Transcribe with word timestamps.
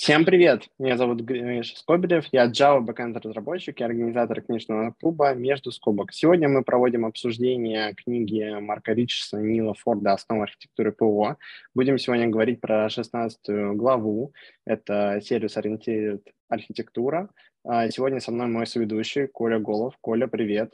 Всем 0.00 0.24
привет! 0.24 0.66
Меня 0.78 0.96
зовут 0.96 1.20
Гриша 1.20 1.76
Скобелев, 1.76 2.24
я 2.32 2.46
Java 2.46 2.80
backend 2.80 3.20
разработчик 3.22 3.78
и 3.78 3.84
организатор 3.84 4.40
книжного 4.40 4.94
клуба 4.98 5.34
«Между 5.34 5.72
скобок». 5.72 6.14
Сегодня 6.14 6.48
мы 6.48 6.64
проводим 6.64 7.04
обсуждение 7.04 7.92
книги 7.92 8.58
Марка 8.60 8.94
Ричса 8.94 9.36
Нила 9.36 9.74
Форда 9.74 10.14
«Основа 10.14 10.44
архитектуры 10.44 10.92
ПО». 10.92 11.36
Будем 11.74 11.98
сегодня 11.98 12.28
говорить 12.28 12.62
про 12.62 12.88
16 12.88 13.76
главу. 13.76 14.32
Это 14.64 15.20
сервис-ориентированная 15.22 16.20
архитектура. 16.48 17.28
А 17.62 17.90
сегодня 17.90 18.20
со 18.20 18.32
мной 18.32 18.46
мой 18.46 18.66
соведущий 18.66 19.26
Коля 19.26 19.58
Голов. 19.58 19.98
Коля, 20.00 20.28
привет! 20.28 20.72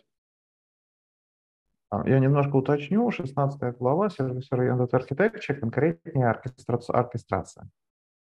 А, 1.90 2.08
я 2.08 2.20
немножко 2.20 2.54
уточню. 2.54 3.11
16 3.11 3.77
глава 3.77 4.08
сервис-ориентированная 4.08 4.86
архитектура, 4.93 5.58
конкретнее 5.58 6.29
оркестрация. 6.29 7.68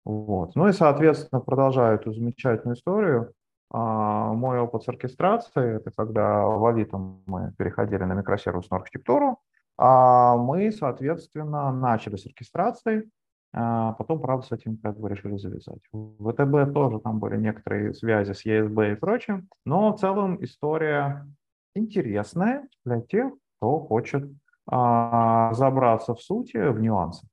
Вот. 0.06 0.54
Ну 0.54 0.68
и, 0.68 0.72
соответственно, 0.72 1.40
продолжаю 1.40 1.96
эту 1.96 2.12
замечательную 2.12 2.76
историю. 2.76 3.32
А, 3.72 4.32
мой 4.32 4.60
опыт 4.60 4.84
с 4.84 4.88
оркестрацией, 4.88 5.78
это 5.78 5.90
когда 5.90 6.46
в 6.46 6.64
Авито 6.64 6.96
мы 7.26 7.52
переходили 7.58 8.04
на 8.04 8.12
микросервисную 8.12 8.80
архитектуру, 8.82 9.40
а 9.76 10.36
мы, 10.36 10.70
соответственно, 10.70 11.72
начали 11.72 12.14
с 12.14 12.24
оркестрации, 12.24 13.10
а 13.52 13.94
потом, 13.94 14.20
правда, 14.20 14.46
с 14.46 14.52
этим 14.52 14.76
как 14.76 14.96
бы 14.96 15.08
решили 15.08 15.38
завязать. 15.38 15.80
В 15.90 16.30
ВТБ 16.30 16.72
тоже 16.72 17.00
там 17.00 17.18
были 17.18 17.36
некоторые 17.36 17.92
связи 17.92 18.32
с 18.32 18.46
ESB 18.46 18.92
и 18.92 18.94
прочим, 18.94 19.48
но 19.64 19.92
в 19.92 19.98
целом 19.98 20.42
история 20.44 21.26
интересная 21.74 22.68
для 22.84 23.00
тех, 23.00 23.32
кто 23.56 23.80
хочет 23.80 24.30
а, 24.70 25.52
забраться 25.54 26.14
в 26.14 26.22
сути, 26.22 26.58
в 26.58 26.78
нюансы. 26.78 27.26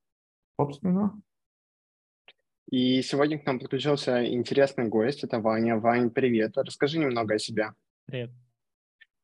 Собственно, 0.58 1.20
и 2.74 3.02
сегодня 3.02 3.38
к 3.38 3.46
нам 3.46 3.60
подключился 3.60 4.26
интересный 4.26 4.88
гость, 4.88 5.22
это 5.22 5.38
Ваня. 5.38 5.76
Вань, 5.76 6.10
привет. 6.10 6.56
Расскажи 6.56 6.98
немного 6.98 7.34
о 7.34 7.38
себе. 7.38 7.68
Привет. 8.04 8.32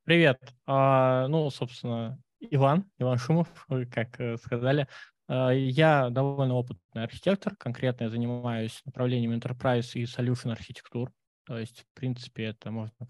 Привет. 0.04 0.38
А, 0.66 1.26
ну, 1.26 1.50
собственно, 1.50 2.16
Иван, 2.38 2.88
Иван 2.98 3.18
Шумов, 3.18 3.48
как 3.90 4.20
э, 4.20 4.36
сказали. 4.36 4.86
А, 5.26 5.50
я 5.50 6.10
довольно 6.10 6.54
опытный 6.54 7.02
архитектор, 7.02 7.56
конкретно 7.56 8.04
я 8.04 8.10
занимаюсь 8.10 8.80
направлением 8.84 9.32
Enterprise 9.32 9.94
и 9.94 10.04
Solution 10.04 10.52
архитектур. 10.52 11.10
То 11.44 11.58
есть, 11.58 11.80
в 11.80 11.98
принципе, 11.98 12.44
это 12.44 12.70
можно... 12.70 13.08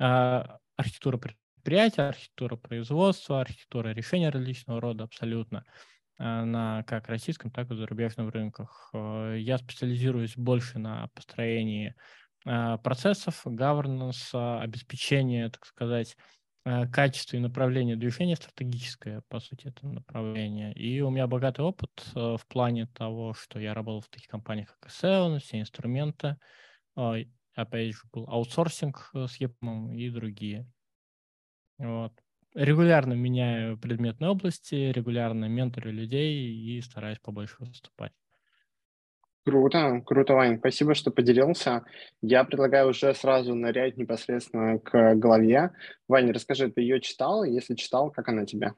А, 0.00 0.58
архитектура 0.74 1.18
предприятия, 1.18 2.08
архитектура 2.08 2.56
производства, 2.56 3.40
архитектура 3.40 3.90
решения 3.90 4.30
различного 4.30 4.80
рода 4.80 5.04
абсолютно. 5.04 5.64
Э, 6.18 6.44
на 6.44 6.82
как 6.84 7.08
российском, 7.08 7.50
так 7.50 7.70
и 7.70 7.76
зарубежных 7.76 8.32
рынках. 8.32 8.90
Э, 8.92 9.36
я 9.38 9.58
специализируюсь 9.58 10.36
больше 10.36 10.78
на 10.78 11.08
построении 11.14 11.94
э, 12.44 12.78
процессов, 12.82 13.46
governance, 13.46 14.60
обеспечение, 14.60 15.50
так 15.50 15.64
сказать, 15.66 16.16
качества 16.92 17.36
и 17.38 17.40
направления 17.40 17.96
движения 17.96 18.36
стратегическое, 18.36 19.22
по 19.28 19.40
сути, 19.40 19.68
это 19.68 19.86
направление. 19.86 20.74
И 20.74 21.00
у 21.00 21.08
меня 21.08 21.26
богатый 21.26 21.62
опыт 21.62 21.90
в 22.14 22.42
плане 22.46 22.86
того, 22.88 23.32
что 23.32 23.58
я 23.58 23.72
работал 23.72 24.02
в 24.02 24.08
таких 24.10 24.28
компаниях, 24.28 24.76
как 24.78 24.90
SEO, 24.90 25.38
все 25.38 25.60
инструменты, 25.60 26.36
опять 27.54 27.94
же, 27.94 28.00
был 28.12 28.28
аутсорсинг 28.28 29.12
с 29.14 29.40
EPM 29.40 29.94
и 29.94 30.10
другие. 30.10 30.66
Вот 31.78 32.12
регулярно 32.58 33.14
меняю 33.14 33.78
предметные 33.78 34.30
области, 34.30 34.74
регулярно 34.92 35.46
менторю 35.46 35.92
людей 35.92 36.52
и 36.52 36.80
стараюсь 36.80 37.18
побольше 37.18 37.56
выступать. 37.60 38.12
Круто, 39.44 40.02
круто, 40.04 40.34
Вань. 40.34 40.58
Спасибо, 40.58 40.94
что 40.94 41.10
поделился. 41.10 41.84
Я 42.20 42.44
предлагаю 42.44 42.88
уже 42.90 43.14
сразу 43.14 43.54
нырять 43.54 43.96
непосредственно 43.96 44.78
к 44.78 45.14
главе. 45.14 45.70
Ваня, 46.06 46.34
расскажи, 46.34 46.70
ты 46.70 46.82
ее 46.82 47.00
читал? 47.00 47.44
Если 47.44 47.74
читал, 47.74 48.10
как 48.10 48.28
она 48.28 48.44
тебе? 48.44 48.74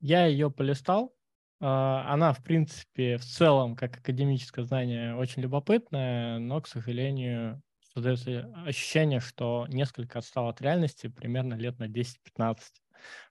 Я 0.00 0.26
ее 0.26 0.50
полистал. 0.50 1.14
А, 1.60 2.12
она, 2.12 2.32
в 2.32 2.42
принципе, 2.42 3.16
в 3.16 3.24
целом, 3.24 3.76
как 3.76 3.98
академическое 3.98 4.64
знание, 4.64 5.14
очень 5.14 5.42
любопытная, 5.42 6.38
но, 6.38 6.60
к 6.60 6.66
сожалению, 6.66 7.62
создается 7.98 8.52
ощущение, 8.64 9.20
что 9.20 9.66
несколько 9.68 10.18
отстал 10.18 10.48
от 10.48 10.60
реальности 10.60 11.08
примерно 11.08 11.54
лет 11.54 11.78
на 11.78 11.88
10-15. 11.88 12.58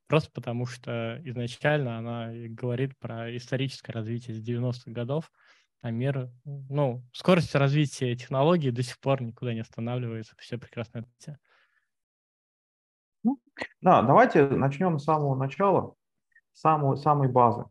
Просто 0.07 0.31
потому 0.33 0.65
что 0.65 1.21
изначально 1.23 1.97
она 1.97 2.29
говорит 2.31 2.97
про 2.97 3.35
историческое 3.35 3.91
развитие 3.91 4.35
с 4.35 4.47
90-х 4.47 4.91
годов, 4.91 5.31
а 5.81 5.91
мир, 5.91 6.29
ну, 6.45 7.03
скорость 7.13 7.55
развития 7.55 8.15
технологий 8.15 8.71
до 8.71 8.83
сих 8.83 8.99
пор 8.99 9.21
никуда 9.21 9.53
не 9.53 9.59
останавливается, 9.59 10.35
все 10.37 10.57
прекрасно 10.57 10.99
это 10.99 11.37
ну, 13.23 13.39
Да, 13.81 14.01
давайте 14.01 14.47
начнем 14.47 14.99
с 14.99 15.03
самого 15.03 15.35
начала, 15.35 15.95
самой, 16.53 16.97
самой 16.97 17.29
базы. 17.29 17.65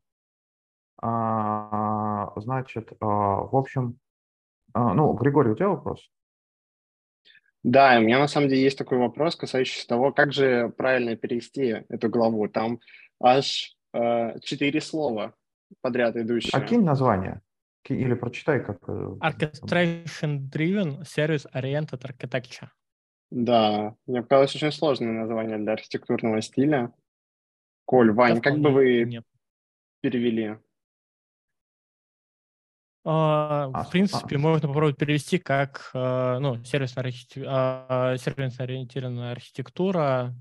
А, 0.98 2.32
значит, 2.36 2.92
а, 3.00 3.06
в 3.06 3.56
общем, 3.56 3.98
а, 4.74 4.92
ну, 4.92 5.12
Григорий, 5.14 5.50
у 5.50 5.56
тебя 5.56 5.70
вопрос? 5.70 6.10
Да, 7.66 7.98
у 7.98 8.00
меня 8.00 8.20
на 8.20 8.28
самом 8.28 8.48
деле 8.48 8.62
есть 8.62 8.78
такой 8.78 8.96
вопрос, 8.98 9.34
касающийся 9.34 9.88
того, 9.88 10.12
как 10.12 10.32
же 10.32 10.68
правильно 10.76 11.16
перевести 11.16 11.82
эту 11.88 12.08
главу. 12.08 12.46
Там 12.46 12.78
аж 13.20 13.76
э, 13.92 14.38
четыре 14.44 14.80
слова 14.80 15.34
подряд 15.80 16.14
идущие. 16.16 16.52
А 16.52 16.60
кинь 16.60 16.84
название. 16.84 17.40
Или 17.88 18.14
прочитай, 18.14 18.64
как... 18.64 18.88
Э, 18.88 19.16
Orchestration 19.20 20.48
Driven 20.48 21.00
Service 21.02 21.44
Oriented 21.52 22.02
Architecture. 22.04 22.68
Да, 23.30 23.96
мне 24.06 24.22
показалось 24.22 24.54
очень 24.54 24.70
сложное 24.70 25.10
название 25.10 25.58
для 25.58 25.72
архитектурного 25.72 26.40
стиля. 26.42 26.92
Коль, 27.84 28.12
Вань, 28.12 28.40
как 28.40 28.60
бы 28.60 28.70
вы 28.70 29.02
нет. 29.06 29.24
перевели? 30.02 30.56
А, 33.08 33.84
в 33.84 33.90
принципе, 33.90 34.36
можно 34.36 34.66
попробовать 34.66 34.96
перевести 34.96 35.38
как 35.38 35.92
а, 35.94 36.40
ну, 36.40 36.56
сервисно-ориентированная 36.64 39.30
архитектура. 39.30 40.34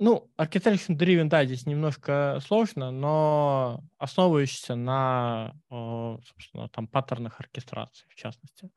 Ну, 0.00 0.30
architecture 0.38 0.96
driven, 0.96 1.28
да, 1.28 1.44
здесь 1.44 1.66
немножко 1.66 2.38
сложно, 2.46 2.92
но 2.92 3.82
основывающийся 3.98 4.76
на, 4.76 5.54
собственно, 5.68 6.68
там, 6.68 6.86
паттернах 6.86 7.40
оркестрации, 7.40 8.06
в 8.08 8.14
частности. 8.14 8.70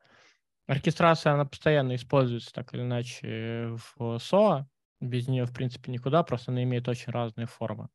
Оркестрация, 0.66 1.34
она 1.34 1.44
постоянно 1.44 1.94
используется 1.94 2.52
так 2.52 2.74
или 2.74 2.82
иначе 2.82 3.76
в 3.96 4.16
SOA. 4.16 4.64
Без 5.00 5.28
нее, 5.28 5.44
в 5.44 5.52
принципе, 5.52 5.92
никуда, 5.92 6.24
просто 6.24 6.50
она 6.50 6.64
имеет 6.64 6.88
очень 6.88 7.12
разные 7.12 7.46
формы. 7.46 7.86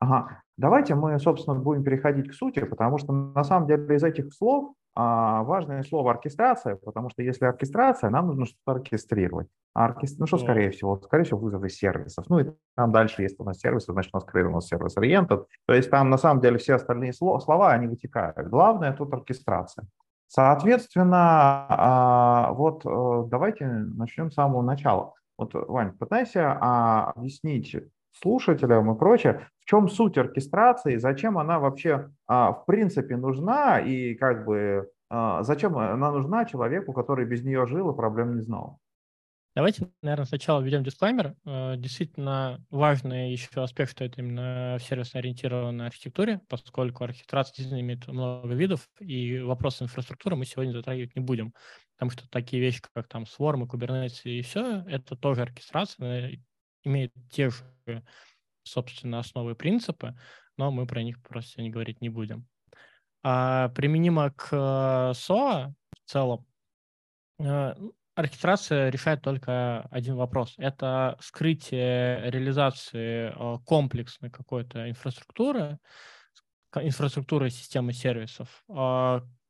Ага. 0.00 0.42
Давайте 0.58 0.96
мы, 0.96 1.18
собственно, 1.20 1.56
будем 1.56 1.84
переходить 1.84 2.28
к 2.28 2.34
сути, 2.34 2.64
потому 2.64 2.98
что 2.98 3.12
на 3.12 3.44
самом 3.44 3.68
деле 3.68 3.94
из 3.94 4.02
этих 4.02 4.34
слов 4.34 4.74
а, 4.96 5.44
важное 5.44 5.84
слово 5.84 6.10
оркестрация, 6.10 6.74
потому 6.74 7.10
что 7.10 7.22
если 7.22 7.44
оркестрация, 7.44 8.10
нам 8.10 8.26
нужно 8.26 8.46
что-то 8.46 8.72
оркестрировать. 8.72 9.46
А 9.72 9.84
оркестр... 9.84 10.16
Ну 10.18 10.26
что, 10.26 10.38
скорее 10.38 10.70
всего? 10.70 11.00
Скорее 11.00 11.22
всего, 11.22 11.38
вызовы 11.38 11.68
сервисов. 11.68 12.24
Ну 12.28 12.40
и 12.40 12.46
там 12.74 12.90
дальше, 12.90 13.22
если 13.22 13.36
у 13.38 13.44
нас 13.44 13.60
сервисы, 13.60 13.92
значит, 13.92 14.10
у 14.12 14.16
нас 14.16 14.24
скорее 14.24 14.46
у 14.46 14.50
нас 14.50 14.66
сервис 14.66 14.96
ориентед. 14.96 15.46
То 15.66 15.74
есть 15.74 15.90
там 15.90 16.10
на 16.10 16.18
самом 16.18 16.40
деле 16.40 16.58
все 16.58 16.74
остальные 16.74 17.12
слова, 17.12 17.70
они 17.70 17.86
вытекают. 17.86 18.36
Главное 18.48 18.92
тут 18.92 19.14
оркестрация. 19.14 19.86
Соответственно, 20.26 21.66
а, 21.68 22.52
вот 22.52 22.84
э, 22.84 23.28
давайте 23.30 23.66
начнем 23.66 24.32
с 24.32 24.34
самого 24.34 24.62
начала. 24.62 25.14
Вот, 25.38 25.54
Вань, 25.54 25.92
пытайся 25.92 26.58
а, 26.60 27.12
объяснить 27.12 27.76
слушателям 28.12 28.90
и 28.92 28.98
прочее, 28.98 29.48
в 29.60 29.64
чем 29.64 29.88
суть 29.88 30.18
оркестрации, 30.18 30.96
зачем 30.96 31.38
она 31.38 31.58
вообще 31.58 32.10
а, 32.26 32.52
в 32.52 32.64
принципе 32.66 33.16
нужна 33.16 33.78
и 33.78 34.14
как 34.14 34.44
бы 34.44 34.90
а, 35.10 35.42
зачем 35.42 35.76
она 35.78 36.10
нужна 36.12 36.44
человеку, 36.44 36.92
который 36.92 37.26
без 37.26 37.44
нее 37.44 37.66
жил 37.66 37.90
и 37.90 37.96
проблем 37.96 38.34
не 38.36 38.42
знал. 38.42 38.78
Давайте, 39.58 39.90
наверное, 40.02 40.26
сначала 40.26 40.60
введем 40.60 40.84
дисклеймер. 40.84 41.34
Э, 41.44 41.74
действительно 41.76 42.64
важный 42.70 43.32
еще 43.32 43.60
аспект, 43.60 43.90
что 43.90 44.04
это 44.04 44.20
именно 44.20 44.76
в 44.78 44.82
сервисно-ориентированной 44.84 45.86
архитектуре, 45.86 46.40
поскольку 46.48 47.02
оркестрация 47.02 47.56
действительно 47.56 47.80
имеет 47.80 48.06
много 48.06 48.54
видов, 48.54 48.88
и 49.00 49.40
вопросы 49.40 49.82
инфраструктуры 49.82 50.36
мы 50.36 50.44
сегодня 50.44 50.70
затрагивать 50.70 51.16
не 51.16 51.22
будем, 51.22 51.54
потому 51.96 52.12
что 52.12 52.28
такие 52.30 52.62
вещи, 52.62 52.80
как 52.94 53.08
там 53.08 53.24
Swarm, 53.24 53.66
Kubernetes 53.66 54.20
и 54.22 54.42
все, 54.42 54.84
это 54.86 55.16
тоже 55.16 55.42
оркестрация, 55.42 56.38
имеют 56.84 57.12
те 57.30 57.50
же 57.50 58.02
собственно, 58.68 59.18
основы 59.18 59.52
и 59.52 59.54
принципы, 59.54 60.14
но 60.56 60.70
мы 60.70 60.86
про 60.86 61.02
них 61.02 61.20
просто 61.22 61.52
сегодня 61.52 61.72
говорить 61.72 62.00
не 62.00 62.08
будем. 62.08 62.46
А 63.22 63.68
применимо 63.70 64.30
к 64.30 64.52
SOA 64.52 65.72
в 65.72 66.10
целом, 66.10 66.46
э, 67.40 67.74
оркестрация 68.14 68.90
решает 68.90 69.22
только 69.22 69.82
один 69.90 70.16
вопрос. 70.16 70.54
Это 70.58 71.16
скрытие 71.20 72.30
реализации 72.30 73.32
э, 73.34 73.58
комплексной 73.64 74.30
какой-то 74.30 74.88
инфраструктуры, 74.88 75.78
инфраструктуры 76.74 77.50
системы 77.50 77.92
сервисов, 77.92 78.62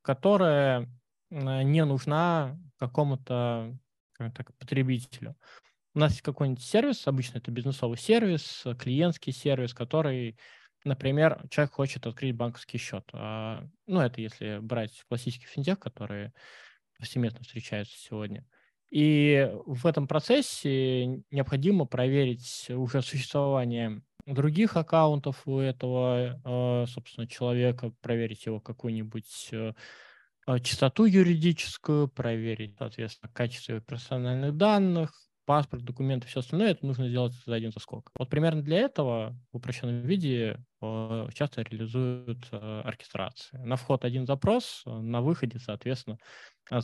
которая 0.02 0.88
не 1.30 1.84
нужна 1.84 2.56
какому-то 2.78 3.76
потребителю. 4.60 5.34
У 5.98 6.00
нас 6.00 6.12
есть 6.12 6.22
какой-нибудь 6.22 6.62
сервис, 6.62 7.08
обычно 7.08 7.38
это 7.38 7.50
бизнесовый 7.50 7.98
сервис, 7.98 8.64
клиентский 8.78 9.32
сервис, 9.32 9.74
который, 9.74 10.38
например, 10.84 11.42
человек 11.50 11.72
хочет 11.72 12.06
открыть 12.06 12.36
банковский 12.36 12.78
счет. 12.78 13.02
Ну, 13.12 14.00
это 14.00 14.20
если 14.20 14.58
брать 14.60 14.92
классический 15.08 15.46
финтех, 15.46 15.80
которые 15.80 16.32
повсеместно 16.96 17.40
встречаются 17.40 17.98
сегодня. 17.98 18.46
И 18.90 19.50
в 19.66 19.88
этом 19.88 20.06
процессе 20.06 21.20
необходимо 21.32 21.84
проверить 21.84 22.66
уже 22.70 23.02
существование 23.02 24.00
других 24.24 24.76
аккаунтов 24.76 25.42
у 25.48 25.58
этого, 25.58 26.40
э, 26.44 26.86
собственно, 26.86 27.26
человека, 27.26 27.90
проверить 28.02 28.46
его 28.46 28.60
какую-нибудь 28.60 29.48
э, 29.50 29.72
э, 30.46 30.58
чистоту 30.60 31.06
юридическую, 31.06 32.06
проверить, 32.06 32.76
соответственно, 32.78 33.32
качество 33.32 33.80
персональных 33.80 34.56
данных, 34.56 35.27
паспорт, 35.48 35.82
документы, 35.82 36.26
все 36.26 36.40
остальное, 36.40 36.72
это 36.72 36.84
нужно 36.84 37.08
сделать 37.08 37.32
за 37.46 37.54
один 37.54 37.72
заскок. 37.72 38.10
Вот 38.18 38.28
примерно 38.28 38.60
для 38.60 38.80
этого 38.80 39.34
в 39.50 39.56
упрощенном 39.56 40.02
виде 40.02 40.58
часто 41.32 41.62
реализуют 41.62 42.46
оркестрации. 42.52 43.56
На 43.56 43.76
вход 43.76 44.04
один 44.04 44.26
запрос, 44.26 44.82
на 44.84 45.22
выходе, 45.22 45.58
соответственно, 45.58 46.18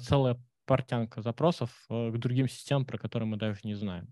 целая 0.00 0.40
портянка 0.64 1.20
запросов 1.20 1.70
к 1.90 2.16
другим 2.16 2.48
системам, 2.48 2.86
про 2.86 2.96
которые 2.96 3.28
мы 3.28 3.36
даже 3.36 3.60
не 3.64 3.74
знаем. 3.74 4.08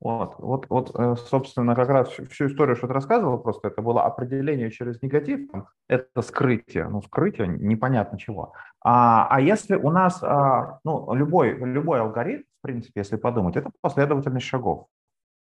Вот, 0.00 0.36
вот, 0.38 0.66
вот, 0.68 0.92
э, 0.94 1.16
собственно, 1.16 1.74
как 1.74 1.88
раз 1.88 2.08
всю 2.30 2.46
историю, 2.46 2.76
что 2.76 2.86
ты 2.86 2.92
рассказывал, 2.92 3.38
просто 3.38 3.66
это 3.66 3.82
было 3.82 4.04
определение 4.04 4.70
через 4.70 5.02
негатив, 5.02 5.50
это 5.88 6.22
скрытие, 6.22 6.88
ну, 6.88 7.02
скрытие 7.02 7.48
непонятно 7.48 8.16
чего. 8.16 8.52
А, 8.80 9.26
а 9.28 9.40
если 9.40 9.74
у 9.74 9.90
нас, 9.90 10.22
а, 10.22 10.78
ну, 10.84 11.12
любой, 11.14 11.58
любой 11.58 12.00
алгоритм, 12.00 12.44
в 12.58 12.62
принципе, 12.62 13.00
если 13.00 13.16
подумать, 13.16 13.56
это 13.56 13.70
последовательность 13.80 14.46
шагов. 14.46 14.86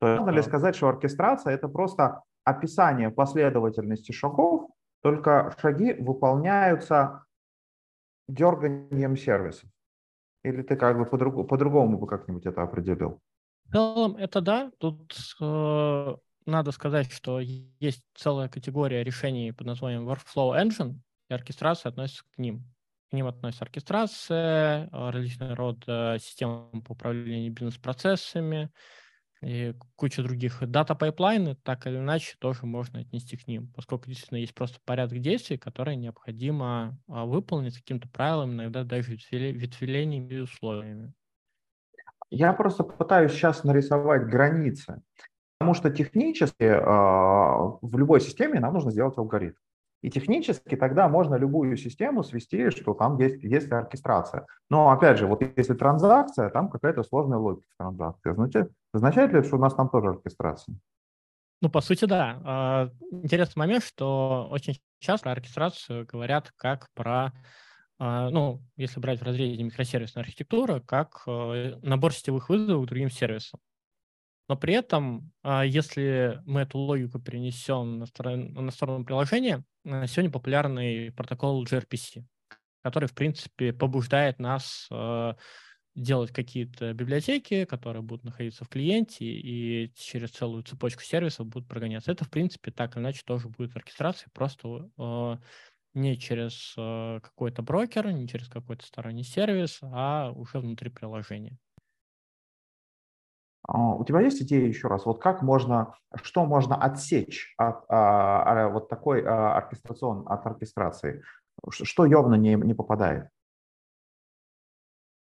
То 0.01 0.09
есть 0.09 0.21
можно 0.21 0.35
ли 0.35 0.43
сказать, 0.43 0.77
что 0.77 0.89
оркестрация– 0.89 1.53
это 1.55 1.69
просто 1.69 2.23
описание 2.45 3.11
последовательности 3.11 4.13
шагов, 4.13 4.71
только 5.03 5.55
шаги 5.61 5.93
выполняются 5.95 7.25
дерганием 8.29 9.17
сервисов? 9.17 9.69
Или 10.45 10.63
ты 10.63 10.77
как 10.77 10.99
бы 10.99 11.05
по-другому 11.05 11.99
бы 11.99 12.07
как-нибудь 12.07 12.47
это 12.47 12.63
определил? 12.63 13.21
В 13.67 13.73
целом 13.73 14.17
это 14.17 14.41
да. 14.41 14.71
Тут 14.79 15.13
э, 15.41 16.17
надо 16.47 16.73
сказать, 16.73 17.13
что 17.13 17.41
есть 17.41 18.05
целая 18.15 18.49
категория 18.49 19.03
решений 19.03 19.53
под 19.53 19.67
названием 19.67 20.09
Workflow 20.09 20.57
Engine, 20.57 20.95
и 21.29 21.35
оркестрация 21.35 21.91
относится 21.91 22.25
к 22.35 22.39
ним. 22.39 22.65
К 23.11 23.15
ним 23.15 23.27
относится 23.27 23.65
оркестрация, 23.65 24.89
э, 24.93 25.11
различные 25.11 25.55
рода 25.55 26.19
систем 26.21 26.83
по 26.87 26.93
управлению 26.93 27.53
бизнес-процессами 27.53 28.71
и 29.43 29.75
куча 29.97 30.23
других. 30.23 30.59
Data 30.69 30.95
pipeline 30.95 31.43
ы, 31.43 31.55
так 31.63 31.87
или 31.87 31.97
иначе, 31.97 32.37
тоже 32.39 32.67
можно 32.67 33.01
отнести 33.01 33.37
к 33.37 33.47
ним, 33.47 33.73
поскольку 33.75 34.07
действительно 34.07 34.39
есть 34.39 34.55
просто 34.55 34.79
порядок 34.85 35.21
действий, 35.21 35.57
которые 35.57 35.97
необходимо 35.97 36.99
а, 37.09 37.25
выполнить 37.25 37.77
каким-то 37.77 38.09
правилом, 38.09 38.55
иногда 38.55 38.85
даже 38.85 39.13
ветвлениями 39.13 40.35
и 40.35 40.41
условиями. 40.41 41.15
Я 42.31 42.53
просто 42.53 42.85
пытаюсь 42.85 43.33
сейчас 43.33 43.65
нарисовать 43.65 44.27
границы, 44.27 45.03
потому 45.59 45.75
что 45.75 45.91
технически 45.91 46.65
э, 46.65 46.79
в 46.79 47.97
любой 47.97 48.21
системе 48.21 48.61
нам 48.61 48.75
нужно 48.75 48.91
сделать 48.91 49.17
алгоритм. 49.17 49.57
И 50.03 50.11
технически 50.11 50.77
тогда 50.77 51.09
можно 51.09 51.35
любую 51.35 51.77
систему 51.77 52.23
свести, 52.23 52.71
что 52.71 52.95
там 52.95 53.19
есть, 53.19 53.43
есть 53.43 53.71
оркестрация. 53.73 54.47
Но 54.71 54.91
опять 54.91 55.19
же, 55.19 55.27
вот 55.27 55.43
если 55.57 55.75
транзакция, 55.75 56.51
там 56.51 56.69
какая-то 56.69 57.03
сложная 57.03 57.39
логика 57.39 57.67
транзакции. 57.79 58.31
Означает, 58.31 58.71
означает 58.93 59.33
ли 59.33 59.39
это, 59.41 59.49
что 59.49 59.57
у 59.57 59.61
нас 59.61 59.75
там 59.75 59.89
тоже 59.89 60.11
оркестрация? 60.11 60.77
Ну, 61.61 61.69
по 61.69 61.81
сути, 61.81 62.05
да. 62.05 62.41
А, 62.45 62.91
интересный 63.11 63.59
момент, 63.59 63.83
что 63.83 64.49
очень 64.53 64.79
часто 65.01 65.25
про 65.25 65.33
оркестрацию 65.33 66.07
говорят 66.07 66.53
как 66.57 66.87
про 66.95 67.33
а, 67.99 68.31
ну, 68.31 68.63
если 68.77 69.01
брать 69.01 69.21
в 69.21 69.25
разрезе 69.25 69.61
микросервисной 69.63 70.23
архитектуры, 70.23 70.81
как 70.81 71.23
э, 71.27 71.75
набор 71.83 72.13
сетевых 72.13 72.49
вызовов 72.49 72.87
к 72.87 72.89
другим 72.89 73.11
сервисам. 73.11 73.59
Но 74.49 74.57
при 74.57 74.75
этом, 74.75 75.33
а, 75.43 75.65
если 75.65 76.41
мы 76.47 76.61
эту 76.61 76.79
логику 76.79 77.19
перенесем 77.19 77.99
на 77.99 78.07
сторону, 78.07 78.61
на 78.63 78.71
сторону 78.71 79.05
приложения, 79.05 79.65
сегодня 80.07 80.31
популярный 80.31 81.13
протокол 81.13 81.65
gRPC, 81.65 82.25
который, 82.83 83.09
в 83.09 83.15
принципе, 83.15 83.73
побуждает 83.73 84.39
нас 84.39 84.87
э, 84.91 85.35
делать 85.95 86.33
какие-то 86.33 86.93
библиотеки, 86.93 87.65
которые 87.65 88.03
будут 88.03 88.25
находиться 88.25 88.65
в 88.65 88.69
клиенте 88.69 89.25
и 89.25 89.93
через 89.97 90.31
целую 90.31 90.63
цепочку 90.63 91.03
сервисов 91.03 91.47
будут 91.47 91.69
прогоняться. 91.69 92.13
Это, 92.13 92.25
в 92.25 92.31
принципе, 92.31 92.71
так 92.71 92.97
или 92.97 93.03
иначе 93.03 93.23
тоже 93.25 93.49
будет 93.49 93.77
оркестрация, 93.77 94.31
просто 94.33 94.91
не 95.95 96.17
через 96.17 96.75
э, 96.77 97.21
какой-то 97.23 97.63
брокер, 97.63 98.11
не 98.13 98.29
через 98.29 98.49
какой-то 98.49 98.87
сторонний 98.87 99.25
сервис, 99.25 99.79
а 99.83 100.31
уже 100.31 100.61
внутри 100.61 100.91
приложения. 100.91 101.59
А, 103.69 103.95
у 103.95 104.05
тебя 104.05 104.21
есть 104.21 104.41
идея 104.43 104.67
еще 104.67 104.89
раз, 104.89 105.05
вот 105.05 105.21
как 105.21 105.43
можно, 105.43 105.95
что 106.23 106.47
можно 106.47 106.75
отсечь 106.75 107.55
от 107.59 107.85
а, 107.89 108.65
а 108.65 108.69
вот 108.71 108.89
такой 108.89 109.23
а, 109.23 109.57
оркестрацион, 109.59 110.25
от 110.27 110.47
оркестрации? 110.47 111.23
Что 111.71 112.07
явно 112.07 112.35
не, 112.37 112.55
не 112.55 112.73
попадает? 112.73 113.29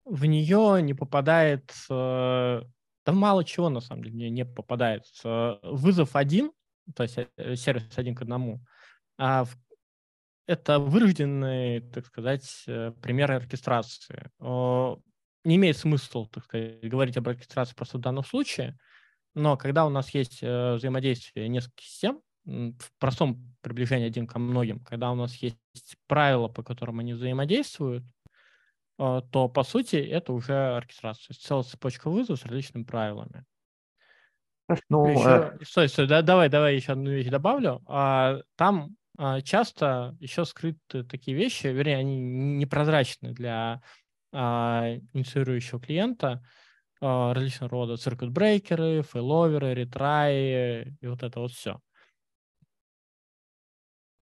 В 0.05 0.25
нее 0.25 0.81
не 0.81 0.93
попадает, 0.93 1.71
э, 1.89 2.61
да 3.05 3.11
мало 3.11 3.43
чего 3.43 3.69
на 3.69 3.81
самом 3.81 4.05
деле 4.05 4.29
не 4.29 4.45
попадает. 4.45 5.03
Э, 5.23 5.57
вызов 5.61 6.15
один, 6.15 6.51
то 6.95 7.03
есть 7.03 7.17
э, 7.17 7.55
сервис 7.55 7.95
один 7.97 8.15
к 8.15 8.21
одному, 8.21 8.61
а 9.17 9.45
это 10.47 10.79
вырожденные, 10.79 11.81
так 11.81 12.05
сказать, 12.07 12.65
примеры 13.01 13.35
оркестрации. 13.35 14.31
Не 15.43 15.55
имеет 15.55 15.77
смысла, 15.77 16.27
так 16.31 16.43
сказать, 16.45 16.87
говорить 16.87 17.17
об 17.17 17.27
оркестрации 17.29 17.75
просто 17.75 17.97
в 17.97 18.01
данном 18.01 18.23
случае, 18.23 18.77
но 19.35 19.57
когда 19.57 19.85
у 19.85 19.89
нас 19.89 20.09
есть 20.13 20.39
э, 20.41 20.73
взаимодействие 20.75 21.47
нескольких 21.47 21.85
систем, 21.85 22.21
в 22.45 22.91
простом 22.99 23.55
приближении 23.61 24.07
один 24.07 24.25
ко 24.25 24.39
многим, 24.39 24.79
когда 24.79 25.11
у 25.11 25.15
нас 25.15 25.35
есть 25.35 25.57
правила, 26.07 26.47
по 26.47 26.63
которым 26.63 26.99
они 26.99 27.13
взаимодействуют, 27.13 28.03
э, 28.97 29.21
то, 29.31 29.49
по 29.49 29.63
сути, 29.63 29.97
это 29.97 30.33
уже 30.33 30.75
оркестрация. 30.75 31.35
Целая 31.35 31.63
цепочка 31.63 32.09
вызовов 32.09 32.39
с 32.39 32.45
различными 32.45 32.83
правилами. 32.83 33.45
Ну, 34.89 35.07
еще, 35.07 35.57
э... 35.59 35.65
стой, 35.65 35.89
стой, 35.89 36.07
да, 36.07 36.21
давай, 36.21 36.49
давай 36.49 36.75
еще 36.75 36.93
одну 36.93 37.09
вещь 37.09 37.27
добавлю. 37.27 37.81
А, 37.87 38.41
там 38.55 38.95
а, 39.17 39.41
часто 39.41 40.15
еще 40.19 40.45
скрыты 40.45 41.03
такие 41.03 41.35
вещи, 41.35 41.67
вернее, 41.67 41.97
они 41.97 42.19
непрозрачны 42.19 43.31
для 43.31 43.81
а, 44.31 44.95
инициирующего 45.13 45.79
клиента, 45.79 46.43
а, 47.01 47.33
различного 47.33 47.71
рода 47.71 47.97
циркут-брейкеры, 47.97 49.03
фейловеры, 49.03 49.73
ретраи 49.73 50.97
и 51.01 51.07
вот 51.07 51.23
это 51.23 51.39
вот 51.39 51.51
все. 51.51 51.79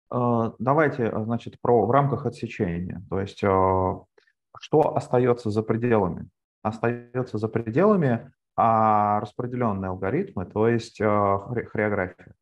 Давайте, 0.09 1.11
значит, 1.23 1.59
про 1.59 1.85
в 1.85 1.91
рамках 1.91 2.25
отсечения. 2.25 3.03
То 3.09 3.19
есть, 3.19 3.39
что 3.39 4.95
остается 4.95 5.49
за 5.49 5.63
пределами? 5.63 6.29
Остается 6.61 7.37
за 7.37 7.49
пределами 7.49 8.31
распределенные 8.55 9.89
алгоритмы, 9.89 10.45
то 10.45 10.69
есть 10.69 10.99
хореография 10.99 12.35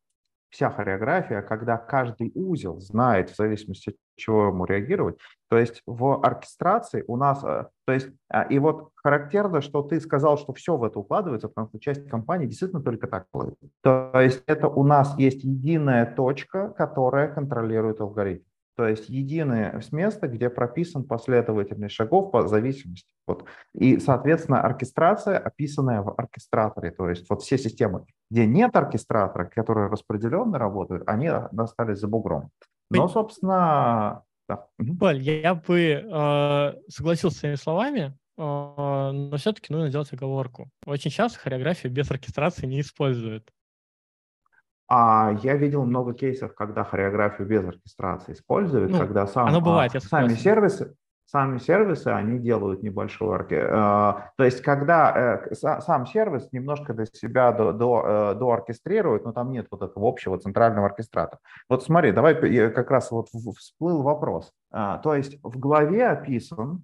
вся 0.54 0.70
хореография, 0.70 1.42
когда 1.42 1.76
каждый 1.76 2.30
узел 2.34 2.80
знает 2.80 3.30
в 3.30 3.36
зависимости 3.36 3.90
от 3.90 3.96
чего 4.16 4.46
ему 4.46 4.64
реагировать. 4.64 5.18
То 5.50 5.58
есть 5.58 5.82
в 5.84 6.24
оркестрации 6.24 7.02
у 7.08 7.16
нас, 7.16 7.42
э, 7.42 7.66
то 7.84 7.92
есть, 7.92 8.08
а, 8.28 8.42
и 8.42 8.60
вот 8.60 8.90
характерно, 8.94 9.60
что 9.60 9.82
ты 9.82 10.00
сказал, 10.00 10.38
что 10.38 10.52
все 10.52 10.76
в 10.76 10.84
это 10.84 11.00
укладывается, 11.00 11.48
потому 11.48 11.68
что 11.68 11.80
часть 11.80 12.08
компании 12.08 12.46
действительно 12.46 12.82
только 12.82 13.08
так 13.08 13.26
делает. 13.34 13.56
То 13.82 14.12
есть 14.14 14.44
это 14.46 14.68
у 14.68 14.84
нас 14.84 15.18
есть 15.18 15.42
единая 15.42 16.06
точка, 16.06 16.68
которая 16.68 17.26
контролирует 17.34 18.00
алгоритм. 18.00 18.44
То 18.76 18.88
есть 18.88 19.08
единое 19.08 19.80
место, 19.92 20.26
где 20.26 20.50
прописан 20.50 21.04
последовательность 21.04 21.94
шагов 21.94 22.32
по 22.32 22.48
зависимости. 22.48 23.06
Вот. 23.26 23.44
И, 23.72 23.98
соответственно, 23.98 24.62
оркестрация, 24.62 25.38
описанная 25.38 26.02
в 26.02 26.14
оркестраторе, 26.16 26.90
то 26.90 27.08
есть 27.08 27.28
вот 27.30 27.42
все 27.42 27.56
системы, 27.56 28.04
где 28.30 28.46
нет 28.46 28.74
оркестратора, 28.76 29.44
которые 29.46 29.88
распределенно 29.88 30.58
работают, 30.58 31.04
они 31.06 31.28
остались 31.28 31.98
за 31.98 32.08
бугром. 32.08 32.50
Но, 32.90 33.08
собственно... 33.08 34.22
Да. 34.46 34.66
Поль, 35.00 35.22
я 35.22 35.54
бы 35.54 35.80
э, 35.80 36.72
согласился 36.88 37.36
с 37.36 37.40
своими 37.40 37.54
словами, 37.54 38.14
э, 38.36 38.42
но 38.42 39.36
все-таки 39.38 39.72
нужно 39.72 39.88
сделать 39.88 40.12
оговорку. 40.12 40.68
Очень 40.84 41.10
часто 41.10 41.38
хореографию 41.38 41.90
без 41.90 42.10
оркестрации 42.10 42.66
не 42.66 42.82
используют. 42.82 43.50
А 44.88 45.32
я 45.42 45.56
видел 45.56 45.84
много 45.84 46.12
кейсов, 46.12 46.54
когда 46.54 46.84
хореографию 46.84 47.48
без 47.48 47.64
оркестрации 47.64 48.32
используют, 48.32 48.92
ну, 48.92 48.98
когда 48.98 49.26
сам, 49.26 49.48
оно 49.48 49.60
бывает, 49.60 49.94
а, 49.94 50.00
сами 50.00 50.34
сервисы, 50.34 50.94
сами 51.26 51.58
сервисы, 51.58 52.08
они 52.08 52.38
делают 52.38 52.82
небольшой 52.82 53.34
орке. 53.34 53.56
Э, 53.56 53.68
то 54.36 54.44
есть, 54.44 54.60
когда 54.60 55.40
э, 55.50 55.54
сам 55.54 56.06
сервис 56.06 56.48
немножко 56.52 56.94
до 56.94 57.06
себя 57.06 57.50
до, 57.52 57.72
до, 57.72 58.04
э, 58.06 58.34
дооркестрирует, 58.38 59.24
но 59.24 59.32
там 59.32 59.50
нет 59.50 59.66
вот 59.70 59.82
этого 59.82 60.08
общего 60.08 60.38
центрального 60.38 60.86
оркестратора. 60.86 61.40
Вот 61.68 61.82
смотри, 61.82 62.12
давай 62.12 62.34
как 62.70 62.90
раз 62.90 63.10
вот 63.10 63.28
всплыл 63.58 64.02
вопрос. 64.02 64.52
То 64.70 65.14
есть 65.14 65.38
в 65.42 65.58
главе 65.58 66.06
описан 66.08 66.82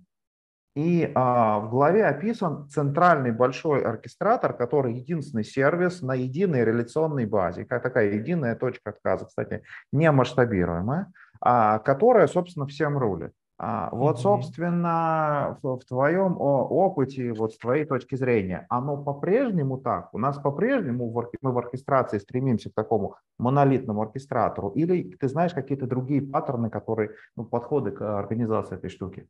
и 0.77 1.11
а, 1.15 1.59
в 1.59 1.71
главе 1.71 2.07
описан 2.07 2.69
центральный 2.69 3.33
большой 3.33 3.83
оркестратор, 3.83 4.53
который 4.53 4.95
единственный 4.95 5.45
сервис 5.45 6.01
на 6.01 6.15
единой 6.15 6.65
реляционной 6.65 7.27
базе, 7.27 7.65
как 7.65 7.83
такая 7.83 8.13
единая 8.13 8.55
точка 8.55 8.91
отказа, 8.91 9.27
кстати, 9.27 9.63
не 9.93 10.11
масштабируемая, 10.13 11.13
а, 11.41 11.81
которая, 11.81 12.29
собственно, 12.29 12.67
всем 12.67 12.99
рулит. 12.99 13.33
А, 13.63 13.91
вот, 13.93 14.21
собственно, 14.21 15.59
в, 15.61 15.81
в 15.81 15.85
твоем 15.85 16.37
опыте, 16.41 17.35
вот 17.35 17.53
с 17.53 17.59
твоей 17.59 17.85
точки 17.85 18.15
зрения, 18.15 18.65
оно 18.71 18.97
по-прежнему 18.97 19.77
так? 19.77 20.15
У 20.15 20.19
нас 20.19 20.39
по-прежнему 20.39 21.11
в, 21.11 21.31
мы 21.43 21.53
в 21.53 21.59
оркестрации 21.59 22.17
стремимся 22.17 22.71
к 22.71 22.75
такому 22.75 23.17
монолитному 23.39 24.01
оркестратору? 24.01 24.71
Или 24.71 25.15
ты 25.15 25.29
знаешь 25.29 25.53
какие-то 25.53 25.87
другие 25.87 26.23
паттерны, 26.23 26.71
которые, 26.71 27.11
ну, 27.37 27.45
подходы 27.45 27.91
к 27.91 28.01
организации 28.19 28.77
этой 28.77 28.89
штуки? 28.89 29.29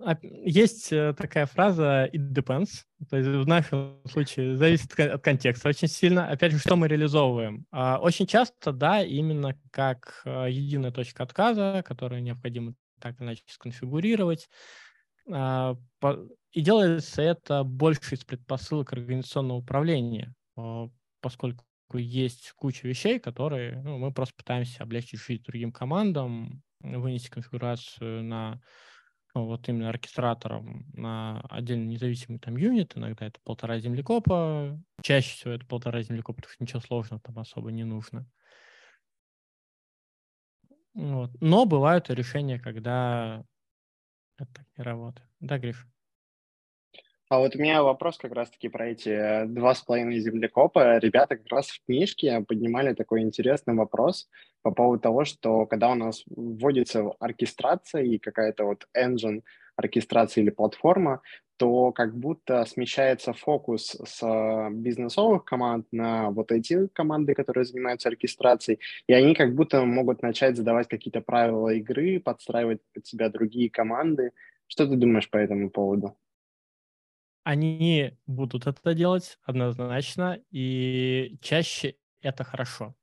Есть 0.00 0.92
э, 0.92 1.12
такая 1.12 1.46
фраза 1.46 2.08
«it 2.12 2.32
depends», 2.32 2.84
то 3.10 3.16
есть 3.16 3.28
в 3.28 3.46
нашем 3.48 4.00
случае 4.06 4.56
зависит 4.56 4.98
от 4.98 5.22
контекста 5.22 5.68
очень 5.68 5.88
сильно. 5.88 6.28
Опять 6.28 6.52
же, 6.52 6.58
что 6.58 6.76
мы 6.76 6.86
реализовываем? 6.86 7.66
А, 7.72 7.98
очень 7.98 8.26
часто, 8.26 8.72
да, 8.72 9.02
именно 9.02 9.58
как 9.72 10.22
э, 10.24 10.46
единая 10.50 10.92
точка 10.92 11.24
отказа, 11.24 11.82
которую 11.84 12.22
необходимо 12.22 12.74
так 13.00 13.20
иначе 13.20 13.42
сконфигурировать. 13.48 14.48
А, 15.32 15.76
и 16.52 16.60
делается 16.60 17.22
это 17.22 17.64
больше 17.64 18.14
из 18.14 18.24
предпосылок 18.24 18.92
организационного 18.92 19.58
управления, 19.58 20.32
а, 20.56 20.88
поскольку 21.20 21.64
есть 21.94 22.52
куча 22.54 22.86
вещей, 22.86 23.18
которые 23.18 23.82
ну, 23.82 23.98
мы 23.98 24.12
просто 24.12 24.34
пытаемся 24.36 24.84
облегчить 24.84 25.42
другим 25.42 25.72
командам, 25.72 26.62
вынести 26.80 27.30
конфигурацию 27.30 28.22
на 28.22 28.60
вот 29.46 29.68
именно 29.68 29.88
оркестратором 29.88 30.86
на 30.92 31.40
отдельно 31.50 31.88
независимый 31.88 32.38
там 32.38 32.56
юнит, 32.56 32.96
иногда 32.96 33.26
это 33.26 33.40
полтора 33.44 33.78
землекопа, 33.78 34.78
чаще 35.02 35.34
всего 35.34 35.52
это 35.52 35.66
полтора 35.66 36.02
землекопа, 36.02 36.36
потому 36.36 36.52
что 36.52 36.64
ничего 36.64 36.80
сложного 36.80 37.20
там 37.20 37.38
особо 37.38 37.70
не 37.70 37.84
нужно. 37.84 38.26
Вот. 40.94 41.30
Но 41.40 41.64
бывают 41.64 42.10
решения, 42.10 42.58
когда 42.58 43.44
это 44.38 44.52
так 44.52 44.66
не 44.76 44.84
работает. 44.84 45.28
Да, 45.40 45.58
Гриш? 45.58 45.86
А 47.28 47.38
вот 47.38 47.54
у 47.54 47.58
меня 47.58 47.82
вопрос 47.82 48.16
как 48.16 48.32
раз-таки 48.32 48.68
про 48.68 48.88
эти 48.88 49.10
э, 49.10 49.46
два 49.46 49.74
с 49.74 49.82
половиной 49.82 50.18
землекопа. 50.18 50.98
Ребята 50.98 51.36
как 51.36 51.46
раз 51.48 51.68
в 51.68 51.84
книжке 51.84 52.40
поднимали 52.40 52.94
такой 52.94 53.20
интересный 53.20 53.74
вопрос 53.74 54.28
по 54.62 54.70
поводу 54.70 55.00
того, 55.00 55.24
что 55.24 55.66
когда 55.66 55.90
у 55.90 55.94
нас 55.94 56.22
вводится 56.26 57.10
оркестрация 57.20 58.02
и 58.02 58.18
какая-то 58.18 58.64
вот 58.64 58.86
engine 58.96 59.42
оркестрация 59.76 60.42
или 60.42 60.50
платформа, 60.50 61.20
то 61.56 61.92
как 61.92 62.16
будто 62.16 62.64
смещается 62.64 63.32
фокус 63.32 63.96
с 64.04 64.68
бизнесовых 64.70 65.44
команд 65.44 65.86
на 65.92 66.30
вот 66.30 66.52
эти 66.52 66.86
команды, 66.88 67.34
которые 67.34 67.64
занимаются 67.64 68.08
оркестрацией, 68.08 68.80
и 69.06 69.12
они 69.12 69.34
как 69.34 69.54
будто 69.54 69.84
могут 69.84 70.22
начать 70.22 70.56
задавать 70.56 70.88
какие-то 70.88 71.20
правила 71.20 71.68
игры, 71.70 72.20
подстраивать 72.20 72.80
под 72.94 73.06
себя 73.06 73.28
другие 73.28 73.70
команды. 73.70 74.32
Что 74.66 74.86
ты 74.86 74.96
думаешь 74.96 75.30
по 75.30 75.36
этому 75.36 75.70
поводу? 75.70 76.16
они 77.48 78.12
будут 78.26 78.66
это 78.66 78.92
делать 78.92 79.38
однозначно, 79.42 80.38
и 80.50 81.38
чаще 81.40 81.94
это 82.20 82.44
хорошо. 82.44 82.94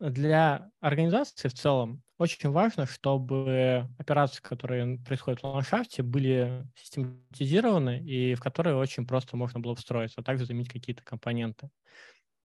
Для 0.00 0.70
организации 0.80 1.48
в 1.48 1.52
целом 1.54 2.02
очень 2.16 2.50
важно, 2.50 2.86
чтобы 2.86 3.86
операции, 3.98 4.40
которые 4.40 4.98
происходят 4.98 5.40
в 5.40 5.44
ландшафте, 5.44 6.02
были 6.02 6.66
систематизированы 6.74 8.00
и 8.00 8.34
в 8.34 8.40
которые 8.40 8.76
очень 8.76 9.06
просто 9.06 9.36
можно 9.36 9.60
было 9.60 9.74
встроиться, 9.74 10.20
а 10.20 10.24
также 10.24 10.46
заменить 10.46 10.70
какие-то 10.70 11.02
компоненты. 11.02 11.68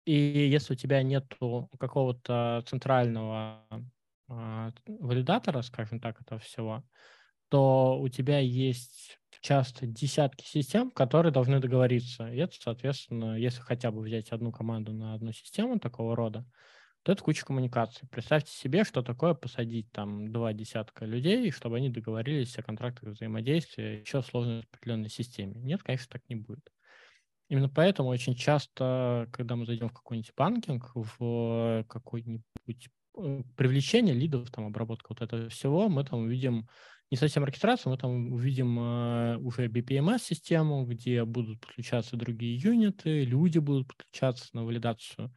И 0.05 0.13
если 0.13 0.73
у 0.73 0.75
тебя 0.75 1.01
нет 1.03 1.25
какого-то 1.79 2.63
центрального 2.67 3.65
э, 4.29 4.71
валидатора, 4.85 5.61
скажем 5.61 5.99
так, 6.01 6.21
этого 6.21 6.39
всего, 6.39 6.83
то 7.49 7.97
у 7.99 8.09
тебя 8.09 8.39
есть 8.39 9.19
часто 9.39 9.85
десятки 9.85 10.45
систем, 10.45 10.91
которые 10.91 11.31
должны 11.31 11.59
договориться. 11.59 12.27
И 12.29 12.37
это, 12.37 12.53
соответственно, 12.59 13.37
если 13.37 13.61
хотя 13.61 13.91
бы 13.91 14.01
взять 14.01 14.31
одну 14.31 14.51
команду 14.51 14.93
на 14.93 15.13
одну 15.13 15.31
систему 15.31 15.79
такого 15.79 16.15
рода, 16.15 16.45
то 17.07 17.13
это 17.13 17.23
куча 17.23 17.45
коммуникаций. 17.45 18.05
Представьте 18.11 18.51
себе, 18.51 18.83
что 18.83 19.01
такое 19.01 19.33
посадить 19.33 19.89
там 19.93 20.29
два 20.29 20.51
десятка 20.51 21.05
людей, 21.05 21.51
чтобы 21.51 21.77
они 21.77 21.89
договорились 21.89 22.59
о 22.59 22.63
контрактах 22.63 23.13
взаимодействия 23.13 24.01
еще 24.01 24.21
в 24.21 24.25
сложной 24.25 24.65
определенной 24.69 25.07
системе. 25.07 25.53
Нет, 25.55 25.83
конечно, 25.83 26.07
так 26.11 26.21
не 26.27 26.35
будет. 26.35 26.69
Именно 27.47 27.69
поэтому 27.69 28.09
очень 28.09 28.35
часто, 28.35 29.29
когда 29.31 29.55
мы 29.55 29.65
зайдем 29.65 29.87
в 29.87 29.93
какой-нибудь 29.93 30.33
банкинг, 30.35 30.91
в 30.95 31.85
какой-нибудь 31.87 32.89
э, 33.19 33.43
привлечение 33.55 34.13
лидов, 34.13 34.51
там, 34.51 34.65
обработка 34.65 35.07
вот 35.11 35.21
этого 35.21 35.47
всего, 35.47 35.87
мы 35.87 36.03
там 36.03 36.23
увидим 36.23 36.67
не 37.09 37.15
совсем 37.15 37.41
оркестрацию, 37.43 37.93
мы 37.93 37.97
там 37.97 38.33
увидим 38.33 38.77
э, 38.81 39.37
уже 39.37 39.67
BPMS-систему, 39.67 40.85
где 40.85 41.23
будут 41.23 41.61
подключаться 41.61 42.17
другие 42.17 42.57
юниты, 42.57 43.23
люди 43.23 43.59
будут 43.59 43.87
подключаться 43.87 44.49
на 44.51 44.65
валидацию 44.65 45.33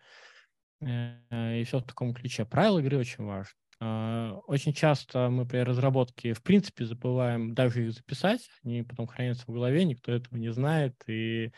и 0.80 1.64
все 1.66 1.78
в 1.78 1.84
таком 1.84 2.14
ключе. 2.14 2.44
Правила 2.44 2.78
игры 2.78 2.98
очень 2.98 3.24
важны. 3.24 3.52
Э, 3.80 4.32
очень 4.46 4.72
часто 4.72 5.28
мы 5.30 5.46
при 5.46 5.58
разработке, 5.58 6.32
в 6.32 6.42
принципе, 6.42 6.84
забываем 6.84 7.54
даже 7.54 7.86
их 7.86 7.92
записать, 7.92 8.48
они 8.64 8.82
потом 8.82 9.06
хранятся 9.06 9.44
в 9.46 9.52
голове, 9.52 9.84
никто 9.84 10.12
этого 10.12 10.36
не 10.36 10.50
знает, 10.52 10.94
и 11.06 11.52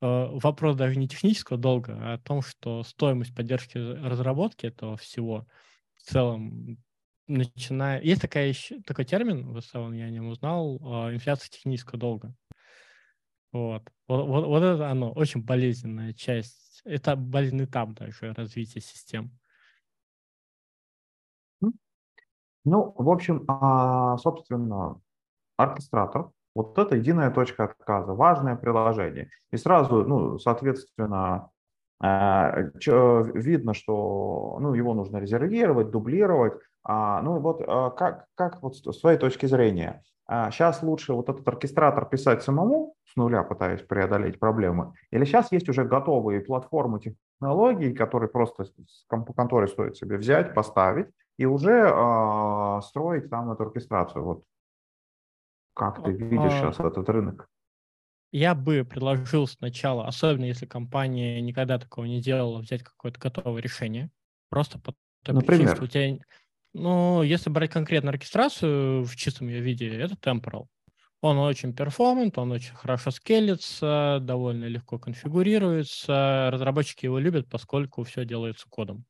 вопрос 0.00 0.76
даже 0.76 0.96
не 0.96 1.08
технического 1.08 1.58
долга, 1.58 1.98
а 2.00 2.14
о 2.14 2.18
том, 2.18 2.40
что 2.40 2.84
стоимость 2.84 3.34
поддержки 3.34 3.78
разработки 3.78 4.66
этого 4.66 4.96
всего 4.96 5.48
в 5.96 6.02
целом 6.02 6.78
начиная... 7.28 8.00
Есть 8.00 8.22
такая 8.22 8.54
такой 8.86 9.04
термин, 9.04 9.52
в 9.52 9.60
целом 9.60 9.92
я 9.92 10.06
о 10.06 10.10
нем 10.10 10.28
узнал, 10.28 10.80
а, 10.82 11.12
инфляция 11.12 11.50
технического 11.50 11.98
долга. 11.98 12.34
Вот. 13.52 13.82
Вот, 14.08 14.26
вот, 14.26 14.46
вот 14.46 14.62
это 14.62 14.90
оно, 14.90 15.12
очень 15.12 15.42
болезненная 15.42 16.12
часть. 16.12 16.67
Это 16.84 17.16
болезненный 17.16 17.64
этап 17.64 17.90
даже 17.90 18.32
развития 18.32 18.80
систем. 18.80 19.30
Ну, 22.64 22.94
в 22.96 23.08
общем, 23.08 23.44
а, 23.48 24.18
собственно, 24.18 25.00
оркестратор, 25.56 26.30
вот 26.54 26.78
это 26.78 26.96
единая 26.96 27.30
точка 27.30 27.64
отказа, 27.64 28.12
важное 28.12 28.56
приложение. 28.56 29.30
И 29.52 29.56
сразу, 29.56 30.04
ну, 30.04 30.38
соответственно, 30.38 31.50
а, 32.00 32.54
видно, 33.34 33.74
что 33.74 34.58
ну, 34.60 34.74
его 34.74 34.94
нужно 34.94 35.18
резервировать, 35.18 35.90
дублировать. 35.90 36.54
А, 36.84 37.22
ну 37.22 37.40
вот 37.40 37.64
как, 37.96 38.26
как 38.34 38.62
вот 38.62 38.76
с 38.76 39.00
твоей 39.00 39.18
точки 39.18 39.46
зрения, 39.46 40.02
сейчас 40.28 40.82
лучше 40.82 41.14
вот 41.14 41.28
этот 41.28 41.46
оркестратор 41.48 42.04
писать 42.06 42.42
самому, 42.42 42.94
с 43.06 43.16
нуля 43.16 43.42
пытаясь 43.42 43.82
преодолеть 43.82 44.38
проблемы, 44.38 44.92
или 45.10 45.24
сейчас 45.24 45.50
есть 45.52 45.68
уже 45.68 45.84
готовые 45.84 46.40
платформы 46.40 47.00
технологий, 47.00 47.94
которые 47.94 48.28
просто 48.28 48.64
с 48.64 49.06
конторы 49.08 49.68
стоит 49.68 49.96
себе 49.96 50.18
взять, 50.18 50.54
поставить 50.54 51.06
и 51.38 51.46
уже 51.46 51.90
э, 51.90 52.80
строить 52.82 53.30
там 53.30 53.50
эту 53.50 53.62
оркестрацию. 53.62 54.24
Вот 54.24 54.44
как 55.74 56.02
ты 56.02 56.10
видишь 56.12 56.52
сейчас 56.52 56.78
этот 56.80 57.08
рынок? 57.08 57.48
я 58.32 58.54
бы 58.54 58.84
предложил 58.84 59.46
сначала, 59.46 60.06
особенно 60.06 60.44
если 60.44 60.66
компания 60.66 61.40
никогда 61.40 61.78
такого 61.78 62.04
не 62.04 62.20
делала, 62.20 62.58
взять 62.58 62.82
какое-то 62.82 63.18
готовое 63.18 63.62
решение. 63.62 64.10
Просто 64.50 64.78
по 64.78 64.94
той 65.24 65.34
Например? 65.34 65.74
что 65.74 65.84
у 65.84 65.86
тебя... 65.86 66.18
Ну, 66.74 67.22
если 67.22 67.50
брать 67.50 67.70
конкретно 67.70 68.10
оркестрацию 68.10 69.04
в 69.04 69.16
чистом 69.16 69.48
ее 69.48 69.60
виде, 69.60 69.88
это 69.88 70.14
Temporal. 70.14 70.66
Он 71.20 71.38
очень 71.38 71.74
перформант, 71.74 72.38
он 72.38 72.52
очень 72.52 72.74
хорошо 72.74 73.10
скелится, 73.10 74.18
довольно 74.22 74.66
легко 74.66 74.98
конфигурируется. 74.98 76.48
Разработчики 76.52 77.06
его 77.06 77.18
любят, 77.18 77.48
поскольку 77.48 78.04
все 78.04 78.24
делается 78.24 78.66
кодом. 78.68 79.04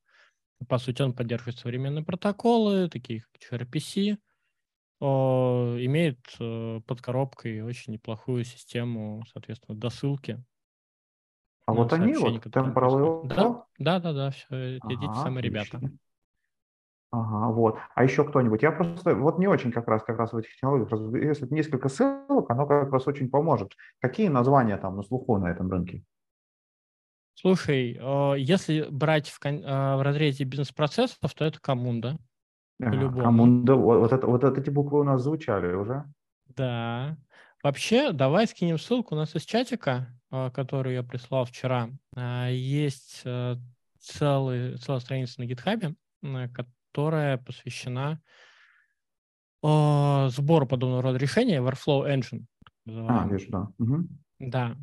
По 0.68 0.78
сути, 0.78 1.02
он 1.02 1.12
поддерживает 1.12 1.58
современные 1.58 2.04
протоколы, 2.04 2.88
такие 2.88 3.20
как 3.20 3.60
gRPC, 3.60 4.16
имеет 5.00 6.18
э, 6.40 6.80
под 6.84 7.00
коробкой 7.00 7.60
очень 7.62 7.92
неплохую 7.92 8.44
систему, 8.44 9.22
соответственно, 9.32 9.78
досылки. 9.78 10.42
А 11.66 11.72
вот 11.72 11.92
они 11.92 12.14
вот, 12.14 12.44
Temporal 12.46 13.28
Да, 13.28 13.64
да, 13.78 14.00
да, 14.00 14.12
да, 14.12 14.30
все, 14.30 14.78
эти 14.78 15.04
ага, 15.04 15.14
самые 15.22 15.42
ребята. 15.42 15.80
Ага, 17.10 17.52
вот. 17.52 17.78
А 17.94 18.04
еще 18.04 18.22
кто-нибудь? 18.22 18.62
Я 18.62 18.70
просто 18.70 19.14
вот 19.14 19.38
не 19.38 19.46
очень 19.46 19.72
как 19.72 19.88
раз, 19.88 20.02
как 20.02 20.18
раз 20.18 20.32
в 20.32 20.36
этих 20.36 20.54
технологиях, 20.54 20.90
если 21.14 21.46
несколько 21.52 21.88
ссылок, 21.88 22.50
оно 22.50 22.66
как 22.66 22.92
раз 22.92 23.06
очень 23.06 23.30
поможет. 23.30 23.72
Какие 24.00 24.28
названия 24.28 24.76
там 24.76 24.96
на 24.96 25.02
слуху 25.02 25.38
на 25.38 25.50
этом 25.50 25.70
рынке? 25.70 26.02
Слушай, 27.34 27.98
э, 27.98 28.34
если 28.38 28.88
брать 28.90 29.28
в, 29.28 29.38
э, 29.42 29.96
в 29.96 30.02
разрезе 30.02 30.44
бизнес-процессов, 30.44 31.32
то 31.34 31.44
это 31.44 31.58
коммунда. 31.60 32.18
Ага, 32.80 33.22
коммунда, 33.22 33.74
вот, 33.74 34.12
это, 34.12 34.26
вот 34.26 34.44
эти 34.44 34.68
буквы 34.70 35.00
у 35.00 35.04
нас 35.04 35.22
звучали 35.22 35.72
уже. 35.72 36.04
Да. 36.48 37.16
Вообще, 37.62 38.12
давай 38.12 38.46
скинем 38.46 38.78
ссылку. 38.78 39.14
У 39.14 39.18
нас 39.18 39.34
из 39.34 39.44
чатика, 39.44 40.08
э, 40.30 40.50
которую 40.50 40.94
я 40.94 41.02
прислал 41.02 41.46
вчера, 41.46 41.88
есть 42.50 43.24
целый, 44.00 44.76
целая 44.76 45.00
страница 45.00 45.40
на 45.40 45.46
гитхабе, 45.46 45.94
которая 46.98 47.38
посвящена 47.38 48.20
сбору 49.62 50.66
подобного 50.66 51.00
рода 51.00 51.16
решения, 51.16 51.60
Workflow 51.60 52.12
Engine. 52.12 52.44
А, 52.88 53.28
вижу, 53.28 53.46
да. 53.50 53.68
Угу. 53.78 54.08
Да, 54.40 54.76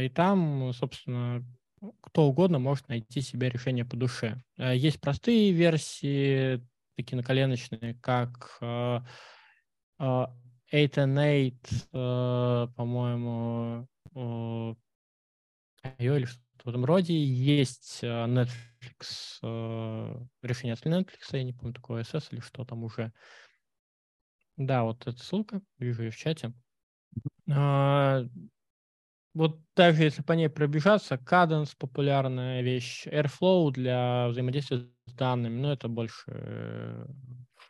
и 0.00 0.08
там, 0.08 0.72
собственно, 0.72 1.44
кто 2.00 2.24
угодно 2.24 2.58
может 2.58 2.88
найти 2.88 3.20
себе 3.20 3.50
решение 3.50 3.84
по 3.84 3.94
душе. 3.94 4.42
Э, 4.56 4.74
есть 4.74 5.02
простые 5.02 5.52
версии, 5.52 6.66
такие 6.96 7.16
наколеночные, 7.18 7.94
как 8.00 8.56
8 8.60 10.30
and 10.72 11.52
8, 11.92 12.72
по-моему, 12.74 13.86
или 15.98 16.24
что-то 16.24 16.64
в 16.64 16.68
этом 16.68 16.86
роде. 16.86 17.22
Есть 17.22 18.00
э, 18.02 18.06
Netflix, 18.06 18.69
э, 19.42 20.16
решение 20.42 20.74
от 20.74 20.84
Netflix, 20.84 21.28
я 21.32 21.42
не 21.42 21.52
помню, 21.52 21.74
такое 21.74 22.02
SS 22.02 22.28
или 22.32 22.40
что 22.40 22.64
там 22.64 22.84
уже. 22.84 23.12
Да, 24.56 24.84
вот 24.84 25.06
эта 25.06 25.18
ссылка, 25.18 25.62
вижу 25.78 26.02
ее 26.02 26.10
в 26.10 26.16
чате. 26.16 26.52
Вот 29.32 29.60
даже 29.76 30.02
если 30.02 30.22
по 30.22 30.32
ней 30.32 30.48
пробежаться, 30.48 31.14
Cadence 31.14 31.74
популярная 31.78 32.62
вещь, 32.62 33.06
Airflow 33.06 33.70
для 33.70 34.28
взаимодействия 34.28 34.88
с 35.06 35.12
данными, 35.12 35.60
ну 35.60 35.70
это 35.70 35.86
больше 35.86 36.24
э, 36.26 37.06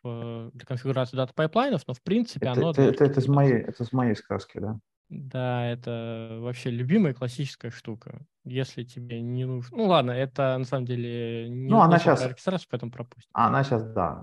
в, 0.03 0.51
для 0.55 0.67
конфигурации 0.67 1.17
data 1.17 1.35
pipeline 1.35 1.70
ов, 1.70 1.83
но 1.87 1.93
в 1.93 2.03
принципе 2.03 2.47
это, 2.47 2.53
оно... 2.53 2.71
Это, 2.71 2.83
это, 2.83 3.05
это, 3.05 3.21
с 3.21 3.29
моей, 3.29 3.59
это 3.59 3.85
с 3.85 3.93
моей 3.93 4.17
сказки, 4.17 4.59
да? 4.59 4.79
Да, 5.11 5.67
это 5.67 6.39
вообще 6.41 6.71
любимая 6.71 7.13
классическая 7.15 7.71
штука. 7.71 8.21
Если 8.45 8.85
тебе 8.85 9.21
не 9.21 9.45
нужно... 9.45 9.77
Ну 9.77 9.87
ладно, 9.87 10.13
это 10.13 10.57
на 10.57 10.65
самом 10.65 10.87
деле 10.87 11.49
не 11.51 11.69
ну, 11.69 11.81
она 11.81 11.99
сейчас... 11.99 12.25
регистрацию, 12.27 12.69
поэтому 12.71 12.93
пропустим. 12.93 13.29
Она 13.33 13.65
сейчас, 13.65 13.83
да, 13.93 14.23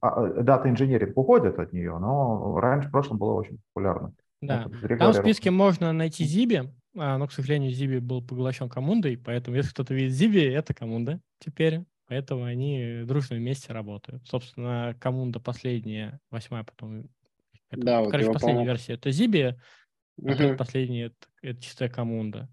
дата 0.00 0.70
инженеринг 0.70 1.16
уходит 1.16 1.58
от 1.58 1.72
нее, 1.72 1.98
но 1.98 2.58
раньше 2.60 2.88
в 2.88 2.92
прошлом 2.92 3.18
было 3.18 3.34
очень 3.34 3.58
популярно. 3.72 4.14
Да. 4.40 4.68
Там 4.98 5.12
в 5.12 5.16
списке 5.16 5.50
можно 5.50 5.92
найти 5.92 6.24
а, 6.96 7.16
но, 7.16 7.26
к 7.26 7.32
сожалению, 7.32 7.72
Zibi 7.72 8.00
был 8.00 8.22
поглощен 8.22 8.68
коммундой, 8.68 9.16
поэтому 9.16 9.56
если 9.56 9.70
кто-то 9.70 9.94
видит 9.94 10.12
Zibi, 10.12 10.50
это 10.50 10.74
коммунда 10.74 11.20
теперь. 11.38 11.84
Поэтому 12.08 12.44
они 12.44 13.04
дружно 13.04 13.36
вместе 13.36 13.72
работают. 13.72 14.26
Собственно, 14.26 14.94
коммунда 15.00 15.40
последняя, 15.40 16.20
восьмая, 16.30 16.64
потом... 16.64 17.08
Это, 17.72 17.82
да, 17.84 18.04
короче, 18.04 18.26
вот 18.26 18.34
последняя 18.34 18.64
версия 18.64 18.92
это 18.94 19.08
Zibi, 19.08 19.54
а 20.24 20.48
угу. 20.48 20.56
последняя 20.56 21.06
это, 21.06 21.16
это 21.42 21.60
чистая 21.60 21.88
коммунда. 21.88 22.48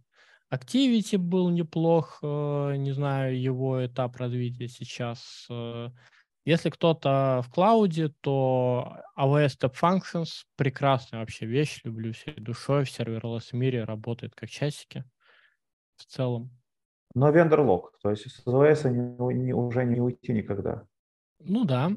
Activity 0.51 1.17
был 1.17 1.49
неплох, 1.49 2.19
э, 2.23 2.75
не 2.77 2.91
знаю, 2.91 3.39
его 3.39 3.85
этап 3.85 4.15
развития 4.15 4.67
сейчас. 4.67 5.45
Э, 5.49 5.89
если 6.45 6.71
кто-то 6.71 7.43
в 7.45 7.51
клауде, 7.51 8.11
то 8.21 8.97
AWS 9.15 9.59
Step 9.59 9.75
Functions– 9.79 10.29
прекрасная 10.55 11.19
вообще 11.19 11.45
вещь, 11.45 11.81
люблю 11.83 12.13
всей 12.13 12.33
душой, 12.33 12.85
в 12.85 12.89
серверлесс 12.89 13.53
мире 13.53 13.83
работает 13.83 14.33
как 14.33 14.49
часики 14.49 15.03
в 15.97 16.05
целом. 16.05 16.49
Но 17.13 17.29
вендор 17.29 17.61
лог, 17.61 17.93
то 18.01 18.09
есть 18.09 18.31
с 18.31 18.47
AWS 18.47 18.89
не, 18.89 19.35
не, 19.35 19.53
уже 19.53 19.85
не 19.85 19.99
уйти 19.99 20.31
никогда. 20.31 20.87
Ну 21.39 21.65
да. 21.65 21.91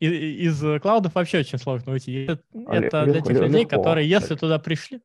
Из, 0.00 0.62
из 0.62 0.80
клаудов 0.80 1.16
вообще 1.16 1.40
очень 1.40 1.58
сложно 1.58 1.92
уйти. 1.92 2.24
Это, 2.24 2.40
это 2.52 3.04
для 3.04 3.20
тех 3.20 3.40
людей, 3.40 3.62
легко. 3.62 3.76
которые, 3.76 4.08
если 4.08 4.36
туда 4.36 4.60
пришли, 4.60 5.00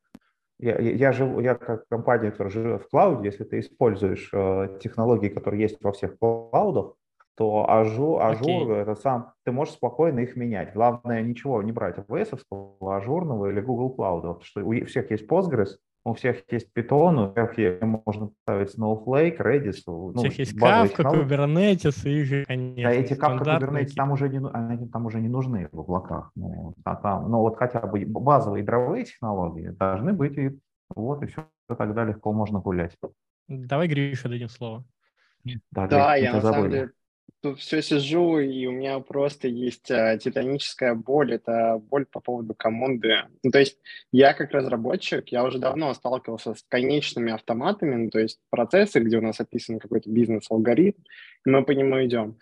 я, 0.60 0.80
я, 0.80 1.12
живу, 1.12 1.40
я 1.40 1.56
как 1.56 1.88
компания, 1.90 2.32
которая 2.32 2.54
живет 2.54 2.84
в 2.84 2.90
cloud 2.90 3.19
е, 3.19 3.30
если 3.30 3.44
ты 3.44 3.60
используешь 3.60 4.30
э, 4.32 4.78
технологии, 4.82 5.30
которые 5.30 5.62
есть 5.64 5.84
во 5.84 5.92
всех 5.92 6.18
cloud 6.18 6.60
ах, 6.60 6.94
то 7.36 7.70
Azure, 7.70 8.22
Azure 8.22 8.72
okay. 8.72 8.76
это 8.76 8.96
сам, 8.96 9.34
ты 9.44 9.52
можешь 9.52 9.74
спокойно 9.74 10.20
их 10.20 10.36
менять. 10.36 10.74
Главное 10.74 11.22
ничего 11.22 11.62
не 11.64 11.72
брать 11.72 11.98
AWS, 11.98 12.40
Azure 12.80 13.19
ного 13.19 13.50
или 13.50 13.60
Google 13.60 13.96
Cloud, 13.98 14.22
потому 14.22 14.42
что 14.44 14.64
у 14.64 14.86
всех 14.86 15.10
есть 15.12 15.28
Postgres, 15.28 15.78
у 16.06 16.14
всех 16.14 16.44
есть 16.52 16.70
Python, 16.76 17.30
у 17.30 17.32
всех 17.32 17.58
есть, 17.58 17.82
можно 17.82 18.30
ставить 18.42 18.78
Snowflake, 18.78 19.38
Redis. 19.38 19.84
Ну, 19.88 20.08
у 20.08 20.14
всех 20.14 20.38
есть 20.40 20.54
Kafka, 20.54 21.04
Kubernetes 21.04 22.10
и 22.10 22.24
же, 22.24 22.46
конечно, 22.46 22.90
а 22.90 22.94
эти 22.94 23.14
Kafka, 23.14 23.60
Kubernetes 23.60 23.94
там 23.96 24.12
уже, 24.12 24.30
не, 24.30 24.40
они 24.54 24.88
там 24.90 25.06
уже 25.06 25.22
не 25.22 25.30
нужны 25.30 25.70
в 25.72 25.80
облаках. 25.80 26.32
Ну, 26.36 26.74
а 26.84 26.96
там, 26.96 27.32
но 27.32 27.40
вот 27.40 27.58
хотя 27.58 27.80
бы 27.82 28.06
базовые 28.06 28.62
ядровые 28.62 29.06
технологии 29.06 29.70
должны 29.70 30.14
быть, 30.14 30.38
и 30.38 30.52
вот, 30.96 31.24
и 31.24 31.28
все 31.28 31.48
тогда 31.68 32.04
легко 32.04 32.34
можно 32.34 32.60
гулять. 32.60 32.98
Давай 33.48 33.88
Гриша 33.88 34.30
дадим 34.30 34.50
слово. 34.50 34.84
Да, 35.72 35.88
да 35.88 36.16
я 36.16 36.34
на 36.34 36.42
самом 36.42 36.70
деле 36.70 36.92
тут 37.44 37.60
все 37.60 37.82
сижу, 37.82 38.40
и 38.40 38.66
у 38.68 38.72
меня 38.72 39.00
просто 39.00 39.50
есть 39.50 39.92
а, 39.92 40.18
титаническая 40.18 40.96
боль. 40.96 41.34
Это 41.34 41.78
боль 41.90 42.06
по 42.06 42.22
поводу 42.22 42.56
команды. 42.56 43.18
Ну, 43.44 43.52
то 43.52 43.60
есть 43.60 43.78
я 44.14 44.34
как 44.34 44.52
разработчик, 44.52 45.28
я 45.28 45.44
уже 45.44 45.60
давно 45.60 45.94
сталкивался 45.94 46.56
с 46.56 46.64
конечными 46.70 47.34
автоматами, 47.34 47.96
ну, 47.96 48.10
то 48.10 48.20
есть 48.20 48.40
процессы, 48.50 49.02
где 49.02 49.18
у 49.18 49.22
нас 49.22 49.42
описан 49.42 49.80
какой-то 49.80 50.10
бизнес-алгоритм, 50.10 51.02
и 51.46 51.50
мы 51.50 51.66
по 51.66 51.72
нему 51.72 52.04
идем. 52.06 52.40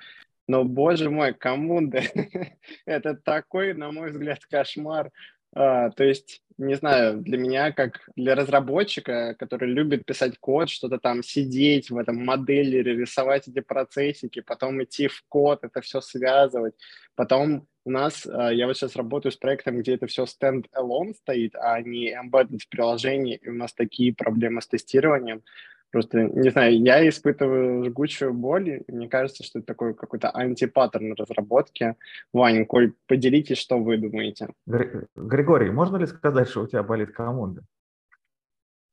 Но, 0.48 0.64
боже 0.64 1.10
мой, 1.10 1.34
коммунда, 1.34 2.04
это 2.86 3.16
такой, 3.16 3.74
на 3.74 3.92
мой 3.92 4.12
взгляд, 4.12 4.46
кошмар. 4.46 5.12
А, 5.54 5.90
то 5.90 6.04
есть, 6.04 6.44
не 6.62 6.76
знаю, 6.76 7.22
для 7.22 7.38
меня, 7.38 7.72
как 7.72 8.02
для 8.16 8.36
разработчика, 8.36 9.36
который 9.38 9.70
любит 9.70 10.06
писать 10.06 10.38
код, 10.40 10.70
что-то 10.70 11.00
там 11.00 11.24
сидеть 11.24 11.90
в 11.90 11.98
этом 11.98 12.24
моделере, 12.24 12.96
рисовать 12.96 13.48
эти 13.48 13.62
процессики, 13.62 14.42
потом 14.42 14.84
идти 14.84 15.08
в 15.08 15.24
код, 15.28 15.64
это 15.64 15.82
все 15.82 16.02
связывать. 16.02 16.76
Потом 17.16 17.68
у 17.84 17.92
нас, 17.92 18.28
а, 18.28 18.54
я 18.54 18.68
вот 18.68 18.78
сейчас 18.78 18.96
работаю 18.96 19.32
с 19.32 19.38
проектом, 19.38 19.80
где 19.80 19.96
это 19.96 20.06
все 20.06 20.26
stand-alone 20.26 21.16
стоит, 21.16 21.56
а 21.56 21.82
не 21.82 22.14
embedded 22.14 22.60
в 22.60 22.70
приложении, 22.70 23.38
и 23.38 23.50
у 23.50 23.54
нас 23.54 23.74
такие 23.74 24.14
проблемы 24.14 24.62
с 24.62 24.68
тестированием. 24.68 25.44
Просто, 25.92 26.24
не 26.24 26.50
знаю, 26.50 26.82
я 26.82 27.08
испытываю 27.08 27.84
жгучую 27.84 28.34
боль, 28.34 28.82
и 28.88 28.92
мне 28.92 29.10
кажется, 29.10 29.44
что 29.44 29.60
это 29.60 29.68
такой 29.68 29.94
какой-то 29.94 30.30
антипаттерн 30.32 31.14
разработки. 31.14 31.96
Ваня, 32.32 32.66
Коль, 32.66 32.94
поделитесь, 33.08 33.58
что 33.58 33.78
вы 33.78 33.98
думаете. 33.98 34.48
Григорий, 34.66 35.70
можно 35.70 35.98
ли 35.98 36.08
сказать, 36.08 36.48
что 36.48 36.62
у 36.62 36.68
тебя 36.68 36.84
болит 36.84 37.12
команда? 37.12 37.64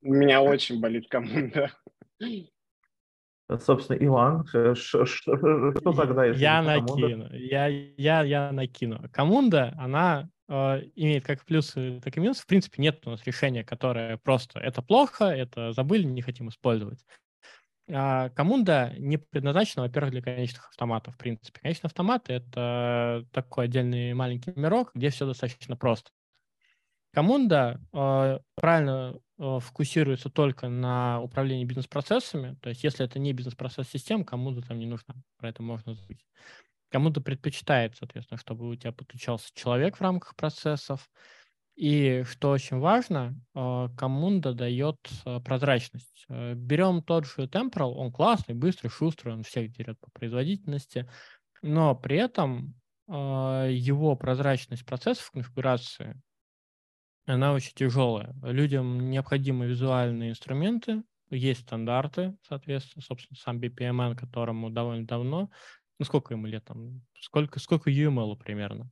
У 0.01 0.13
меня 0.13 0.41
очень 0.41 0.81
болит 0.81 1.07
команда. 1.09 1.71
Собственно, 3.59 3.97
Иван, 3.97 4.45
что, 4.75 5.05
тогда? 5.95 6.25
Если 6.25 6.41
я 6.41 6.61
накину, 6.61 7.33
я, 7.33 7.67
я, 7.67 8.23
я 8.23 8.51
накину. 8.51 9.01
Команда, 9.11 9.73
она 9.77 10.29
имеет 10.49 11.25
как 11.25 11.45
плюсы, 11.45 12.01
так 12.03 12.17
и 12.17 12.19
минусы. 12.19 12.41
В 12.41 12.47
принципе, 12.47 12.81
нет 12.81 13.05
у 13.05 13.11
нас 13.11 13.23
решения, 13.25 13.63
которое 13.63 14.17
просто 14.17 14.59
это 14.59 14.81
плохо, 14.81 15.25
это 15.25 15.73
забыли, 15.73 16.03
не 16.03 16.21
хотим 16.21 16.49
использовать. 16.49 17.05
А 17.91 18.29
коммунда 18.29 18.93
не 18.97 19.17
предназначена, 19.17 19.83
во-первых, 19.83 20.11
для 20.11 20.21
конечных 20.21 20.69
автоматов, 20.69 21.15
в 21.15 21.17
принципе. 21.17 21.59
Конечные 21.59 21.87
автоматы— 21.87 22.33
это 22.33 23.25
такой 23.31 23.65
отдельный 23.65 24.13
маленький 24.13 24.53
мирок, 24.55 24.91
где 24.93 25.09
все 25.09 25.25
достаточно 25.25 25.75
просто. 25.75 26.11
Коммунда 27.11 27.81
э, 27.91 28.39
правильно 28.55 29.19
э, 29.39 29.59
фокусируется 29.61 30.29
только 30.29 30.69
на 30.69 31.19
управлении 31.21 31.65
бизнес-процессами, 31.65 32.55
то 32.61 32.69
есть 32.69 32.83
если 32.83 33.03
это 33.03 33.17
не 33.17 33.33
бизнес-процесс 33.33 33.89
систем, 33.89 34.23
коммунда 34.23 34.61
там 34.61 34.77
не 34.77 34.85
нужна, 34.85 35.15
про 35.37 35.49
это 35.49 35.63
можно 35.63 35.95
забыть. 35.95 36.23
Кому-то 36.89 37.21
предпочитает, 37.21 37.95
соответственно, 37.97 38.39
чтобы 38.39 38.67
у 38.67 38.75
тебя 38.75 38.91
подключался 38.91 39.49
человек 39.53 39.97
в 39.97 40.01
рамках 40.01 40.35
процессов. 40.35 41.09
И 41.75 42.23
что 42.29 42.49
очень 42.49 42.79
важно, 42.79 43.39
э, 43.55 43.87
коммунда 43.97 44.53
дает 44.53 44.97
э, 45.25 45.39
прозрачность. 45.39 46.25
Э, 46.27 46.53
берем 46.53 47.01
тот 47.01 47.25
же 47.25 47.43
Temporal, 47.43 47.93
он 47.93 48.11
классный, 48.11 48.53
быстрый, 48.53 48.89
шустрый, 48.89 49.33
он 49.33 49.43
всех 49.43 49.71
дерет 49.71 49.97
по 49.99 50.11
производительности, 50.11 51.09
но 51.61 51.95
при 51.95 52.17
этом 52.17 52.75
его 53.07 54.15
прозрачность 54.15 54.85
процессов 54.85 55.31
конфигурации 55.31 56.21
она 57.25 57.53
очень 57.53 57.73
тяжелая. 57.73 58.35
Людям 58.43 59.09
необходимы 59.09 59.65
визуальные 59.65 60.31
инструменты, 60.31 61.03
есть 61.31 61.61
стандарты, 61.61 62.35
соответственно, 62.47 63.03
собственно, 63.03 63.37
сам 63.37 63.59
BPMN, 63.59 64.15
которому 64.15 64.69
довольно 64.69 65.05
давно, 65.05 65.49
ну 65.99 66.05
сколько 66.05 66.33
ему 66.33 66.47
лет 66.47 66.63
там, 66.65 67.01
сколько, 67.19 67.59
сколько 67.59 67.91
UML 67.91 68.37
примерно. 68.37 68.91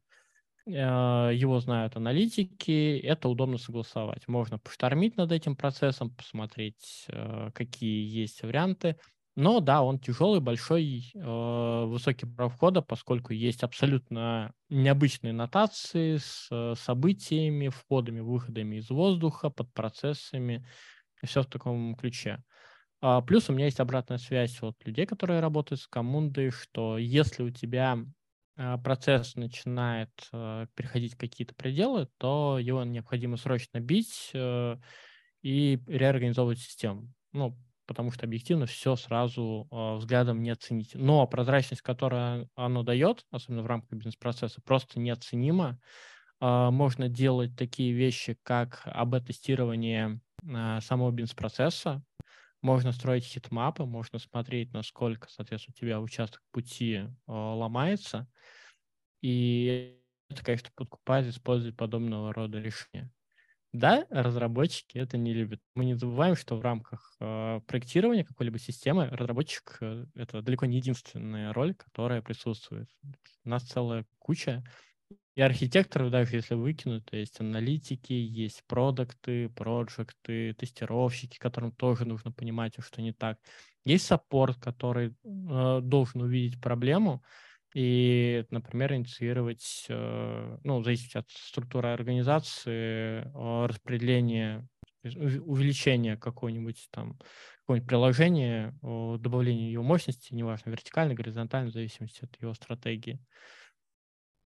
Э, 0.68 1.32
его 1.34 1.60
знают 1.60 1.96
аналитики, 1.96 3.00
это 3.00 3.30
удобно 3.30 3.58
согласовать. 3.58 4.28
Можно 4.28 4.60
поштормить 4.60 5.16
над 5.16 5.32
этим 5.32 5.56
процессом, 5.56 6.10
посмотреть, 6.14 7.06
э, 7.08 7.52
какие 7.54 8.06
есть 8.06 8.44
варианты. 8.44 8.98
Но 9.36 9.60
да, 9.60 9.84
он 9.84 10.00
тяжелый, 10.00 10.42
большой, 10.42 11.12
э, 11.14 11.86
высокий 11.86 12.26
прав 12.26 12.54
входа, 12.54 12.82
поскольку 12.82 13.34
есть 13.34 13.64
абсолютно 13.64 14.52
необычные 14.70 15.32
нотации 15.32 16.18
с 16.18 16.50
событиями, 16.76 17.70
входами, 17.70 18.20
выходами 18.20 18.78
из 18.78 18.90
воздуха, 18.90 19.50
под 19.50 19.72
процессами, 19.74 20.68
все 21.24 21.44
в 21.44 21.46
таком 21.46 21.96
ключе. 21.96 22.44
А, 23.00 23.22
плюс 23.22 23.50
у 23.50 23.54
меня 23.54 23.66
есть 23.66 23.80
обратная 23.80 24.18
связь 24.18 24.62
от 24.62 24.76
людей, 24.86 25.06
которые 25.06 25.40
работают 25.40 25.82
с 25.82 25.88
коммундой, 25.88 26.50
что 26.50 26.98
если 26.98 27.44
у 27.44 27.52
тебя 27.52 28.00
а, 28.56 28.78
процесс 28.80 29.36
начинает 29.36 30.10
э, 30.34 30.66
переходить 30.74 31.16
какие-то 31.16 31.54
пределы, 31.54 32.08
то 32.18 32.58
его 32.60 32.84
необходимо 32.84 33.38
срочно 33.38 33.80
бить 33.80 34.32
э, 34.34 34.78
и 35.44 35.80
реорганизовывать 35.86 36.60
систему. 36.60 37.14
Ну, 37.34 37.56
потому 37.86 38.12
что 38.12 38.26
объективно 38.26 38.66
все 38.66 38.96
сразу 38.96 39.68
э, 39.72 39.96
взглядом 39.98 40.42
не 40.42 40.50
оценить. 40.50 40.96
Но 40.96 41.28
прозрачность, 41.28 41.84
которую 41.84 42.50
оно 42.56 42.82
дает, 42.82 43.26
особенно 43.30 43.62
в 43.62 43.68
рамках 43.68 43.92
бизнес-процесса, 43.92 44.60
просто 44.66 45.00
неоценима. 45.00 45.80
Можно 46.40 47.10
делать 47.10 47.56
такие 47.58 47.94
вещи, 47.94 48.38
как 48.44 48.84
АБ-тестирование 48.86 50.22
самого 50.82 51.10
бизнес-процесса, 51.10 52.04
можно 52.62 52.92
строить 52.92 53.26
heatmap 53.26 53.72
ы, 53.72 53.86
можно 53.86 54.20
смотреть, 54.20 54.74
насколько, 54.74 55.28
соответственно, 55.30 55.74
у 55.76 55.80
тебя 55.80 56.02
участок 56.02 56.42
пути 56.52 56.96
э, 56.96 57.08
ломается. 57.28 58.28
И 59.22 60.00
это, 60.30 60.44
конечно, 60.44 60.70
подкупает 60.76 61.28
использовать 61.28 61.78
подобного 61.78 62.34
рода 62.34 62.60
решения. 62.60 63.12
Да, 63.74 64.06
разработчики 64.10 64.98
это 64.98 65.18
не 65.18 65.34
любят. 65.34 65.62
Мы 65.76 65.86
не 65.86 65.94
забываем, 65.94 66.36
что 66.36 66.56
в 66.56 66.62
рамках 66.62 67.16
э, 67.20 67.60
проектирования 67.68 68.24
какой-либо 68.24 68.58
системы 68.58 69.08
разработчик 69.08 69.78
э, 69.82 70.06
это 70.16 70.42
далеко 70.42 70.66
не 70.66 70.78
единственная 70.78 71.54
роль, 71.54 71.76
которая 71.76 72.22
присутствует. 72.22 72.90
У 73.44 73.50
нас 73.50 73.64
целая 73.64 74.06
куча 74.20 74.64
и 75.38 75.42
архитекторов, 75.42 76.12
даже 76.12 76.38
если 76.38 76.56
выкинуть, 76.56 77.06
то 77.06 77.18
есть 77.18 77.40
аналитики, 77.42 78.14
есть 78.14 78.64
продукты, 78.68 79.50
проекты, 79.50 80.56
тестировщики, 80.56 81.38
которым 81.40 81.72
тоже 81.74 82.06
нужно 82.06 82.34
понимать, 82.34 82.74
что 82.80 83.04
не 83.04 83.14
так. 83.14 83.40
Есть 83.86 84.08
саппорт, 84.08 84.58
который 84.60 85.16
э, 85.24 85.80
должен 85.84 86.24
увидеть 86.24 86.60
проблему 86.60 87.24
и, 87.76 88.46
например, 88.50 88.96
инициировать, 88.96 89.86
э, 89.90 90.58
ну, 90.64 90.84
зависит 90.84 91.16
от 91.16 91.30
структуры 91.30 91.90
организации, 91.90 93.22
э, 93.24 93.66
распределение, 93.68 94.68
увеличение 95.04 96.18
какого-нибудь 96.18 96.88
там 96.92 97.20
какое-нибудь 97.62 97.88
приложение, 97.90 98.74
добавление 98.82 99.72
его 99.72 99.84
мощности, 99.84 100.34
неважно, 100.34 100.72
вертикально, 100.72 101.14
горизонтально, 101.14 101.70
в 101.70 101.74
зависимости 101.74 102.24
от 102.26 102.42
его 102.42 102.54
стратегии. 102.54 103.20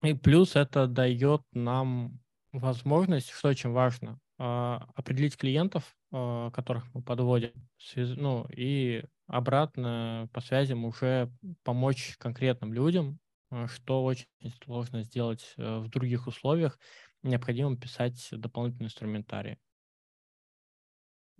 И 0.03 0.13
плюс 0.13 0.55
это 0.55 0.87
дает 0.87 1.41
нам 1.53 2.19
возможность, 2.53 3.31
что 3.31 3.49
очень 3.49 3.71
важно, 3.71 4.19
а, 4.37 4.87
определить 4.95 5.35
клиентов, 5.35 5.95
а, 6.11 6.51
которых 6.51 6.85
мы 6.93 7.01
подводим, 7.01 7.51
ну 7.95 8.47
и 8.55 9.03
обратно 9.27 10.29
по 10.33 10.39
связям 10.39 10.85
уже 10.85 11.29
помочь 11.63 12.15
конкретным 12.17 12.73
людям, 12.73 13.19
а, 13.51 13.67
что 13.67 14.03
очень 14.03 14.27
сложно 14.63 15.03
сделать 15.03 15.53
э, 15.57 15.79
в 15.79 15.89
других 15.89 16.27
условиях, 16.27 16.79
необходимо 17.23 17.75
писать 17.75 18.29
дополнительный 18.31 18.85
инструментарий. 18.87 19.57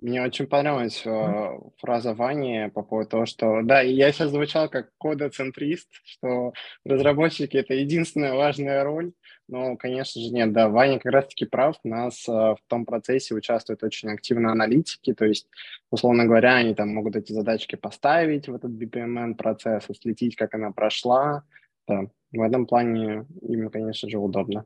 Мне 0.02 0.24
очень 0.24 0.48
понравилась 0.48 1.02
э, 1.06 1.60
фраза 1.78 2.14
Вани 2.14 2.70
по 2.74 2.84
поводу 2.84 3.10
того, 3.10 3.26
что 3.26 3.62
да, 3.64 3.82
я 3.82 4.12
сейчас 4.12 4.30
звучал 4.32 4.70
как 4.70 4.92
кодоцентрист, 4.98 5.90
что 6.06 6.54
разработчики 6.86 7.58
это 7.58 7.74
единственная 7.74 8.34
важная 8.34 8.84
роль, 8.86 9.12
но, 9.50 9.76
конечно 9.76 10.22
же, 10.22 10.30
нет, 10.30 10.54
да, 10.54 10.70
Ваня 10.70 11.00
как 11.00 11.12
раз-таки 11.12 11.46
прав, 11.46 11.76
у 11.84 11.90
нас 11.90 12.30
э, 12.30 12.32
в 12.32 12.60
том 12.68 12.86
процессе 12.86 13.36
участвуют 13.36 13.84
очень 13.84 14.10
активно 14.10 14.54
аналитики, 14.54 15.14
то 15.14 15.26
есть, 15.26 15.50
условно 15.92 16.26
говоря, 16.26 16.56
они 16.56 16.76
там 16.76 16.90
могут 16.90 17.18
эти 17.18 17.34
задачки 17.34 17.76
поставить 17.76 18.48
в 18.48 18.56
этот 18.56 18.72
BPMN 18.72 19.36
процесс, 19.36 19.86
следить, 20.02 20.38
как 20.38 20.54
она 20.54 20.72
прошла, 20.72 21.44
да, 21.88 22.04
в 22.32 22.42
этом 22.42 22.68
плане 22.68 23.26
им, 23.42 23.70
конечно 23.70 24.08
же, 24.08 24.18
удобно. 24.18 24.66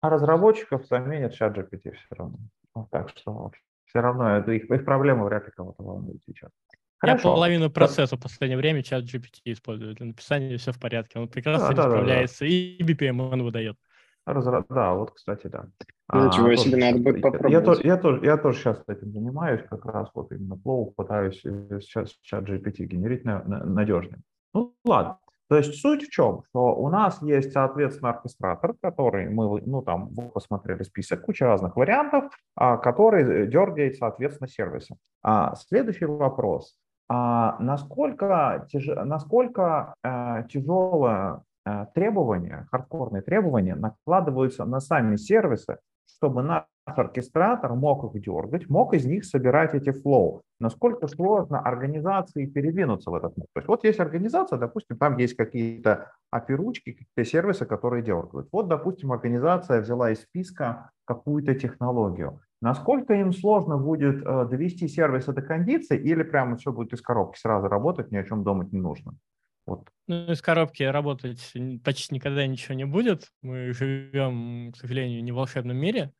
А 0.00 0.08
разработчиков 0.08 0.86
заменят 0.86 1.34
чат 1.34 1.58
GPT 1.58 1.92
все 1.92 2.14
равно. 2.14 2.38
Так 2.90 3.08
что 3.08 3.50
все 3.96 4.02
равно 4.02 4.36
это 4.36 4.52
их, 4.52 4.70
их 4.70 4.84
проблема 4.84 5.24
вряд 5.24 5.46
ли 5.46 5.52
кого-то 5.56 5.82
волнует 5.82 6.20
сейчас. 6.26 6.50
Хорошо. 6.98 7.28
Я 7.28 7.34
половину 7.34 7.70
процесса 7.70 8.16
в 8.16 8.20
последнее 8.20 8.58
время 8.58 8.82
чат 8.82 9.04
GPT 9.04 9.40
использую 9.46 9.94
для 9.94 10.06
написания, 10.06 10.58
все 10.58 10.72
в 10.72 10.78
порядке. 10.78 11.18
Он 11.18 11.28
прекрасно 11.28 11.74
да, 11.74 11.82
справляется 11.82 12.40
да, 12.40 12.50
да, 12.50 12.54
и 12.54 12.82
BPM 12.82 13.32
он 13.32 13.42
выдает. 13.42 13.76
Разра... 14.26 14.64
Да, 14.68 14.94
вот, 14.94 15.12
кстати, 15.12 15.46
да. 15.46 15.66
Ну, 16.12 16.26
ничего 16.26 16.48
а, 16.48 16.56
себе, 16.56 16.76
надо 16.76 16.98
будет 16.98 17.22
попробовать. 17.22 17.52
Я, 17.52 17.90
я, 17.90 17.94
я, 17.94 17.96
тоже, 17.96 18.24
я 18.24 18.36
тоже 18.36 18.58
сейчас 18.58 18.82
этим 18.86 19.12
занимаюсь, 19.12 19.62
как 19.68 19.84
раз 19.86 20.08
вот 20.14 20.30
именно 20.32 20.54
Flow 20.54 20.92
пытаюсь 20.94 21.40
сейчас 21.40 22.10
чат 22.22 22.44
GPT 22.44 22.84
генерить 22.84 23.24
на, 23.24 23.42
на, 23.44 23.64
надежный. 23.64 24.18
Ну, 24.52 24.74
ладно. 24.84 25.18
То 25.48 25.56
есть 25.56 25.80
суть 25.80 26.04
в 26.06 26.10
чем, 26.10 26.42
что 26.48 26.74
у 26.74 26.88
нас 26.88 27.22
есть, 27.22 27.52
соответственно, 27.52 28.10
оркестратор, 28.10 28.74
который 28.82 29.28
мы, 29.28 29.60
ну 29.64 29.80
там, 29.82 30.08
вы 30.08 30.28
посмотрели 30.28 30.82
список, 30.82 31.22
куча 31.22 31.46
разных 31.46 31.76
вариантов, 31.76 32.32
а, 32.56 32.76
который 32.76 33.46
дергает, 33.46 33.96
соответственно, 33.96 34.48
сервисы. 34.48 34.96
А, 35.22 35.54
следующий 35.54 36.06
вопрос. 36.06 36.76
А, 37.08 37.56
насколько, 37.60 38.66
тяж... 38.70 38.86
насколько 38.86 39.94
а, 40.02 40.42
тяжелое 40.44 41.42
а, 41.64 41.86
требование, 41.86 42.66
хардкорные 42.70 43.22
требования 43.22 43.76
накладываются 43.76 44.64
на 44.64 44.80
сами 44.80 45.16
сервисы, 45.16 45.78
чтобы 46.06 46.42
наш 46.42 46.64
оркестратор 46.86 47.74
мог 47.74 48.14
их 48.14 48.22
дергать, 48.22 48.68
мог 48.68 48.94
из 48.94 49.04
них 49.04 49.24
собирать 49.24 49.74
эти 49.74 49.90
флоу. 49.90 50.42
Насколько 50.60 51.08
сложно 51.08 51.60
организации 51.60 52.46
передвинуться 52.46 53.10
в 53.10 53.14
этот 53.14 53.36
мир. 53.36 53.46
То 53.52 53.58
есть 53.58 53.68
вот 53.68 53.84
есть 53.84 54.00
организация, 54.00 54.58
допустим, 54.58 54.96
там 54.96 55.16
есть 55.18 55.34
какие-то 55.34 56.12
API-ручки, 56.34 56.92
какие-то 56.92 57.24
сервисы, 57.24 57.66
которые 57.66 58.02
дергают. 58.02 58.48
Вот, 58.52 58.68
допустим, 58.68 59.12
организация 59.12 59.80
взяла 59.80 60.12
из 60.12 60.22
списка 60.22 60.90
какую-то 61.04 61.54
технологию. 61.54 62.40
Насколько 62.62 63.14
им 63.14 63.32
сложно 63.32 63.76
будет 63.76 64.24
э, 64.24 64.46
довести 64.48 64.88
сервисы 64.88 65.32
до 65.32 65.42
кондиции 65.42 65.98
или 65.98 66.22
прямо 66.22 66.56
все 66.56 66.72
будет 66.72 66.94
из 66.94 67.02
коробки 67.02 67.38
сразу 67.38 67.68
работать, 67.68 68.10
ни 68.10 68.16
о 68.16 68.24
чем 68.24 68.44
думать 68.44 68.72
не 68.72 68.80
нужно? 68.80 69.14
Вот. 69.66 69.88
Ну, 70.06 70.32
из 70.32 70.40
коробки 70.40 70.84
работать 70.84 71.52
почти 71.84 72.14
никогда 72.14 72.46
ничего 72.46 72.74
не 72.74 72.86
будет. 72.86 73.32
Мы 73.42 73.72
живем, 73.72 74.72
к 74.72 74.76
сожалению, 74.76 75.22
не 75.22 75.32
в 75.32 75.34
волшебном 75.34 75.76
мире. 75.76 76.12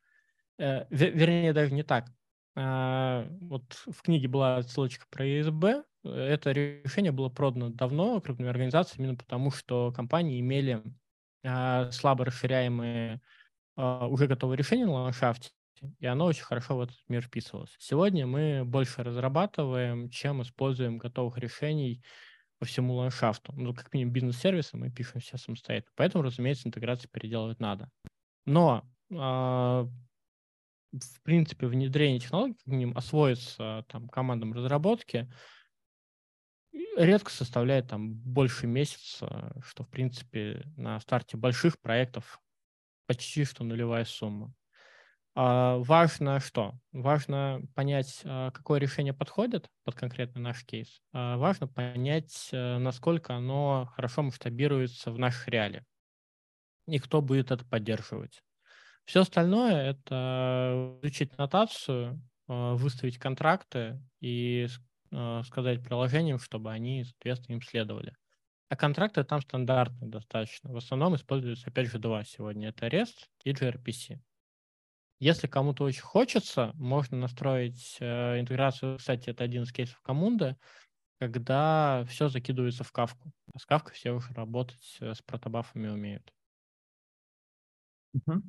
Э, 0.57 0.85
вернее, 0.89 1.53
даже 1.53 1.73
не 1.73 1.83
так. 1.83 2.07
А, 2.55 3.27
вот 3.39 3.63
в 3.85 4.01
книге 4.01 4.27
была 4.27 4.63
ссылочка 4.63 5.05
про 5.09 5.25
ESB. 5.25 5.83
Это 6.03 6.51
решение 6.51 7.11
было 7.11 7.29
продано 7.29 7.69
давно 7.69 8.19
крупными 8.21 8.49
организациями, 8.49 9.05
именно 9.05 9.17
потому 9.17 9.51
что 9.51 9.91
компании 9.91 10.39
имели 10.39 10.81
а, 11.45 11.91
слабо 11.91 12.25
расширяемые 12.25 13.21
а, 13.75 14.07
уже 14.07 14.27
готовые 14.27 14.57
решения 14.57 14.85
на 14.85 14.93
ландшафте, 14.93 15.51
и 15.99 16.07
оно 16.07 16.25
очень 16.25 16.43
хорошо 16.43 16.77
в 16.77 16.81
этот 16.81 16.97
мир 17.07 17.21
вписывалось. 17.21 17.75
Сегодня 17.77 18.25
мы 18.25 18.63
больше 18.65 19.03
разрабатываем, 19.03 20.09
чем 20.09 20.41
используем 20.41 20.97
готовых 20.97 21.37
решений 21.37 22.03
по 22.59 22.65
всему 22.65 22.95
ландшафту. 22.95 23.53
Ну, 23.53 23.75
как 23.75 23.93
минимум 23.93 24.13
бизнес-сервисы 24.13 24.77
мы 24.77 24.91
пишем 24.91 25.21
все 25.21 25.37
самостоятельно. 25.37 25.93
Поэтому, 25.95 26.23
разумеется, 26.23 26.67
интеграцию 26.67 27.11
переделывать 27.11 27.59
надо. 27.59 27.91
Но 28.45 28.83
в 31.03 31.21
принципе, 31.23 31.67
внедрение 31.67 32.19
технологий, 32.19 32.57
к 32.63 32.67
ним 32.67 32.97
освоиться 32.97 33.85
там, 33.89 34.07
командам 34.09 34.53
разработки, 34.53 35.29
редко 36.95 37.31
составляет 37.31 37.87
там 37.87 38.13
больше 38.13 38.67
месяца, 38.67 39.55
что, 39.63 39.83
в 39.83 39.89
принципе, 39.89 40.63
на 40.75 40.99
старте 40.99 41.37
больших 41.37 41.79
проектов 41.79 42.39
почти 43.05 43.45
что 43.45 43.63
нулевая 43.63 44.05
сумма. 44.05 44.53
А, 45.35 45.77
важно 45.77 46.39
что? 46.39 46.73
Важно 46.91 47.61
понять, 47.75 48.21
а, 48.25 48.51
какое 48.51 48.79
решение 48.79 49.13
подходит 49.13 49.69
под 49.83 49.95
конкретный 49.95 50.41
наш 50.41 50.65
кейс. 50.65 51.01
А, 51.13 51.37
важно 51.37 51.67
понять, 51.67 52.49
а, 52.51 52.79
насколько 52.79 53.35
оно 53.35 53.89
хорошо 53.95 54.23
масштабируется 54.23 55.11
в 55.11 55.19
наших 55.19 55.47
реалиях 55.47 55.83
и 56.87 56.99
кто 56.99 57.21
будет 57.21 57.51
это 57.51 57.65
поддерживать. 57.65 58.41
Все 59.07 59.21
остальное— 59.21 59.91
это 59.91 60.99
изучить 61.01 61.37
нотацию, 61.37 62.21
э, 62.49 62.73
выставить 62.73 63.17
контракты 63.17 64.01
и 64.19 64.67
э, 65.11 65.41
сказать 65.45 65.81
приложениям, 65.81 66.39
чтобы 66.39 66.73
они, 66.73 67.05
соответственно, 67.05 67.55
им 67.55 67.61
следовали. 67.61 68.13
А 68.67 68.75
контракты 68.75 69.23
там 69.23 69.39
стандартные 69.41 70.11
достаточно. 70.11 70.73
В 70.73 70.75
основном 70.75 71.15
используются, 71.15 71.69
опять 71.69 71.89
же, 71.89 71.99
два 71.99 72.25
сегодня. 72.25 72.67
Это 72.67 72.87
REST 72.87 73.15
и 73.45 73.53
gRPC. 73.53 74.19
Если 75.19 75.47
кому-то 75.47 75.85
очень 75.85 76.01
хочется, 76.01 76.71
можно 76.73 77.17
настроить 77.17 77.95
э, 78.01 78.41
интеграцию, 78.41 78.97
кстати, 78.97 79.29
это 79.29 79.45
один 79.45 79.63
из 79.63 79.71
кейсов 79.71 80.01
коммунды, 80.01 80.57
когда 81.21 82.03
все 82.09 82.27
закидывается 82.27 82.83
в 82.83 82.91
кавку. 82.91 83.31
А 83.53 83.59
с 83.59 83.65
кавкой 83.65 83.93
все 83.95 84.11
уже 84.11 84.33
работать 84.33 84.97
с 84.99 85.21
протобафами 85.21 85.87
умеют. 85.87 86.33
Угу. 88.13 88.43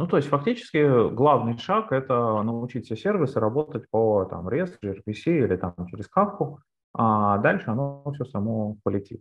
Ну, 0.00 0.06
то 0.06 0.16
есть 0.16 0.30
фактически 0.30 1.12
главный 1.12 1.58
шаг– 1.58 1.88
это 1.92 2.42
научить 2.42 2.86
все 2.86 2.96
сервисы 2.96 3.38
работать 3.38 3.84
по 3.90 4.24
там, 4.24 4.48
REST, 4.48 4.78
gRPC 4.82 5.44
или 5.44 5.56
там 5.56 5.74
через 5.90 6.08
кавку, 6.08 6.62
а 6.94 7.36
дальше 7.36 7.68
оно 7.68 8.10
все 8.14 8.24
само 8.24 8.78
полетит. 8.82 9.20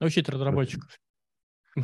Научить 0.00 0.28
разработчиков. 0.28 0.90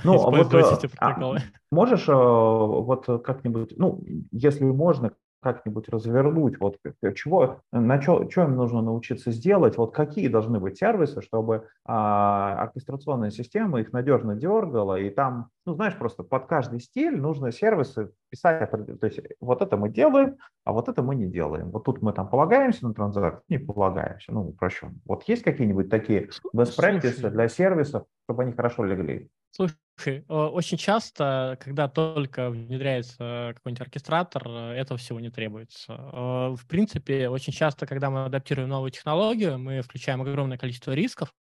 Ну, 0.02 0.14
а 0.14 0.30
вот, 0.30 0.52
эти 0.52 0.90
а, 0.98 1.36
можешь 1.70 2.08
вот 2.08 3.06
как-нибудь, 3.22 3.74
ну, 3.76 4.02
если 4.32 4.64
можно, 4.64 5.12
как-нибудь 5.44 5.90
развернуть, 5.90 6.58
вот 6.58 6.78
чего, 7.14 7.60
на 7.70 8.00
что, 8.00 8.28
что 8.30 8.44
им 8.44 8.56
нужно 8.56 8.80
научиться 8.80 9.30
сделать, 9.30 9.76
вот 9.76 9.94
какие 9.94 10.28
должны 10.28 10.58
быть 10.58 10.78
сервисы, 10.78 11.20
чтобы 11.20 11.68
а, 11.84 12.62
оркестрационная 12.62 13.30
система 13.30 13.80
их 13.80 13.92
надежно 13.92 14.34
дергала, 14.34 14.98
и 14.98 15.10
там, 15.10 15.50
ну, 15.66 15.74
знаешь, 15.74 15.96
просто 15.96 16.22
под 16.22 16.46
каждый 16.46 16.80
стиль 16.80 17.20
нужно 17.20 17.52
сервисы 17.52 18.10
писать, 18.30 18.70
то 18.70 19.06
есть 19.06 19.20
вот 19.40 19.60
это 19.60 19.76
мы 19.76 19.90
делаем, 19.90 20.36
а 20.64 20.72
вот 20.72 20.88
это 20.88 21.02
мы 21.02 21.14
не 21.14 21.26
делаем. 21.26 21.70
Вот 21.70 21.84
тут 21.84 22.00
мы 22.00 22.14
там 22.14 22.28
полагаемся 22.28 22.86
на 22.88 22.94
транзакции, 22.94 23.44
не 23.50 23.58
полагаемся, 23.58 24.32
ну, 24.32 24.48
упрощенно. 24.48 24.94
Вот 25.04 25.24
есть 25.24 25.42
какие-нибудь 25.42 25.90
такие 25.90 26.30
best 26.56 26.78
practices 26.78 27.28
для 27.28 27.48
сервисов, 27.48 28.06
чтобы 28.24 28.44
они 28.44 28.52
хорошо 28.52 28.84
легли? 28.84 29.28
Слушай, 29.54 30.24
очень 30.28 30.78
часто, 30.78 31.56
когда 31.60 31.88
только 31.88 32.50
внедряется 32.50 33.52
какой-нибудь 33.54 33.82
оркестратор, 33.82 34.42
э, 34.48 34.72
этого 34.72 34.98
всего 34.98 35.20
не 35.20 35.30
требуется. 35.30 35.94
В 35.94 36.66
принципе, 36.66 37.28
очень 37.28 37.52
часто, 37.52 37.86
когда 37.86 38.10
мы 38.10 38.24
адаптируем 38.24 38.68
новую 38.68 38.90
технологию, 38.90 39.56
мы 39.58 39.82
включаем 39.82 40.20
огромное 40.22 40.58
количество 40.58 40.90
рисков, 40.90 41.32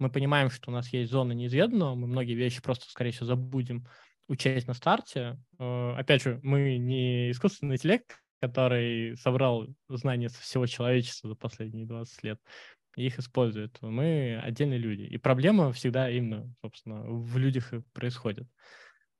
мы 0.00 0.10
понимаем, 0.10 0.50
что 0.50 0.70
у 0.70 0.74
нас 0.74 0.92
есть 0.92 1.12
зона 1.12 1.32
неизведанного, 1.32 1.94
мы 1.94 2.08
многие 2.08 2.34
вещи 2.34 2.60
просто, 2.60 2.90
скорее 2.90 3.12
всего, 3.12 3.26
забудем 3.26 3.86
учесть 4.28 4.66
на 4.66 4.74
старте. 4.74 5.38
Опять 5.56 6.22
же, 6.22 6.40
мы 6.42 6.76
не 6.78 7.30
искусственный 7.30 7.76
интеллект, 7.76 8.18
который 8.40 9.16
собрал 9.16 9.68
знания 9.88 10.28
со 10.28 10.40
всего 10.40 10.66
человечества 10.66 11.30
за 11.30 11.36
последние 11.36 11.86
20 11.86 12.24
лет 12.24 12.40
их 12.96 13.18
используют. 13.18 13.78
Мы 13.82 14.40
отдельные 14.42 14.78
люди. 14.78 15.02
И 15.02 15.18
проблема 15.18 15.72
всегда 15.72 16.10
именно, 16.10 16.52
собственно, 16.62 17.02
в 17.04 17.36
людях 17.36 17.72
и 17.72 17.80
происходит. 17.92 18.48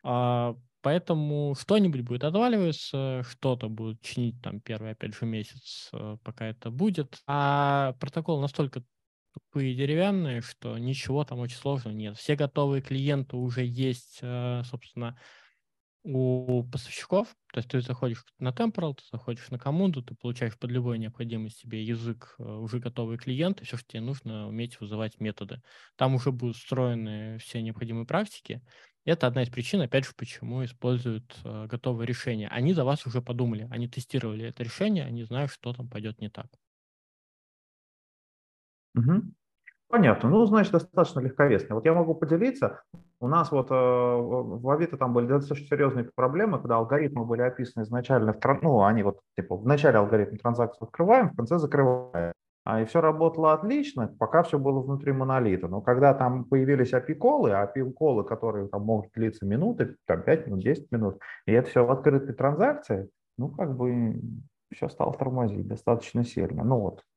А, 0.03 0.57
поэтому 0.83 1.55
что-нибудь 1.59 2.03
будет 2.03 2.25
отваливаться, 2.25 3.23
что-то 3.29 3.69
будет 3.69 4.01
чинить 4.03 4.41
там 4.43 4.61
первый, 4.61 4.93
опять 4.93 5.15
же, 5.15 5.27
месяц, 5.27 5.91
э, 5.93 6.17
пока 6.23 6.47
это 6.47 6.71
будет. 6.71 7.19
А 7.27 7.95
протокол 8.01 8.41
настолько 8.41 8.83
тупые 9.35 9.75
деревянные, 9.75 10.41
что 10.41 10.79
ничего 10.79 11.25
там 11.25 11.41
очень 11.41 11.57
сложного 11.57 11.95
нет. 11.95 12.17
Все 12.17 12.37
готовые 12.37 12.83
клиенты 12.83 13.37
уже 13.37 13.65
есть, 13.65 14.21
э, 14.23 14.63
собственно, 14.65 15.19
у 16.07 16.63
поставщиков, 16.65 17.35
то 17.53 17.59
есть 17.59 17.69
ты 17.71 17.81
заходишь 17.81 18.25
на 18.39 18.51
Temporal, 18.51 18.95
ты 18.95 19.03
заходишь 19.11 19.51
на 19.51 19.59
команду, 19.59 20.03
ты 20.03 20.15
получаешь 20.15 20.57
под 20.59 20.71
любой 20.71 20.99
необходимость 20.99 21.59
себе 21.59 21.83
язык, 21.83 22.35
э, 22.39 22.43
уже 22.45 22.79
готовый 22.79 23.19
клиент, 23.19 23.61
и 23.61 23.65
все, 23.65 23.77
что 23.77 23.87
тебе 23.89 24.01
нужно, 24.03 24.47
уметь 24.49 24.81
вызывать 24.81 25.19
методы. 25.21 25.61
Там 25.97 26.15
уже 26.15 26.33
будут 26.33 26.57
встроены 26.57 27.39
все 27.39 27.61
необходимые 27.63 28.07
практики. 28.07 28.63
Это 29.05 29.27
одна 29.27 29.43
из 29.43 29.51
причин, 29.51 29.81
опять 29.83 30.05
же, 30.05 30.13
почему 30.17 30.65
используют 30.65 31.37
э, 31.45 31.67
готовые 31.67 32.07
решения. 32.07 32.49
Они 32.49 32.73
за 32.73 32.85
вас 32.85 33.07
уже 33.07 33.21
подумали, 33.23 33.67
они 33.71 33.89
тестировали 33.89 34.47
это 34.47 34.63
решение, 34.63 35.05
они 35.05 35.25
знают, 35.25 35.51
что 35.53 35.73
там 35.73 35.89
пойдет 35.89 36.21
не 36.21 36.29
так. 36.31 36.47
Угу. 38.95 39.37
Понятно. 39.89 40.29
Ну, 40.29 40.45
значит, 40.47 40.73
достаточно 40.73 41.21
легковесно. 41.21 41.77
Вот 41.77 41.85
я 41.85 41.95
могу 41.95 42.15
поделиться. 42.15 42.83
У 43.21 43.29
нас 43.29 43.51
вот 43.53 43.71
э, 43.71 43.75
в 43.75 44.69
Авито 44.69 44.97
там 44.97 45.15
были 45.15 45.27
достаточно 45.27 45.67
серьезные 45.69 46.11
проблемы, 46.15 46.59
когда 46.59 46.77
алгоритмы 46.77 47.25
были 47.25 47.43
описаны 47.43 47.85
изначально, 47.85 48.33
в, 48.33 48.63
ну, 48.63 48.83
они 48.83 49.03
вот, 49.03 49.21
типа, 49.37 49.57
в 49.57 49.65
начале 49.65 49.99
алгоритм 49.99 50.37
транзакции 50.37 50.85
открываем, 50.85 51.31
в 51.31 51.37
конце 51.37 51.59
закрываем. 51.59 52.33
А, 52.65 52.83
и 52.83 52.85
все 52.85 53.01
работало 53.01 53.53
отлично, 53.53 54.09
пока 54.19 54.43
все 54.43 54.59
было 54.59 54.81
внутри 54.81 55.13
монолита. 55.13 55.69
Но 55.69 55.81
когда 55.81 56.13
там 56.15 56.45
появились 56.45 56.93
API-колы, 56.93 57.51
API-колы, 57.51 58.25
которые 58.25 58.67
там 58.67 58.83
могут 58.83 59.13
длиться 59.15 59.47
минуты, 59.47 59.95
там 60.05 60.23
5 60.23 60.49
минут, 60.49 60.65
10 60.65 60.91
минут, 60.91 61.21
и 61.47 61.53
это 61.53 61.71
все 61.71 61.87
в 61.87 61.91
открытой 61.93 62.35
транзакции, 62.35 63.09
ну, 63.39 63.51
как 63.51 63.77
бы 63.77 64.21
все 64.75 64.89
стало 64.89 65.15
тормозить 65.15 65.69
достаточно 65.69 66.25
сильно. 66.25 66.65
Ну 66.65 66.81
вот, 66.81 67.03
а, 67.03 67.16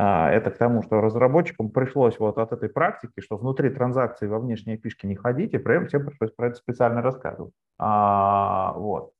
это 0.00 0.52
к 0.52 0.58
тому, 0.58 0.84
что 0.84 1.00
разработчикам 1.00 1.70
пришлось 1.70 2.18
вот 2.20 2.38
от 2.38 2.52
этой 2.52 2.68
практики, 2.68 3.20
что 3.20 3.36
внутри 3.36 3.70
транзакции 3.70 4.28
во 4.28 4.38
внешние 4.38 4.78
пишки 4.78 5.06
не 5.06 5.16
ходите, 5.16 5.58
прям 5.58 5.88
всем 5.88 6.06
пришлось 6.06 6.30
про 6.30 6.48
это 6.48 6.56
специально 6.56 7.02
рассказывать. 7.02 7.52
А, 7.78 8.74
вот. 8.74 9.12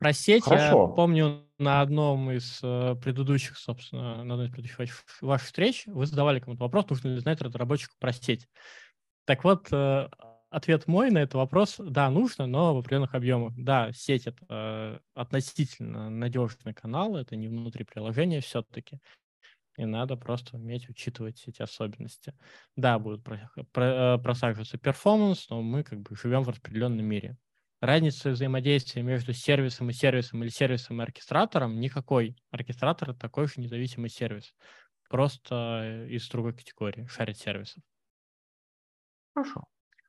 Про 0.00 0.12
сеть 0.12 0.44
Хорошо. 0.44 0.88
я 0.88 0.94
помню 0.94 1.46
на 1.58 1.80
одном 1.80 2.32
из 2.32 2.58
э, 2.62 2.96
предыдущих, 3.02 3.56
собственно, 3.56 4.24
на 4.24 4.34
одной 4.34 4.48
из 4.48 4.52
предыдущих 4.52 5.04
ваших 5.22 5.46
встреч 5.46 5.84
вы 5.86 6.04
задавали 6.04 6.40
кому-то 6.40 6.64
вопрос, 6.64 6.90
нужно 6.90 7.08
ли 7.08 7.20
знать 7.20 7.40
разработчику 7.40 7.94
про 8.00 8.12
сеть. 8.12 8.48
Так 9.24 9.44
вот, 9.44 9.68
э, 9.72 10.08
ответ 10.50 10.88
мой 10.88 11.10
на 11.10 11.18
этот 11.18 11.34
вопрос, 11.34 11.76
да, 11.78 12.10
нужно, 12.10 12.46
но 12.46 12.74
в 12.74 12.78
определенных 12.78 13.14
объемах. 13.14 13.54
Да, 13.56 13.92
сеть— 13.92 14.26
это 14.26 14.44
э, 14.48 14.98
относительно 15.14 16.10
надежный 16.10 16.74
канал, 16.74 17.16
это 17.16 17.36
не 17.36 17.46
внутри 17.48 17.84
приложения 17.84 18.40
все-таки 18.40 18.98
и 19.76 19.84
надо 19.84 20.16
просто 20.16 20.56
уметь 20.56 20.88
учитывать 20.88 21.42
эти 21.46 21.62
особенности. 21.62 22.34
Да, 22.76 22.98
будут 22.98 23.26
э, 23.28 24.18
просаживаться 24.18 24.78
перформанс, 24.78 25.48
но 25.50 25.62
мы 25.62 25.82
как 25.82 26.00
бы 26.00 26.16
живем 26.16 26.42
в 26.42 26.48
распределенном 26.48 27.04
мире. 27.04 27.36
Разницы 27.80 28.30
взаимодействия 28.30 29.02
между 29.02 29.32
сервисом 29.34 29.90
и 29.90 29.92
сервисом 29.92 30.42
или 30.42 30.48
сервисом 30.48 31.00
и 31.00 31.04
оркестратором 31.04 31.78
никакой. 31.78 32.36
Оркестратор— 32.50 33.14
такой 33.18 33.48
же 33.48 33.54
независимый 33.58 34.08
сервис. 34.08 34.54
Просто 35.10 36.06
из 36.08 36.28
другой 36.28 36.54
категории, 36.54 37.06
шарит 37.06 37.36
сервисов. 37.36 37.82
Хорошо. 39.34 39.64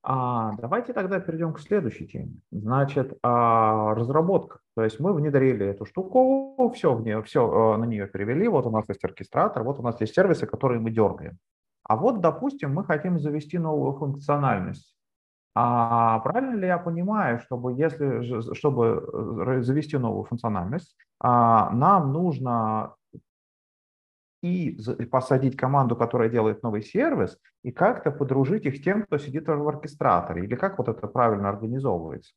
А, 0.09 0.53
давайте 0.53 0.93
тогда 0.93 1.19
перейдем 1.19 1.51
к 1.51 1.59
следующей 1.59 2.07
теме. 2.07 2.39
Значит, 2.49 3.17
а, 3.23 3.93
разработка. 3.93 4.59
То 4.73 4.83
есть 4.83 5.01
мы 5.01 5.13
внедрили 5.13 5.65
эту 5.65 5.85
штуку, 5.85 6.71
все, 6.73 6.93
в 6.93 7.01
нее, 7.01 7.21
все 7.23 7.45
а, 7.45 7.77
на 7.77 7.83
нее 7.83 8.07
перевели. 8.07 8.47
Вот 8.47 8.65
у 8.65 8.71
нас 8.71 8.87
есть 8.87 9.03
оркестратор, 9.03 9.63
вот 9.63 9.79
у 9.79 9.83
нас 9.83 9.99
есть 9.99 10.15
сервисы, 10.15 10.47
которые 10.47 10.79
мы 10.79 10.91
дергаем. 10.91 11.37
А 11.83 11.97
вот, 11.97 12.21
допустим, 12.21 12.73
мы 12.73 12.85
хотим 12.85 13.19
завести 13.19 13.57
новую 13.57 13.97
функциональность. 13.97 14.95
А 15.53 16.19
правильно 16.19 16.55
ли 16.55 16.67
я 16.67 16.77
понимаю, 16.77 17.39
чтобы, 17.39 17.73
если, 17.73 18.53
чтобы 18.53 18.85
э, 19.45 19.61
завести 19.61 19.97
новую 19.97 20.23
функциональность, 20.23 20.95
а, 21.19 21.69
нам 21.71 22.13
нужно 22.13 22.93
и 24.41 24.77
посадить 25.11 25.57
команду, 25.57 25.95
которая 25.95 26.29
делает 26.29 26.63
новый 26.63 26.81
сервис, 26.81 27.39
и 27.63 27.71
как-то 27.71 28.11
подружить 28.11 28.65
их 28.65 28.77
с 28.77 28.81
тем, 28.81 29.03
кто 29.03 29.17
сидит 29.17 29.47
в 29.47 29.67
оркестраторе? 29.67 30.43
Или 30.45 30.55
как 30.55 30.77
вот 30.77 30.87
это 30.89 31.07
правильно 31.07 31.49
организовывается? 31.49 32.33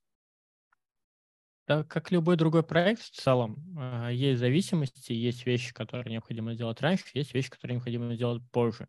Да, 1.69 1.85
как 1.85 2.11
любой 2.11 2.37
другой 2.37 2.65
проект 2.65 3.03
в 3.03 3.11
целом, 3.11 3.57
а, 3.79 4.09
есть 4.11 4.41
зависимости, 4.41 5.13
есть 5.13 5.47
вещи, 5.47 5.73
которые 5.73 6.13
необходимо 6.13 6.55
сделать 6.55 6.81
раньше, 6.81 7.05
есть 7.15 7.33
вещи, 7.33 7.51
которые 7.51 7.77
необходимо 7.77 8.15
сделать 8.15 8.43
позже. 8.51 8.89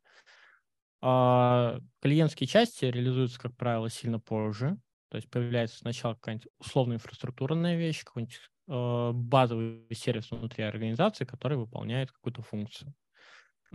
А, 1.02 1.80
клиентские 2.02 2.48
части 2.48 2.86
реализуются, 2.86 3.40
как 3.40 3.56
правило, 3.56 3.90
сильно 3.90 4.20
позже. 4.20 4.78
То 5.10 5.18
есть 5.18 5.30
появляется 5.30 5.78
сначала 5.80 6.14
какая-нибудь 6.14 6.48
условная 6.58 6.96
инфраструктурная 6.96 7.76
вещь, 7.76 8.04
какой-нибудь 8.04 8.40
базовый 8.68 9.88
сервис 9.94 10.32
внутри 10.32 10.64
организации, 10.64 11.26
который 11.26 11.58
выполняет 11.58 12.12
какую-то 12.12 12.42
функцию. 12.42 12.94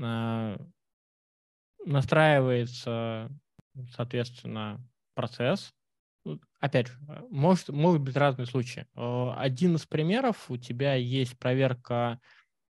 А, 0.00 0.56
настраивается, 1.84 3.30
соответственно, 3.94 4.80
процесс. 5.14 5.72
Опять 6.60 6.88
же, 6.88 6.98
может, 7.30 7.68
могут 7.68 8.02
быть 8.02 8.16
разные 8.16 8.46
случаи. 8.46 8.86
А, 8.94 9.34
один 9.38 9.76
из 9.76 9.86
примеров, 9.86 10.50
у 10.50 10.56
тебя 10.56 10.94
есть 10.94 11.38
проверка 11.38 12.20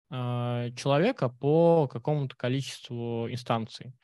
человека 0.09 1.29
по 1.29 1.87
какому-то 1.87 2.35
количеству 2.35 3.27
инстанций. 3.31 3.95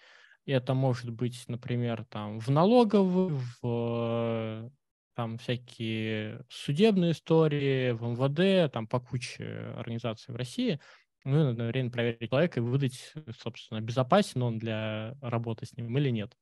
Это 0.48 0.74
может 0.74 1.12
быть, 1.12 1.44
например, 1.48 2.06
там 2.10 2.40
в 2.40 2.48
налоговой, 2.50 3.38
в 3.62 4.72
там 5.16 5.38
всякие 5.38 6.46
судебные 6.50 7.12
истории 7.12 7.92
в 7.92 8.04
МВД, 8.04 8.72
там 8.72 8.88
по 8.88 9.00
куче 9.00 9.74
организаций 9.78 10.34
в 10.34 10.38
России. 10.38 10.80
Ну, 11.26 11.50
одновременно 11.50 11.92
проверить 11.92 12.30
человека 12.30 12.60
и 12.60 12.64
выдать, 12.64 13.14
собственно, 13.38 13.82
безопасен 13.82 14.42
он 14.42 14.58
для 14.58 15.16
работы 15.22 15.66
с 15.66 15.76
ним 15.76 15.98
или 15.98 16.10
нет. 16.10 16.34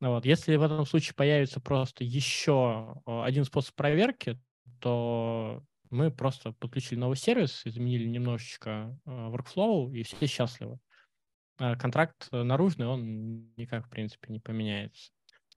Ну 0.00 0.10
вот. 0.12 0.24
Если 0.24 0.56
в 0.56 0.62
этом 0.62 0.86
случае 0.86 1.14
появится 1.14 1.60
просто 1.60 2.04
еще 2.04 2.94
один 3.04 3.44
способ 3.44 3.74
проверки, 3.74 4.40
то 4.80 5.62
мы 5.90 6.10
просто 6.10 6.52
подключили 6.52 6.98
новый 6.98 7.16
сервис, 7.16 7.66
изменили 7.66 8.06
немножечко 8.06 8.96
workflow, 9.04 9.92
и 9.92 10.02
все 10.02 10.26
счастливы. 10.26 10.78
А 11.58 11.76
контракт 11.76 12.28
наружный, 12.32 12.86
он 12.86 13.52
никак, 13.58 13.86
в 13.86 13.90
принципе, 13.90 14.32
не 14.32 14.40
поменяется. 14.40 15.10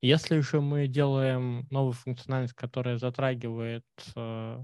Если 0.04 0.42
же 0.42 0.60
мы 0.60 0.88
делаем 0.88 1.66
новую 1.72 1.94
функциональность, 1.94 2.54
которая 2.54 2.98
затрагивает 2.98 3.86
э, 4.18 4.60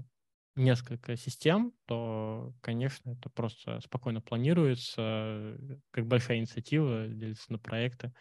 несколько 0.54 1.16
систем, 1.16 1.72
то, 1.86 2.52
конечно, 2.60 3.12
это 3.12 3.30
просто 3.30 3.80
спокойно 3.80 4.20
планируется, 4.20 5.56
как 5.92 6.06
большая 6.06 6.40
инициатива, 6.40 7.08
делится 7.08 7.50
на 7.52 7.58
проекты, 7.58 8.12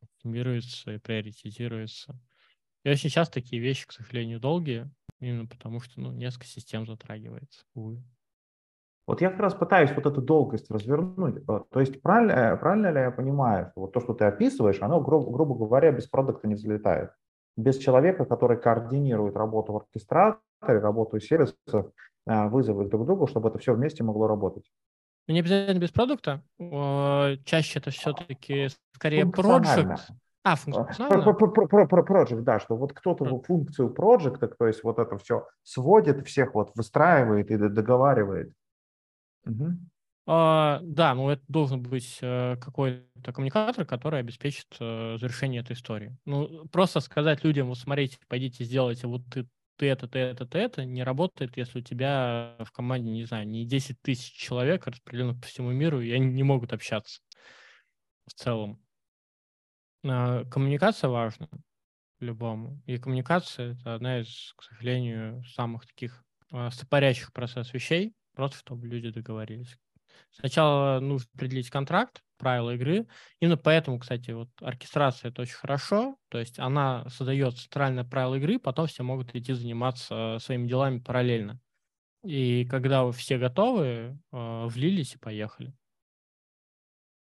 оптимируется 0.00 0.94
и 0.94 0.98
приоритизируется. 0.98 2.18
И 2.82 2.88
очень 2.88 3.10
часто 3.10 3.42
такие 3.42 3.60
вещи, 3.60 3.86
к 3.86 3.92
сожалению, 3.92 4.40
долгие, 4.40 4.90
именно 5.20 5.46
потому 5.46 5.80
что 5.80 6.00
ну, 6.00 6.12
несколько 6.12 6.46
систем 6.46 6.86
затрагивается, 6.86 7.66
увы. 7.74 8.02
Вот 9.08 9.22
я 9.22 9.30
как 9.30 9.40
раз 9.40 9.54
пытаюсь 9.54 9.90
вот 9.96 10.04
эту 10.04 10.20
долгость 10.20 10.70
развернуть. 10.70 11.36
Э, 11.48 11.60
то 11.70 11.80
есть 11.80 12.02
правильно, 12.02 12.32
э, 12.32 12.56
правильно 12.58 12.90
ли 12.92 13.00
я 13.00 13.10
понимаю, 13.10 13.70
что 13.70 13.80
вот 13.80 13.92
то, 13.94 14.00
что 14.00 14.12
ты 14.12 14.26
описываешь, 14.26 14.82
оно, 14.82 15.00
грубо, 15.00 15.32
грубо 15.32 15.54
говоря, 15.54 15.90
без 15.92 16.06
продукта 16.06 16.46
не 16.46 16.56
взлетает? 16.56 17.12
Без 17.56 17.78
человека, 17.78 18.26
который 18.26 18.60
координирует 18.60 19.34
работу 19.34 19.72
в 19.72 19.76
оркестраторе, 19.76 20.80
работу 20.80 21.18
сервисов, 21.20 21.56
э, 22.26 22.48
вызовы 22.48 22.84
друг 22.84 23.04
к 23.04 23.06
другу, 23.06 23.26
чтобы 23.26 23.48
это 23.48 23.56
все 23.58 23.72
вместе 23.72 24.04
могло 24.04 24.26
работать. 24.26 24.70
Не 25.26 25.40
обязательно 25.40 25.78
без 25.78 25.90
продукта. 25.90 26.42
Чаще 27.46 27.78
это 27.78 27.90
все-таки 27.90 28.68
скорее 28.94 29.24
проект. 29.24 30.12
А, 30.44 30.54
функционально? 30.54 31.22
Project, 32.02 32.40
да, 32.42 32.60
что 32.60 32.76
вот 32.76 32.92
кто-то 32.92 33.24
в 33.24 33.42
функцию 33.42 33.88
проекта, 33.88 34.48
то 34.48 34.66
есть 34.66 34.84
вот 34.84 34.98
это 34.98 35.16
все 35.16 35.46
сводит, 35.62 36.26
всех 36.26 36.54
вот 36.54 36.72
выстраивает 36.74 37.50
и 37.50 37.56
договаривает. 37.56 38.52
А, 40.30 40.80
да, 40.82 41.14
ну 41.14 41.30
это 41.30 41.42
должен 41.48 41.82
быть 41.82 42.18
э, 42.20 42.56
какой-то 42.60 43.32
коммуникатор, 43.32 43.86
который 43.86 44.20
обеспечит 44.20 44.66
э, 44.78 45.16
завершение 45.18 45.62
этой 45.62 45.72
истории. 45.72 46.18
Ну, 46.26 46.66
просто 46.68 47.00
сказать 47.00 47.44
людям, 47.44 47.68
вот 47.68 47.78
смотрите, 47.78 48.18
пойдите 48.28 48.64
сделайте 48.64 49.06
вот 49.06 49.22
ты, 49.32 49.48
ты 49.78 49.86
это, 49.86 50.06
ты 50.06 50.18
это, 50.18 50.44
ты 50.44 50.58
это, 50.58 50.84
не 50.84 51.02
работает, 51.02 51.56
если 51.56 51.78
у 51.78 51.82
тебя 51.82 52.56
в 52.60 52.70
команде, 52.72 53.10
не 53.10 53.24
знаю, 53.24 53.48
не 53.48 53.64
10 53.64 54.02
тысяч 54.02 54.32
человек, 54.34 54.86
распределенных 54.86 55.40
по 55.40 55.46
всему 55.46 55.70
миру, 55.70 56.02
и 56.02 56.10
они 56.12 56.26
не 56.26 56.42
могут 56.42 56.74
общаться 56.74 57.20
в 58.26 58.34
целом. 58.34 58.78
А, 60.04 60.44
коммуникация 60.44 61.08
важна 61.08 61.48
любому. 62.20 62.82
И 62.86 62.98
коммуникация— 62.98 63.72
это 63.80 63.94
одна 63.94 64.20
из, 64.20 64.52
к 64.56 64.62
сожалению, 64.62 65.42
самых 65.44 65.86
таких 65.86 66.24
а, 66.50 66.70
стопорящих 66.70 67.32
процесс 67.32 67.72
вещей, 67.72 68.14
просто 68.38 68.58
чтобы 68.58 68.86
люди 68.86 69.10
договорились. 69.10 69.76
Сначала 70.30 71.00
нужно 71.00 71.28
определить 71.34 71.70
контракт, 71.70 72.22
правила 72.38 72.76
игры. 72.76 73.08
Именно 73.40 73.56
поэтому, 73.56 73.98
кстати, 73.98 74.30
вот 74.30 74.48
оркестрация 74.60 75.30
это 75.32 75.42
очень 75.42 75.56
хорошо. 75.56 76.16
То 76.28 76.38
есть 76.38 76.60
она 76.60 77.04
создает 77.08 77.58
центральное 77.58 78.04
правило 78.04 78.36
игры, 78.36 78.60
потом 78.60 78.86
все 78.86 79.02
могут 79.02 79.34
идти 79.34 79.52
заниматься 79.54 80.38
своими 80.40 80.68
делами 80.68 81.00
параллельно. 81.00 81.58
И 82.24 82.64
когда 82.66 83.02
вы 83.02 83.12
все 83.12 83.38
готовы, 83.38 84.20
э, 84.32 84.66
влились 84.68 85.14
и 85.14 85.18
поехали. 85.18 85.74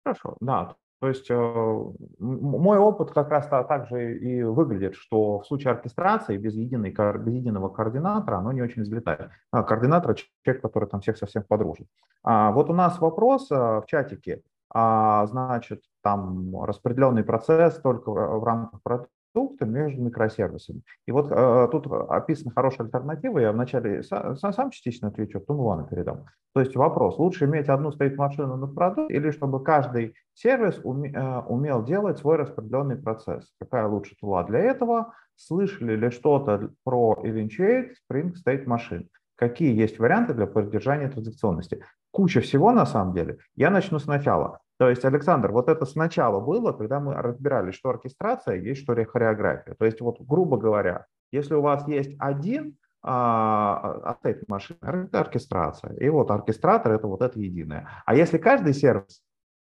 Хорошо, 0.03 0.37
да. 0.41 0.75
То 1.03 1.09
есть 1.09 1.29
э, 1.29 1.83
мой 2.19 2.77
опыт 2.77 3.11
как 3.11 3.27
раз 3.27 3.45
так 3.47 3.87
же 3.89 4.17
и 4.17 4.41
выглядит, 4.41 4.95
что 4.95 5.39
в 5.39 5.45
случае 5.45 5.73
оркестрации 5.73 6.37
без, 6.37 6.55
единой, 6.55 6.91
без 6.91 7.33
единого 7.33 7.67
координатора 7.67 8.37
оно 8.37 8.53
не 8.53 8.61
очень 8.61 8.83
взлетает. 8.83 9.29
А 9.51 9.63
координатор– 9.63 10.15
человек, 10.45 10.61
который 10.61 10.87
там 10.87 11.01
всех 11.01 11.17
совсем 11.17 11.43
подружит. 11.43 11.87
А 12.23 12.53
вот 12.53 12.69
у 12.69 12.73
нас 12.73 13.01
вопрос 13.01 13.51
э, 13.51 13.55
в 13.55 13.83
чатике. 13.85 14.43
А, 14.73 15.25
значит, 15.25 15.81
там 16.03 16.63
распределенный 16.63 17.25
процесс 17.25 17.81
только 17.81 18.09
в 18.09 18.43
рамках 18.45 18.79
продукта 19.33 19.65
между 19.65 20.01
микросервисами. 20.01 20.81
И 21.07 21.11
вот 21.11 21.31
э, 21.31 21.67
тут 21.71 21.87
описана 21.87 22.51
хорошая 22.51 22.87
альтернатива, 22.87 23.39
я 23.39 23.51
вначале 23.51 24.03
сам, 24.03 24.35
сам 24.35 24.71
частично 24.71 25.09
отвечу, 25.09 25.39
потом 25.39 25.61
Ивана 25.61 25.83
передам. 25.83 26.25
То 26.53 26.59
есть 26.59 26.75
вопрос, 26.75 27.17
лучше 27.17 27.45
иметь 27.45 27.67
одну 27.67 27.91
стоит-машину 27.91 28.57
на 28.57 28.67
продукт 28.67 29.11
или 29.11 29.31
чтобы 29.31 29.63
каждый 29.63 30.13
сервис 30.33 30.79
уме, 30.83 31.11
э, 31.11 31.39
умел 31.47 31.83
делать 31.83 32.19
свой 32.19 32.37
распределенный 32.37 32.95
процесс? 32.95 33.51
Какая 33.59 33.87
лучше 33.87 34.15
тула 34.19 34.43
для 34.43 34.59
этого? 34.59 35.13
Слышали 35.35 35.95
ли 35.95 36.11
что-то 36.11 36.69
про 36.83 37.19
Eventuate 37.23 37.93
Spring 38.09 38.33
State 38.33 38.65
Machine? 38.65 39.07
Какие 39.35 39.75
есть 39.75 39.99
варианты 39.99 40.33
для 40.33 40.45
поддержания 40.45 41.09
транзакционности? 41.09 41.83
Куча 42.11 42.41
всего 42.41 42.71
на 42.71 42.85
самом 42.85 43.15
деле. 43.15 43.39
Я 43.55 43.71
начну 43.71 43.97
сначала. 43.97 44.59
То 44.77 44.89
есть, 44.89 45.05
Александр, 45.05 45.51
вот 45.51 45.69
это 45.69 45.85
сначала 45.85 46.39
было, 46.39 46.71
когда 46.71 46.99
мы 46.99 47.13
разбирали, 47.13 47.71
что 47.71 47.89
оркестрация 47.89 48.55
есть, 48.55 48.81
что 48.81 48.95
хореография. 49.05 49.75
То 49.75 49.85
есть, 49.85 50.01
вот, 50.01 50.19
грубо 50.19 50.57
говоря, 50.57 51.05
если 51.31 51.53
у 51.53 51.61
вас 51.61 51.87
есть 51.87 52.15
один 52.19 52.77
а, 53.01 54.01
от 54.03 54.47
машины, 54.47 54.77
это 54.81 55.19
оркестрация. 55.19 55.93
И 55.95 56.09
вот 56.09 56.31
оркестратор– 56.31 56.91
это 56.93 57.07
вот 57.07 57.21
это 57.21 57.39
единое. 57.39 57.87
А 58.05 58.15
если 58.15 58.37
каждый 58.37 58.73
сервис 58.73 59.21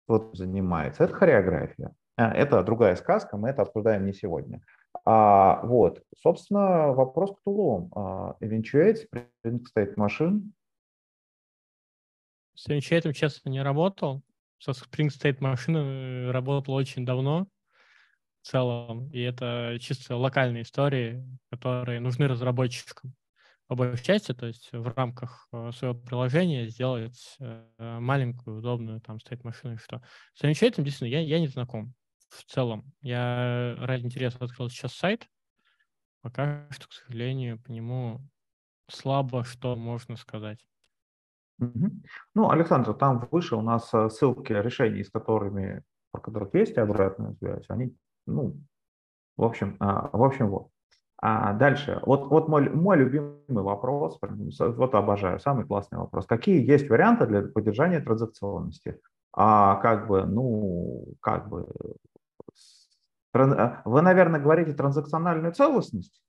вот 0.08 0.36
занимается, 0.36 1.04
это 1.04 1.14
хореография. 1.14 1.94
А, 2.18 2.32
это 2.34 2.64
другая 2.64 2.96
сказка, 2.96 3.38
мы 3.38 3.50
это 3.50 3.64
обсуждаем 3.64 4.06
не 4.06 4.14
сегодня. 4.14 4.62
А, 5.06 5.62
вот, 5.64 6.04
собственно, 6.18 6.92
вопрос 6.94 7.32
к 7.38 7.44
тулам. 7.44 7.92
А, 7.96 8.36
Eventuate, 8.42 9.00
Spring 9.12 9.62
State 9.76 9.96
Machine. 9.96 10.42
С 12.54 12.70
Eventuate, 12.70 13.14
честно, 13.14 13.50
не 13.50 13.64
работал 13.64 14.22
со 14.62 14.72
Spring 14.72 15.08
State 15.08 15.38
машина 15.40 15.80
э, 15.80 16.32
работала 16.32 16.76
очень 16.76 17.04
давно 17.04 17.48
в 18.42 18.48
целом, 18.48 19.10
и 19.12 19.20
это 19.20 19.78
чисто 19.80 20.16
локальные 20.16 20.64
истории, 20.64 21.24
которые 21.50 22.00
нужны 22.00 22.28
разработчикам 22.28 23.16
по 23.68 23.76
большей 23.76 24.04
части, 24.04 24.34
то 24.34 24.46
есть 24.46 24.70
в 24.72 24.88
рамках 24.96 25.48
э, 25.52 25.72
своего 25.72 25.98
приложения 25.98 26.68
сделать 26.68 27.38
э, 27.40 28.00
маленькую, 28.00 28.60
удобную 28.60 29.02
там 29.02 29.18
state 29.18 29.42
машину, 29.44 29.78
что. 29.78 30.02
С 30.36 30.44
этим 30.44 30.84
действительно 30.84 31.08
я, 31.08 31.22
я 31.22 31.40
не 31.40 31.48
знаком 31.48 31.94
в 32.30 32.44
целом. 32.44 32.94
Я 33.02 33.76
ради 33.80 34.06
интереса 34.06 34.38
открыл 34.42 34.70
сейчас 34.70 34.94
сайт, 34.94 35.28
пока 36.22 36.68
что, 36.70 36.88
к 36.88 36.94
сожалению, 36.94 37.60
по 37.60 37.72
нему 37.72 38.22
слабо 38.90 39.44
что 39.44 39.76
можно 39.76 40.18
сказать. 40.18 40.60
Ну, 42.36 42.50
Александр, 42.50 42.94
там 42.94 43.28
выше 43.32 43.56
у 43.56 43.62
нас 43.62 43.94
э, 43.94 44.10
ссылки 44.10 44.52
решений, 44.52 45.04
с 45.04 45.10
которыми, 45.10 45.84
про 46.12 46.22
которых 46.22 46.54
есть 46.56 46.78
обратная 46.78 47.34
связь, 47.36 47.66
они, 47.70 47.96
ну, 48.26 48.58
в 49.38 49.44
общем, 49.44 49.78
а, 49.80 50.10
в 50.12 50.24
общем, 50.24 50.50
вот. 50.50 50.70
А 51.18 51.54
дальше, 51.54 52.02
вот, 52.04 52.30
вот 52.32 52.48
мой, 52.48 52.68
мой 52.70 52.98
любимый 52.98 53.38
вопрос, 53.48 54.20
вот 54.22 54.96
обожаю, 54.96 55.40
самый 55.40 55.66
классный 55.66 56.00
вопрос. 56.00 56.26
Какие 56.26 56.66
есть 56.66 56.90
варианты 56.90 57.28
для 57.28 57.44
поддержания 57.44 58.00
транзакционности? 58.00 59.00
А 59.32 59.76
как 59.76 60.08
бы, 60.08 60.26
ну, 60.26 61.06
как 61.22 61.48
бы, 61.48 61.68
э, 63.36 63.82
вы, 63.86 64.02
наверное, 64.02 64.40
говорите 64.40 64.74
транзакциональную 64.74 65.54
целостность. 65.54 66.22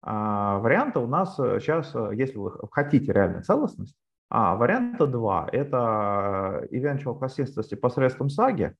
А 0.00 0.58
варианты 0.58 0.98
у 0.98 1.06
нас 1.06 1.36
сейчас, 1.36 1.94
э, 1.94 2.12
если 2.14 2.38
вы 2.38 2.52
хотите 2.70 3.12
реальную 3.12 3.44
целостность, 3.44 3.96
а, 4.34 4.56
варианта 4.56 5.06
два– 5.06 5.46
это 5.52 6.66
eventual 6.72 7.20
consistency 7.20 7.76
посредством 7.76 8.30
саги, 8.30 8.74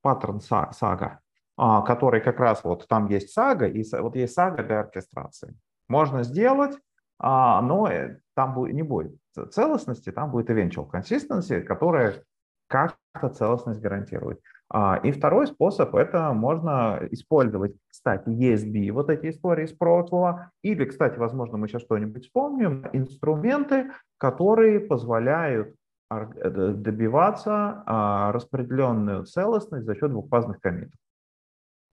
паттерн 0.00 0.40
сага, 0.40 1.18
а, 1.56 1.82
который 1.82 2.20
как 2.20 2.38
раз 2.38 2.62
вот 2.62 2.86
там 2.86 3.08
есть 3.08 3.32
сага, 3.32 3.66
и 3.66 3.84
вот 3.98 4.14
есть 4.14 4.32
сага 4.32 4.62
для 4.62 4.78
оркестрации. 4.78 5.58
Можно 5.88 6.22
сделать, 6.22 6.78
а, 7.18 7.60
но 7.62 7.90
э, 7.90 8.20
там 8.36 8.64
не 8.66 8.82
будет 8.82 9.18
целостности, 9.50 10.12
там 10.12 10.30
будет 10.30 10.50
eventual 10.50 10.88
consistency, 10.88 11.62
которая 11.62 12.22
как-то 12.68 13.28
целостность 13.28 13.80
гарантирует. 13.80 14.40
А, 14.72 15.00
и 15.02 15.10
второй 15.10 15.48
способ– 15.48 15.94
это 15.96 16.32
можно 16.32 17.00
использовать, 17.10 17.74
кстати, 17.88 18.28
ESB, 18.28 18.92
вот 18.92 19.10
эти 19.10 19.30
истории 19.30 19.64
из 19.64 19.72
прошлого, 19.72 20.52
или, 20.62 20.84
кстати, 20.84 21.18
возможно, 21.18 21.58
мы 21.58 21.66
сейчас 21.66 21.82
что-нибудь 21.82 22.24
вспомним, 22.24 22.86
инструменты, 22.92 23.90
которые 24.16 24.78
позволяют 24.78 25.74
добиваться 26.08 27.82
а, 27.86 28.32
распределенную 28.32 29.24
целостность 29.26 29.86
за 29.86 29.94
счет 29.94 30.10
двухфазных 30.10 30.60
комитов. 30.60 30.98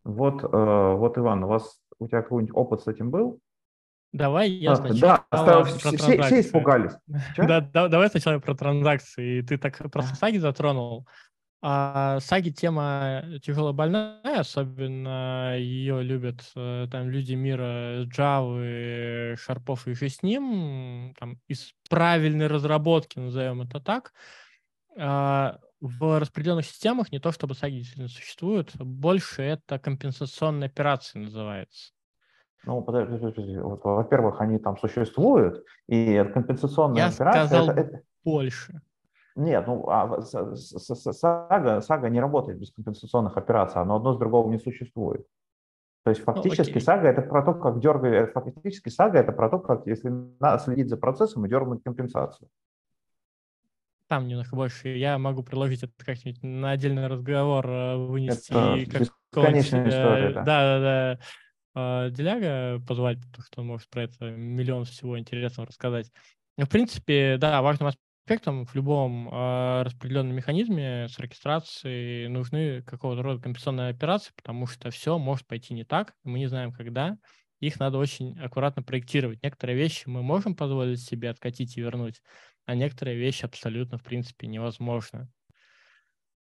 Вот, 0.03 0.43
э, 0.43 0.47
вот, 0.47 1.17
Иван, 1.17 1.43
у 1.43 1.47
вас 1.47 1.79
у 1.99 2.07
тебя 2.07 2.21
какой-нибудь 2.21 2.55
опыт 2.55 2.81
с 2.81 2.87
этим 2.87 3.11
был? 3.11 3.39
Давай 4.13 4.49
я 4.49 4.75
сначала 4.75 5.25
да, 5.29 5.43
про 5.43 5.63
все, 5.65 5.97
все 5.97 6.39
испугались. 6.39 6.93
Да, 7.37 7.61
да, 7.61 7.89
давай 7.89 8.09
сначала 8.09 8.39
про 8.39 8.55
транзакции. 8.55 9.41
Ты 9.41 9.57
так 9.57 9.77
просто 9.91 10.15
саги 10.15 10.37
затронул. 10.37 11.05
А 11.61 12.19
саги 12.19 12.49
тема 12.51 13.23
тяжело 13.41 13.73
больная, 13.73 14.39
особенно 14.39 15.57
ее 15.57 16.03
любят 16.03 16.51
э, 16.55 16.87
там 16.91 17.09
люди 17.09 17.33
мира 17.33 18.05
Java, 18.05 19.35
Шарпов 19.35 19.87
и 19.87 19.91
еще 19.91 20.07
с 20.07 20.21
ним, 20.21 21.15
там, 21.19 21.39
из 21.47 21.73
правильной 21.89 22.45
разработки, 22.45 23.17
назовем 23.17 23.61
это 23.61 23.79
так. 23.79 24.13
А, 24.97 25.59
в 25.79 26.19
распределенных 26.19 26.65
системах 26.65 27.11
не 27.11 27.19
то 27.19 27.31
чтобы 27.31 27.55
саги 27.55 27.77
действительно 27.77 28.07
существуют, 28.07 28.75
больше 28.75 29.41
это 29.41 29.79
компенсационные 29.79 30.67
операции 30.67 31.19
называется. 31.19 31.91
Ну, 32.65 32.81
подожди, 32.81 33.17
подожди. 33.17 33.57
Вот, 33.57 33.83
во-первых, 33.83 34.41
они 34.41 34.59
там 34.59 34.77
существуют, 34.77 35.63
и 35.87 36.23
компенсационная 36.33 36.97
Я 36.97 37.07
операция... 37.07 37.45
сказал 37.47 37.69
это, 37.69 38.01
больше. 38.23 38.81
Нет, 39.37 39.67
ну, 39.67 39.87
а, 39.87 40.21
сага, 40.23 41.81
сага 41.81 42.09
не 42.09 42.19
работает 42.19 42.57
без 42.57 42.71
компенсационных 42.71 43.37
операций, 43.37 43.79
оно 43.79 43.97
одно 43.97 44.13
с 44.13 44.17
другого 44.17 44.49
не 44.49 44.57
существует. 44.57 45.27
То 46.03 46.09
есть 46.09 46.25
ну, 46.25 46.33
фактически 46.33 46.73
ну, 46.73 46.79
сага 46.79 47.09
это 47.09 47.21
про 47.21 47.43
то, 47.43 47.53
как 47.53 47.79
дергать, 47.79 48.29
э, 48.29 48.31
фактически 48.31 48.89
сага 48.89 49.19
это 49.19 49.31
про 49.31 49.49
то, 49.49 49.59
как 49.59 49.85
если 49.85 50.09
надо 50.39 50.63
следить 50.63 50.89
за 50.89 50.97
процессом 50.97 51.45
и 51.45 51.49
дернуть 51.49 51.83
компенсацию. 51.83 52.49
Там 54.07 54.27
немножко 54.27 54.55
больше. 54.55 54.89
Я 54.89 55.19
могу 55.19 55.43
приложить 55.43 55.83
это 55.83 55.93
как-нибудь 55.97 56.41
на 56.41 56.71
отдельный 56.71 57.05
разговор, 57.05 57.69
э, 57.69 57.95
вынести. 57.97 58.53
Это 58.87 58.99
бесконечная 58.99 59.85
э, 59.85 59.89
история, 59.89 60.33
да. 60.33 60.43
Да, 60.43 60.61
да, 60.61 60.79
да. 60.79 61.19
А, 61.75 62.09
Деляга 62.09 62.83
позвать, 62.87 63.19
потому 63.19 63.45
что 63.45 63.61
он 63.61 63.67
может 63.67 63.87
про 63.89 64.01
это 64.01 64.31
миллион 64.31 64.85
всего 64.85 65.19
интересного 65.19 65.67
рассказать. 65.67 66.11
Ну, 66.57 66.65
в 66.65 66.69
принципе, 66.69 67.37
да, 67.37 67.61
важным 67.61 67.89
аспектом 68.27 68.65
в 68.65 68.75
любом 68.75 69.29
э, 69.29 69.83
распределенном 69.83 70.35
механизме 70.35 71.07
с 71.07 71.17
регистрацией 71.17 72.27
нужны 72.27 72.81
какого-то 72.81 73.21
рода 73.21 73.41
компенсационные 73.41 73.89
операции, 73.89 74.33
потому 74.35 74.67
что 74.67 74.91
все 74.91 75.17
может 75.17 75.47
пойти 75.47 75.73
не 75.73 75.85
так, 75.85 76.13
мы 76.25 76.37
не 76.37 76.47
знаем 76.47 76.73
когда. 76.73 77.17
Их 77.61 77.79
надо 77.79 77.97
очень 77.97 78.37
аккуратно 78.37 78.83
проектировать. 78.83 79.41
Некоторые 79.41 79.77
вещи 79.77 80.09
мы 80.09 80.23
можем 80.23 80.57
позволить 80.57 81.01
себе 81.01 81.29
откатить 81.29 81.77
и 81.77 81.81
вернуть, 81.81 82.21
а 82.65 82.75
некоторые 82.75 83.15
вещи 83.15 83.45
абсолютно, 83.45 83.97
в 83.97 84.03
принципе, 84.03 84.47
невозможно. 84.47 85.29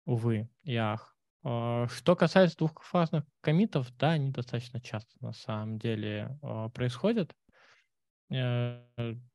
Увы 0.05 0.49
и 0.63 0.77
ах. 0.77 1.17
А, 1.43 1.89
что 1.89 2.15
касается 2.15 2.57
двухфазных 2.57 3.25
комитов, 3.41 3.89
да, 3.97 4.13
они 4.13 4.31
достаточно 4.31 4.81
часто 4.81 5.11
на 5.21 5.33
самом 5.33 5.79
деле 5.81 6.39
а, 6.41 6.69
происходят. 6.69 7.33
Э, 8.31 8.81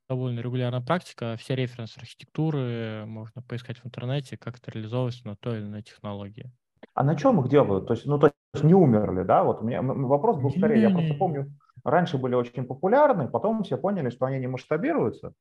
довольно 0.08 0.40
регулярная 0.40 0.80
практика. 0.80 1.36
Все 1.38 1.54
референсы 1.54 1.98
архитектуры 1.98 3.04
можно 3.06 3.42
поискать 3.42 3.78
в 3.78 3.86
интернете, 3.86 4.36
как 4.36 4.58
это 4.58 4.70
реализовывается 4.70 5.26
на 5.26 5.36
той 5.36 5.58
или 5.58 5.66
иной 5.66 5.82
технологии. 5.82 6.50
А 6.94 7.04
на 7.04 7.14
чем 7.14 7.40
их 7.40 7.48
делают? 7.48 7.86
То 7.86 7.94
есть, 7.94 8.06
ну, 8.06 8.18
то 8.18 8.32
есть 8.54 8.64
не 8.64 8.74
умерли, 8.74 9.22
да? 9.22 9.44
Вот 9.44 9.62
у 9.62 9.64
меня 9.64 9.82
вопрос 9.82 10.38
был 10.38 10.50
скорее, 10.50 10.82
я 10.82 10.90
просто 10.90 11.14
помню, 11.14 11.52
раньше 11.84 12.18
были 12.18 12.34
очень 12.34 12.64
популярны, 12.64 13.28
потом 13.28 13.62
все 13.62 13.76
поняли, 13.78 14.10
что 14.10 14.26
они 14.26 14.38
не 14.38 14.48
масштабируются, 14.48 15.32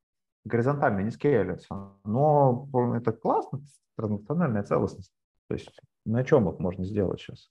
горизонтально 0.46 1.02
не 1.02 1.12
скейлятся. 1.12 1.94
Но 2.04 2.68
это 2.96 3.12
классно, 3.12 3.62
транснациональная 3.98 4.64
целостность. 4.64 5.12
То 5.48 5.56
есть 5.56 5.72
на 6.06 6.24
чем 6.24 6.48
их 6.50 6.60
можно 6.60 6.86
сделать 6.86 7.20
сейчас? 7.20 7.50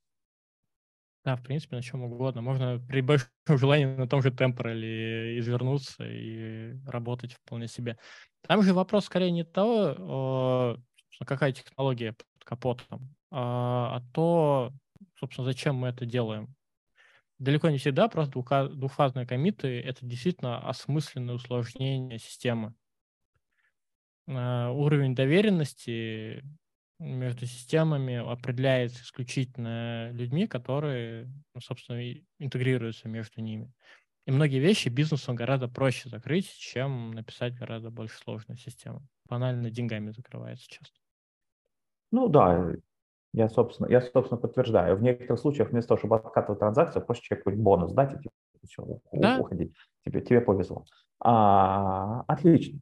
Да, 1.28 1.36
в 1.36 1.42
принципе, 1.42 1.76
на 1.76 1.82
чем 1.82 2.04
угодно. 2.04 2.40
Можно 2.40 2.80
при 2.88 3.02
большом 3.02 3.28
желании 3.48 3.84
на 3.84 4.08
том 4.08 4.22
же 4.22 4.30
темпорале 4.30 5.38
извернуться 5.38 6.02
и 6.08 6.72
работать 6.86 7.34
вполне 7.34 7.68
себе. 7.68 7.98
Там 8.46 8.62
же 8.62 8.72
вопрос 8.72 9.04
скорее 9.04 9.30
не 9.30 9.44
того, 9.44 10.78
какая 11.26 11.52
технология 11.52 12.14
под 12.14 12.26
капотом, 12.44 13.14
а, 13.30 13.96
а 13.96 14.02
то, 14.14 14.72
собственно, 15.20 15.44
зачем 15.44 15.76
мы 15.76 15.88
это 15.88 16.06
делаем. 16.06 16.54
Далеко 17.38 17.68
не 17.68 17.76
всегда 17.76 18.08
просто 18.08 18.32
двухфазные 18.70 19.26
комиты— 19.26 19.68
это 19.84 20.06
действительно 20.06 20.66
осмысленное 20.66 21.34
усложнение 21.34 22.18
системы. 22.18 22.72
А, 24.28 24.70
уровень 24.70 25.14
доверенности 25.14 26.42
между 26.98 27.46
системами 27.46 28.16
определяется 28.16 29.02
исключительно 29.02 30.10
людьми, 30.12 30.46
которые, 30.46 31.30
ну, 31.54 31.60
собственно, 31.60 32.02
интегрируются 32.38 33.08
между 33.08 33.40
ними. 33.40 33.72
И 34.26 34.30
многие 34.30 34.58
вещи 34.58 34.88
бизнесу 34.88 35.32
гораздо 35.32 35.68
проще 35.68 36.08
закрыть, 36.08 36.50
чем 36.50 37.12
написать 37.12 37.54
гораздо 37.54 37.90
больше 37.90 38.18
сложную 38.18 38.58
систему. 38.58 39.02
Банально 39.28 39.70
деньгами 39.70 40.10
закрывается 40.10 40.66
часто. 40.68 40.98
Ну 42.10 42.28
да, 42.28 42.72
я, 43.32 43.48
собственно, 43.48 43.88
я, 43.88 44.00
собственно, 44.00 44.40
подтверждаю. 44.40 44.96
В 44.96 45.02
некоторых 45.02 45.40
случаях 45.40 45.70
вместо 45.70 45.88
того, 45.88 45.98
чтобы 45.98 46.16
откатывать 46.16 46.58
транзакцию, 46.58 47.04
просто 47.04 47.24
человек 47.24 47.44
какой-нибудь 47.44 47.64
бонус 47.64 47.92
дать 47.92 48.14
и 48.14 48.16
типа, 48.16 48.34
все, 48.66 49.00
да? 49.12 49.38
уходить. 49.38 49.74
Тебе, 50.04 50.20
тебе 50.20 50.40
повезло. 50.40 50.84
А, 51.20 52.22
отлично. 52.26 52.80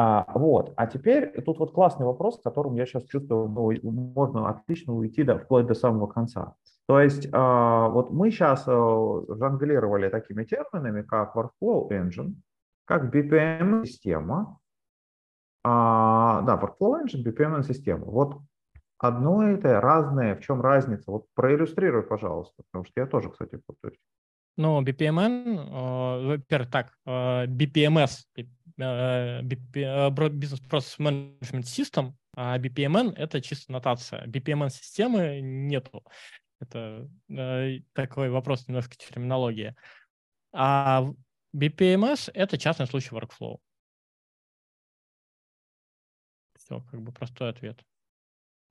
А, 0.00 0.24
вот. 0.32 0.72
А 0.76 0.86
теперь 0.86 1.42
тут 1.42 1.58
вот 1.58 1.72
классный 1.72 2.06
вопрос, 2.06 2.38
к 2.38 2.44
которому 2.44 2.76
я 2.76 2.86
сейчас 2.86 3.02
чувствую, 3.02 3.48
ну, 3.48 3.90
можно 3.90 4.48
отлично 4.48 4.94
уйти 4.94 5.24
да, 5.24 5.38
вплоть 5.38 5.66
до 5.66 5.74
самого 5.74 6.06
конца. 6.06 6.54
То 6.86 7.00
есть 7.00 7.28
а, 7.32 7.88
вот 7.88 8.12
мы 8.12 8.30
сейчас 8.30 8.62
а, 8.68 9.24
жонглировали 9.28 10.08
такими 10.08 10.44
терминами, 10.44 11.02
как 11.02 11.34
Workflow 11.34 11.88
Engine, 11.90 12.34
как 12.84 13.12
BPM-система, 13.12 14.60
а, 15.64 16.42
да, 16.42 16.54
Workflow 16.54 17.02
Engine, 17.02 17.24
BPM-система. 17.24 18.04
Вот 18.04 18.38
одно 18.98 19.48
это 19.48 19.80
разное, 19.80 20.36
в 20.36 20.40
чем 20.42 20.60
разница? 20.60 21.10
Вот 21.10 21.24
проиллюстрируй, 21.34 22.04
пожалуйста, 22.04 22.62
потому 22.70 22.84
что 22.84 23.00
я 23.00 23.06
тоже, 23.08 23.30
кстати, 23.30 23.60
путаюсь. 23.66 23.98
Ну, 24.56 24.80
BPMN, 24.80 26.26
во-первых, 26.26 26.70
так, 26.70 26.92
BPMS, 27.04 28.26
Э, 28.36 28.42
э, 28.42 28.44
Process 30.68 30.98
Management 30.98 31.64
System, 31.64 32.14
а 32.36 32.58
BPMN— 32.58 33.14
это 33.16 33.40
чисто 33.40 33.72
нотация. 33.72 34.24
BPMN-системы 34.26 35.40
нету. 35.40 36.04
Это 36.60 37.08
э, 37.28 37.80
такой 37.92 38.30
вопрос 38.30 38.68
немножко 38.68 38.96
терминологии. 38.96 39.74
А 40.52 41.04
BPMS— 41.54 42.30
это 42.34 42.58
частный 42.58 42.86
случай 42.86 43.14
workflow. 43.14 43.58
Все, 46.56 46.80
как 46.90 47.02
бы 47.02 47.12
простой 47.12 47.50
ответ. 47.50 47.82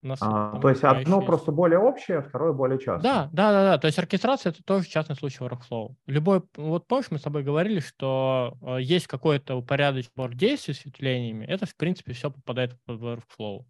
Нас, 0.07 0.19
а, 0.21 0.59
то 0.59 0.69
есть 0.69 0.83
одно 0.83 1.17
есть. 1.17 1.27
просто 1.27 1.51
более 1.51 1.79
общее, 1.79 2.21
второе 2.21 2.53
более 2.53 2.79
частное. 2.79 3.01
Да, 3.01 3.29
да, 3.31 3.51
да, 3.51 3.71
да. 3.71 3.77
То 3.77 3.87
есть 3.87 3.99
оркестрация 3.99 4.51
это 4.51 4.63
тоже 4.63 4.87
частный 4.87 5.15
случай 5.15 5.43
workflow. 5.43 5.95
Любой, 6.05 6.43
вот 6.55 6.87
помнишь, 6.87 7.11
мы 7.11 7.19
с 7.19 7.23
тобой 7.23 7.43
говорили, 7.43 7.79
что 7.79 8.53
э, 8.61 8.77
есть 8.81 9.07
какой-то 9.07 9.55
упорядоченный 9.55 10.11
набор 10.15 10.35
действий 10.35 10.73
с 10.73 10.85
ветвлениями, 10.85 11.45
это 11.45 11.65
в 11.65 11.75
принципе 11.75 12.13
все 12.13 12.31
попадает 12.31 12.77
в 12.87 13.03
workflow. 13.03 13.65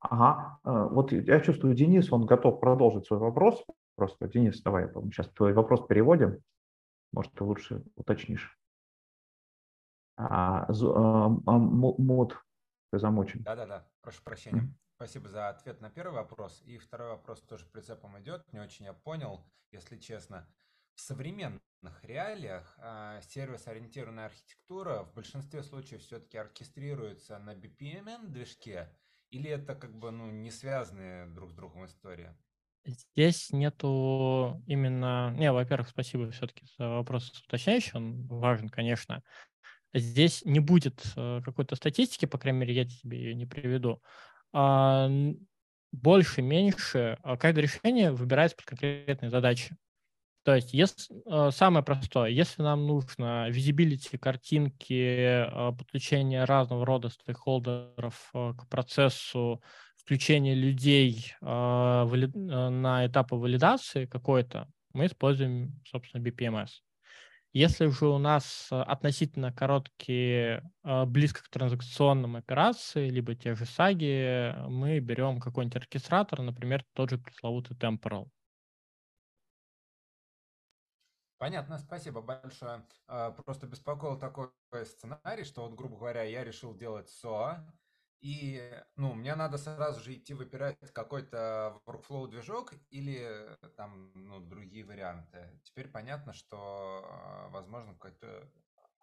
Ага, 0.00 0.58
э, 0.64 0.88
вот 0.90 1.12
я 1.12 1.40
чувствую, 1.40 1.74
Денис, 1.74 2.12
он 2.12 2.24
готов 2.24 2.60
продолжить 2.60 3.06
свой 3.06 3.18
вопрос. 3.18 3.64
Просто, 3.96 4.28
Денис, 4.28 4.62
давай, 4.62 4.88
сейчас 5.12 5.28
твой 5.30 5.52
вопрос 5.52 5.86
переводим. 5.86 6.38
Может, 7.12 7.32
ты 7.32 7.42
лучше 7.42 7.82
уточнишь. 7.96 8.56
А, 10.16 10.66
а, 10.68 11.28
мод, 11.28 12.36
ты 12.92 12.98
замучен. 12.98 13.42
Да-да-да, 13.42 13.86
прошу 14.02 14.22
прощения. 14.22 14.68
Спасибо 14.98 15.28
за 15.28 15.48
ответ 15.48 15.80
на 15.80 15.90
первый 15.90 16.14
вопрос. 16.14 16.60
И 16.66 16.76
второй 16.76 17.10
вопрос 17.10 17.40
тоже 17.42 17.64
прицепом 17.66 18.18
идет. 18.18 18.44
Не 18.52 18.58
очень 18.58 18.86
я 18.86 18.92
понял, 18.92 19.46
если 19.70 19.96
честно. 19.96 20.44
В 20.96 21.00
современных 21.00 21.60
реалиях 22.02 22.76
э, 22.78 23.20
сервис-ориентированная 23.28 24.26
архитектура 24.26 25.04
в 25.04 25.14
большинстве 25.14 25.62
случаев 25.62 26.02
все-таки 26.02 26.36
оркестрируется 26.36 27.38
на 27.38 27.54
BPMN-движке, 27.54 28.88
или 29.30 29.48
это 29.48 29.76
как 29.76 29.96
бы 29.96 30.10
ну, 30.10 30.32
не 30.32 30.50
связанные 30.50 31.26
друг 31.26 31.52
с 31.52 31.54
другом 31.54 31.86
истории? 31.86 32.34
Здесь 32.84 33.52
нету 33.52 34.60
именно... 34.66 35.32
Не, 35.38 35.52
во-первых, 35.52 35.90
спасибо 35.90 36.28
все-таки 36.32 36.66
за 36.76 36.88
вопрос 36.88 37.30
уточняющий, 37.46 37.92
он 37.94 38.26
важен, 38.26 38.68
конечно. 38.68 39.22
Здесь 39.94 40.44
не 40.44 40.58
будет 40.58 41.00
э, 41.14 41.40
какой-то 41.44 41.76
статистики, 41.76 42.26
по 42.26 42.36
крайней 42.36 42.58
мере, 42.58 42.74
я 42.74 42.84
тебе 42.84 43.18
ее 43.18 43.34
не 43.36 43.46
приведу, 43.46 44.02
а, 44.52 45.10
больше, 45.92 46.42
меньше, 46.42 47.18
а, 47.22 47.36
каждое 47.36 47.62
решение 47.62 48.12
выбирается 48.12 48.56
под 48.56 48.66
конкретные 48.66 49.30
задачи. 49.30 49.76
То 50.44 50.54
есть, 50.54 50.72
если, 50.72 51.14
а, 51.26 51.50
самое 51.50 51.84
простое, 51.84 52.30
если 52.30 52.62
нам 52.62 52.86
нужно 52.86 53.48
визибилити 53.50 54.16
картинки, 54.16 55.46
подключение 55.78 56.44
разного 56.44 56.86
рода 56.86 57.08
стейкхолдеров 57.08 58.30
к 58.32 58.66
процессу, 58.68 59.62
включение 59.96 60.54
людей 60.54 61.34
на 61.40 63.06
этапы 63.06 63.36
валидации 63.36 64.06
какой-то, 64.06 64.68
мы 64.94 65.06
используем, 65.06 65.80
собственно, 65.84 66.22
BPMS. 66.22 66.68
Если 67.58 67.88
же 67.88 68.06
у 68.06 68.18
нас 68.18 68.68
относительно 68.70 69.52
короткие, 69.52 70.62
близко 70.84 71.42
к 71.42 71.48
транзакционным 71.48 72.36
операции, 72.36 73.08
либо 73.08 73.34
те 73.34 73.56
же 73.56 73.66
саги, 73.66 74.54
мы 74.68 75.00
берем 75.00 75.40
какой-нибудь 75.40 75.74
оркестратор, 75.74 76.40
например, 76.40 76.84
тот 76.92 77.10
же 77.10 77.18
пресловутый 77.18 77.76
Temporal. 77.76 78.28
Понятно, 81.38 81.78
спасибо 81.78 82.20
большое. 82.20 82.86
А, 83.08 83.32
просто 83.32 83.66
беспокоил 83.66 84.16
такой 84.16 84.50
сценарий, 84.84 85.42
что 85.42 85.62
вот, 85.62 85.74
грубо 85.74 85.96
говоря, 85.96 86.22
я 86.22 86.44
решил 86.44 86.76
делать 86.76 87.10
SOA, 87.24 87.58
и, 88.20 88.72
ну, 88.96 89.14
мне 89.14 89.34
надо 89.34 89.58
сразу 89.58 90.00
же 90.00 90.14
идти 90.14 90.34
выбирать 90.34 90.76
какой-то 90.92 91.80
workflow 91.86 92.28
движок 92.28 92.74
или 92.90 93.56
там, 93.76 94.12
ну, 94.14 94.40
другие 94.40 94.84
варианты. 94.84 95.60
Теперь 95.62 95.88
понятно, 95.88 96.32
что, 96.32 97.04
а, 97.04 97.48
возможно, 97.50 97.94
какой-то 97.94 98.50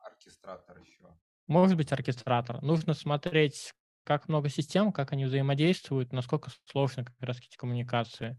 оркестратор 0.03 0.79
еще. 0.79 1.17
Может 1.47 1.77
быть, 1.77 1.91
оркестратор. 1.91 2.61
Нужно 2.61 2.93
смотреть, 2.93 3.73
как 4.03 4.27
много 4.27 4.49
систем, 4.49 4.91
как 4.91 5.11
они 5.13 5.25
взаимодействуют, 5.25 6.11
насколько 6.11 6.51
сложны 6.65 7.05
как 7.05 7.15
раз 7.19 7.39
эти 7.39 7.55
коммуникации 7.57 8.37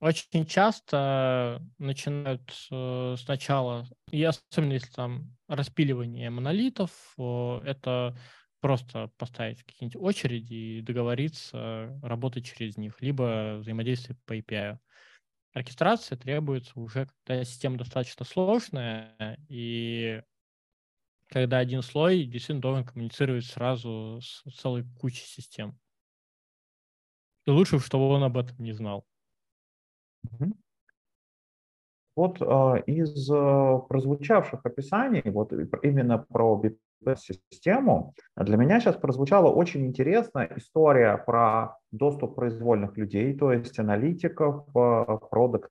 очень 0.00 0.46
часто 0.46 1.60
начинают 1.78 2.52
э, 2.70 3.16
сначала, 3.18 3.86
и 4.10 4.22
особенно 4.22 4.74
если 4.74 4.92
там 4.92 5.36
распиливание 5.48 6.30
монолитов, 6.30 7.14
это 7.18 8.16
просто 8.60 9.10
поставить 9.16 9.62
какие-нибудь 9.62 10.02
очереди 10.02 10.54
и 10.54 10.82
договориться 10.82 11.98
работать 12.02 12.44
через 12.44 12.76
них, 12.76 13.00
либо 13.00 13.58
взаимодействие 13.60 14.16
по 14.26 14.36
API. 14.36 14.78
Оркестрация 15.52 16.18
требуется 16.18 16.78
уже, 16.78 17.08
когда 17.24 17.44
система 17.44 17.78
достаточно 17.78 18.24
сложная, 18.24 19.38
и 19.48 20.22
когда 21.28 21.58
один 21.58 21.82
слой 21.82 22.24
действительно 22.24 22.60
должен 22.60 22.84
коммуницировать 22.84 23.44
сразу 23.44 24.20
с 24.22 24.42
целой 24.56 24.84
кучей 24.98 25.26
систем. 25.26 25.78
И 27.46 27.50
лучше, 27.50 27.78
чтобы 27.78 28.08
он 28.08 28.22
об 28.24 28.36
этом 28.36 28.56
не 28.58 28.72
знал. 28.72 29.06
Вот 32.14 32.42
э, 32.42 32.82
из 32.86 33.30
э, 33.30 33.78
прозвучавших 33.88 34.66
описаний, 34.66 35.22
вот 35.30 35.52
именно 35.82 36.18
про 36.18 36.56
BPS-систему, 37.04 38.14
для 38.36 38.56
меня 38.56 38.80
сейчас 38.80 38.96
прозвучала 38.96 39.50
очень 39.50 39.86
интересная 39.86 40.50
история 40.56 41.16
про 41.16 41.76
доступ 41.90 42.34
произвольных 42.34 42.96
людей, 42.96 43.36
то 43.36 43.52
есть 43.52 43.78
аналитиков, 43.78 44.66
э, 44.74 45.18
продуктов, 45.30 45.70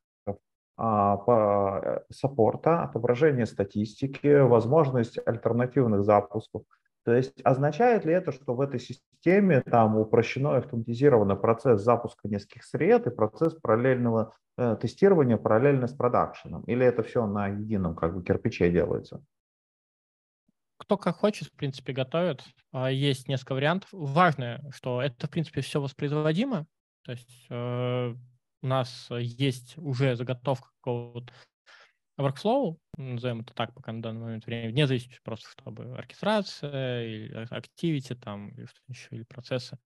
а, 0.80 1.17
э, 1.28 1.99
саппорта, 2.11 2.84
отображение 2.84 3.47
статистики, 3.47 4.41
возможность 4.41 5.17
альтернативных 5.25 6.03
запусков. 6.03 6.63
То 7.03 7.13
есть 7.13 7.41
означает 7.43 8.05
ли 8.05 8.13
это, 8.13 8.32
что 8.32 8.53
в 8.53 8.61
этой 8.61 8.80
системе 8.80 9.61
там 9.61 9.97
упрощено 9.97 10.55
и 10.55 10.57
автоматизировано 10.57 11.36
процесс 11.36 11.82
запуска 11.82 12.28
нескольких 12.28 12.65
сред 12.65 13.07
и 13.07 13.11
процесс 13.11 13.53
параллельного 13.53 14.34
э, 14.57 14.75
тестирования 14.80 15.38
параллельно 15.38 15.88
с 15.88 15.93
продакшеном? 15.93 16.63
Или 16.63 16.86
это 16.86 17.03
все 17.03 17.25
на 17.25 17.47
едином 17.47 17.95
как 17.95 18.13
бы 18.13 18.23
кирпиче 18.23 18.69
делается? 18.69 19.23
Кто 20.78 20.97
как 20.97 21.17
хочет, 21.17 21.47
в 21.47 21.53
принципе, 21.53 21.93
готовит. 21.93 22.43
А, 22.71 22.91
есть 22.91 23.28
несколько 23.28 23.53
вариантов. 23.55 23.89
Важно, 23.91 24.61
что 24.73 25.01
это, 25.01 25.28
в 25.28 25.30
принципе, 25.30 25.61
все 25.61 25.82
воспроизводимо. 25.82 26.67
То 27.03 27.11
есть 27.11 27.45
э, 27.49 28.15
у 28.61 28.67
нас 28.67 29.07
есть 29.11 29.78
уже 29.78 30.15
заготовка 30.15 30.69
какого-то 30.82 31.34
workflow, 32.19 32.78
назовем 32.97 33.41
это 33.41 33.53
так 33.53 33.73
пока 33.73 33.91
на 33.91 34.01
данный 34.01 34.21
момент 34.21 34.45
времени, 34.45 34.71
вне 34.71 34.88
зависимости 34.88 35.21
просто, 35.23 35.49
чтобы 35.49 35.95
оркестрация, 35.95 37.05
или 37.05 37.47
activity, 37.51 38.15
там, 38.15 38.49
или 38.49 38.65
что 38.65 38.80
еще, 38.88 39.07
или 39.11 39.23
процессы. 39.23 39.78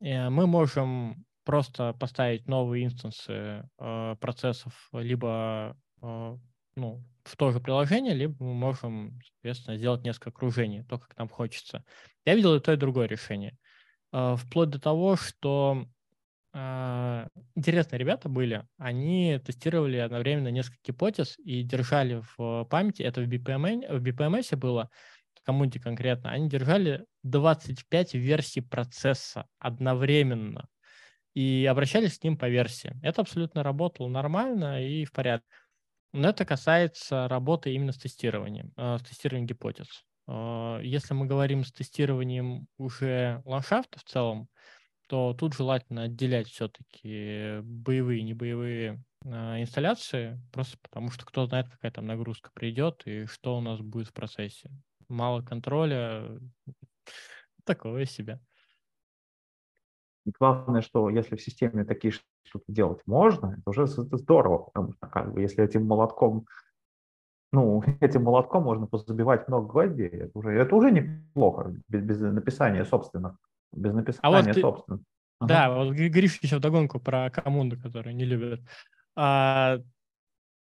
И 0.00 0.12
мы 0.30 0.46
можем 0.46 1.24
просто 1.44 1.92
поставить 1.94 2.46
новые 2.48 2.86
инстансы 2.86 3.68
э, 3.78 4.16
процессов 4.20 4.88
либо 4.92 5.76
э, 6.00 6.36
ну, 6.76 7.04
в 7.24 7.36
то 7.36 7.50
же 7.52 7.60
приложение, 7.60 8.14
либо 8.14 8.34
мы 8.40 8.54
можем, 8.54 9.20
соответственно, 9.24 9.76
сделать 9.76 10.04
несколько 10.04 10.30
окружений, 10.30 10.82
то, 10.84 10.98
как 10.98 11.16
нам 11.16 11.28
хочется. 11.28 11.84
Я 12.24 12.34
видел 12.34 12.54
и 12.54 12.60
то, 12.60 12.72
и 12.72 12.76
другое 12.76 13.06
решение. 13.06 13.56
Э, 14.12 14.36
вплоть 14.36 14.70
до 14.70 14.80
того, 14.80 15.16
что 15.16 15.86
а, 16.54 17.28
интересные 17.54 17.98
ребята 17.98 18.28
были. 18.28 18.66
Они 18.76 19.40
тестировали 19.44 19.96
одновременно 19.96 20.48
несколько 20.48 20.78
гипотез 20.84 21.38
и 21.38 21.62
держали 21.62 22.22
в 22.36 22.64
памяти, 22.64 23.02
это 23.02 23.22
в 23.22 23.28
BPMN, 23.28 23.98
в 23.98 24.02
BPMS 24.02 24.54
было, 24.56 24.90
коммунити 25.44 25.78
конкретно, 25.78 26.30
они 26.30 26.48
держали 26.48 27.06
25 27.22 28.14
версий 28.14 28.60
процесса 28.60 29.46
одновременно 29.58 30.68
и 31.34 31.66
обращались 31.70 32.18
к 32.18 32.24
ним 32.24 32.36
по 32.36 32.48
версии. 32.48 32.94
Это 33.02 33.22
абсолютно 33.22 33.62
работало 33.62 34.08
нормально 34.08 34.86
и 34.86 35.04
в 35.06 35.12
порядке. 35.12 35.48
Но 36.12 36.28
это 36.28 36.44
касается 36.44 37.26
работы 37.28 37.72
именно 37.72 37.92
с 37.92 37.98
тестированием, 37.98 38.72
э, 38.76 38.98
с 38.98 39.02
тестированием 39.02 39.46
гипотез. 39.46 40.04
Э, 40.28 40.80
если 40.82 41.14
мы 41.14 41.26
говорим 41.26 41.64
с 41.64 41.72
тестированием 41.72 42.66
уже 42.76 43.42
ландшафта 43.46 43.98
в 43.98 44.04
целом, 44.04 44.48
то 45.08 45.34
тут 45.34 45.54
желательно 45.54 46.02
отделять 46.02 46.48
все-таки 46.48 47.60
боевые 47.62 48.20
и 48.20 48.24
небоевые 48.24 49.02
э, 49.24 49.28
инсталляции, 49.62 50.38
просто 50.52 50.76
потому 50.82 51.10
что 51.10 51.24
кто 51.24 51.46
знает, 51.46 51.68
какая 51.70 51.90
там 51.90 52.06
нагрузка 52.06 52.50
придет 52.52 53.02
и 53.06 53.24
что 53.26 53.56
у 53.56 53.60
нас 53.62 53.80
будет 53.80 54.08
в 54.08 54.12
процессе. 54.12 54.70
Мало 55.08 55.42
контроля, 55.42 56.38
такого 57.64 58.04
себя. 58.04 58.40
И 60.24 60.30
главное, 60.38 60.82
что 60.82 61.08
если 61.10 61.36
в 61.36 61.42
системе 61.42 61.84
такие 61.84 62.12
штуки 62.44 62.64
делать 62.68 63.00
можно, 63.06 63.56
это 63.58 63.70
уже 63.70 63.84
это 63.84 64.16
здорово, 64.16 64.58
потому 64.58 64.92
что 64.92 65.06
как 65.06 65.32
бы, 65.32 65.40
если 65.40 65.64
этим 65.64 65.86
молотком 65.86 66.46
ну, 67.52 67.82
этим 68.00 68.24
молотком 68.24 68.64
можно 68.64 68.86
позабивать 68.86 69.48
много 69.48 69.68
гвоздей, 69.68 70.08
это 70.08 70.38
уже, 70.38 70.50
это 70.52 70.74
уже 70.74 70.90
неплохо, 70.90 71.74
без, 71.88 72.02
без 72.02 72.20
написания 72.20 72.84
собственных 72.84 73.36
без 73.72 73.92
написания 73.94 74.20
а 74.22 74.30
вот 74.30 74.52
ты... 74.52 74.60
собственно. 74.60 75.00
Ага. 75.40 75.48
Да, 75.48 75.74
вот 75.74 75.94
говоришь 75.94 76.38
еще 76.40 76.56
вдогонку 76.56 77.00
про 77.00 77.30
коммунду, 77.30 77.80
которую 77.80 78.14
не 78.14 78.24
любят. 78.24 78.60
А, 79.16 79.78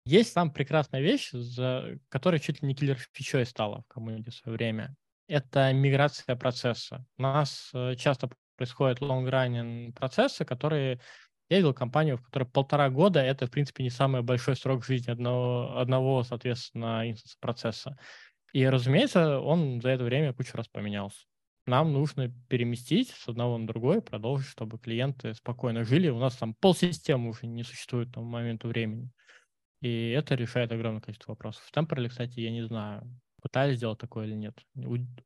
есть 0.07 0.33
там 0.35 0.51
прекрасная 0.53 1.01
вещь, 1.01 1.31
за 1.33 1.99
которой 2.09 2.41
чуть 2.41 2.63
ли 2.63 2.69
не 2.69 2.75
киллер 2.75 2.97
фичой 3.13 3.45
стала 3.45 3.83
в 3.83 3.93
коммунде 3.93 4.31
в 4.31 4.35
свое 4.35 4.57
время. 4.57 4.95
Это 5.29 5.73
миграция 5.73 6.35
процесса. 6.35 7.05
У 7.19 7.23
нас 7.23 7.71
э, 7.75 7.95
часто 7.97 8.31
происходят 8.57 9.01
long-running 9.01 9.93
процессы, 9.93 10.45
которые 10.45 11.01
я 11.51 11.59
видел 11.59 11.75
компанию, 11.75 12.17
в 12.17 12.23
которой 12.23 12.45
полтора 12.45 12.89
года 12.89 13.21
это, 13.21 13.47
в 13.47 13.51
принципе, 13.51 13.83
не 13.83 13.91
самый 13.91 14.23
большой 14.23 14.57
срок 14.57 14.85
жизни 14.85 15.11
одного, 15.11 15.77
одного 15.79 16.23
соответственно, 16.23 17.11
инстанса 17.11 17.37
процесса. 17.41 17.99
И, 18.53 18.67
разумеется, 18.67 19.39
он 19.41 19.81
за 19.83 19.91
это 19.91 20.05
время 20.05 20.33
кучу 20.33 20.57
раз 20.57 20.69
поменялся 20.69 21.27
нам 21.71 21.93
нужно 21.93 22.35
переместить 22.49 23.11
с 23.11 23.29
одного 23.29 23.57
на 23.57 23.67
другой, 23.67 24.03
продолжить, 24.03 24.49
чтобы 24.49 24.79
клиенты 24.79 25.35
спокойно 25.35 25.85
жили. 25.85 26.09
У 26.09 26.19
нас 26.19 26.37
там 26.37 26.55
полсистемы 26.55 27.31
уже 27.31 27.47
не 27.47 27.63
существует 27.63 28.13
тому 28.13 28.27
моменту 28.27 28.69
времени. 28.69 29.11
И 29.81 30.11
это 30.11 30.35
решает 30.35 30.73
огромное 30.73 31.01
количество 31.01 31.33
вопросов. 31.33 31.63
В 31.65 31.75
Temporary, 31.75 32.09
кстати, 32.09 32.41
я 32.41 32.51
не 32.51 32.67
знаю, 32.67 33.03
пытались 33.41 33.77
сделать 33.77 33.99
такое 33.99 34.27
или 34.27 34.35
нет. 34.35 34.59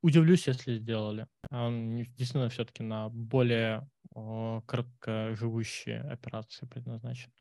Удивлюсь, 0.02 0.46
если 0.46 0.78
сделали. 0.78 1.26
Он 1.50 1.96
действительно 1.98 2.48
все-таки 2.48 2.82
на 2.82 3.08
более 3.10 3.88
о, 4.14 4.62
короткоживущие 4.66 6.00
операции 6.00 6.66
предназначен. 6.66 7.32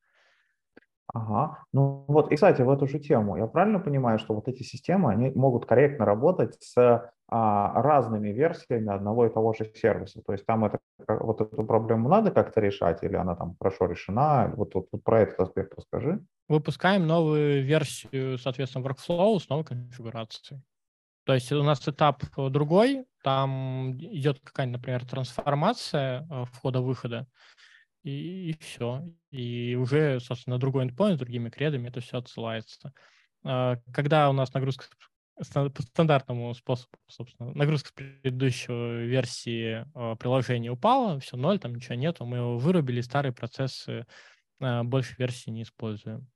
Ага. 1.11 1.63
Ну 1.73 2.05
вот, 2.07 2.31
и, 2.31 2.35
кстати, 2.35 2.61
в 2.61 2.69
эту 2.69 2.87
же 2.87 2.99
тему, 2.99 3.37
я 3.37 3.47
правильно 3.47 3.79
понимаю, 3.79 4.19
что 4.19 4.33
вот 4.33 4.47
эти 4.47 4.63
системы, 4.63 5.11
они 5.11 5.31
могут 5.31 5.65
корректно 5.65 6.05
работать 6.05 6.55
с 6.61 7.11
а, 7.27 7.81
разными 7.81 8.29
версиями 8.29 8.93
одного 8.93 9.25
и 9.25 9.33
того 9.33 9.53
же 9.53 9.71
сервиса. 9.75 10.21
То 10.21 10.33
есть 10.33 10.45
там 10.45 10.65
это, 10.65 10.79
вот 11.07 11.41
эту 11.41 11.63
проблему 11.63 12.07
надо 12.09 12.31
как-то 12.31 12.61
решать, 12.61 13.03
или 13.03 13.15
она 13.15 13.35
там 13.35 13.55
хорошо 13.59 13.85
решена? 13.85 14.53
Вот, 14.55 14.75
вот, 14.75 14.87
вот 14.91 15.03
про 15.03 15.21
этот 15.21 15.39
аспект 15.39 15.73
расскажи. 15.75 16.23
Выпускаем 16.47 17.07
новую 17.07 17.63
версию, 17.63 18.37
соответственно, 18.37 18.85
workflow 18.85 19.39
с 19.39 19.49
новой 19.49 19.65
конфигурацией. 19.65 20.61
То 21.25 21.33
есть 21.33 21.51
у 21.51 21.63
нас 21.63 21.87
этап 21.87 22.23
другой, 22.35 23.05
там 23.23 23.93
идет 23.97 24.39
какая-нибудь, 24.41 24.79
например, 24.79 25.05
трансформация 25.05 26.27
э, 26.29 26.45
входа-выхода, 26.51 27.27
и, 28.03 28.51
и 28.51 28.57
все. 28.59 29.03
И 29.31 29.75
уже, 29.75 30.19
собственно, 30.19 30.55
на 30.55 30.59
другой 30.59 30.85
endpoint 30.85 31.15
другими 31.15 31.49
кредами 31.49 31.87
это 31.87 32.01
все 32.01 32.17
отсылается. 32.17 32.93
А, 33.43 33.77
когда 33.93 34.29
у 34.29 34.33
нас 34.33 34.53
нагрузка 34.53 34.85
по 35.35 35.81
стандартному 35.81 36.53
способу, 36.53 36.91
собственно, 37.07 37.51
нагрузка 37.53 37.89
с 37.89 37.91
предыдущей 37.91 39.07
версии 39.07 39.83
э, 39.95 40.15
приложения 40.17 40.69
упала, 40.69 41.19
все, 41.19 41.37
ноль, 41.37 41.57
там 41.57 41.73
ничего 41.73 41.95
нету, 41.95 42.25
мы 42.25 42.37
его 42.37 42.59
вырубили, 42.59 43.01
старые 43.01 43.33
процессы 43.33 44.05
э, 44.59 44.83
больше 44.83 45.15
версии 45.17 45.49
не 45.49 45.63
используем. 45.63 46.27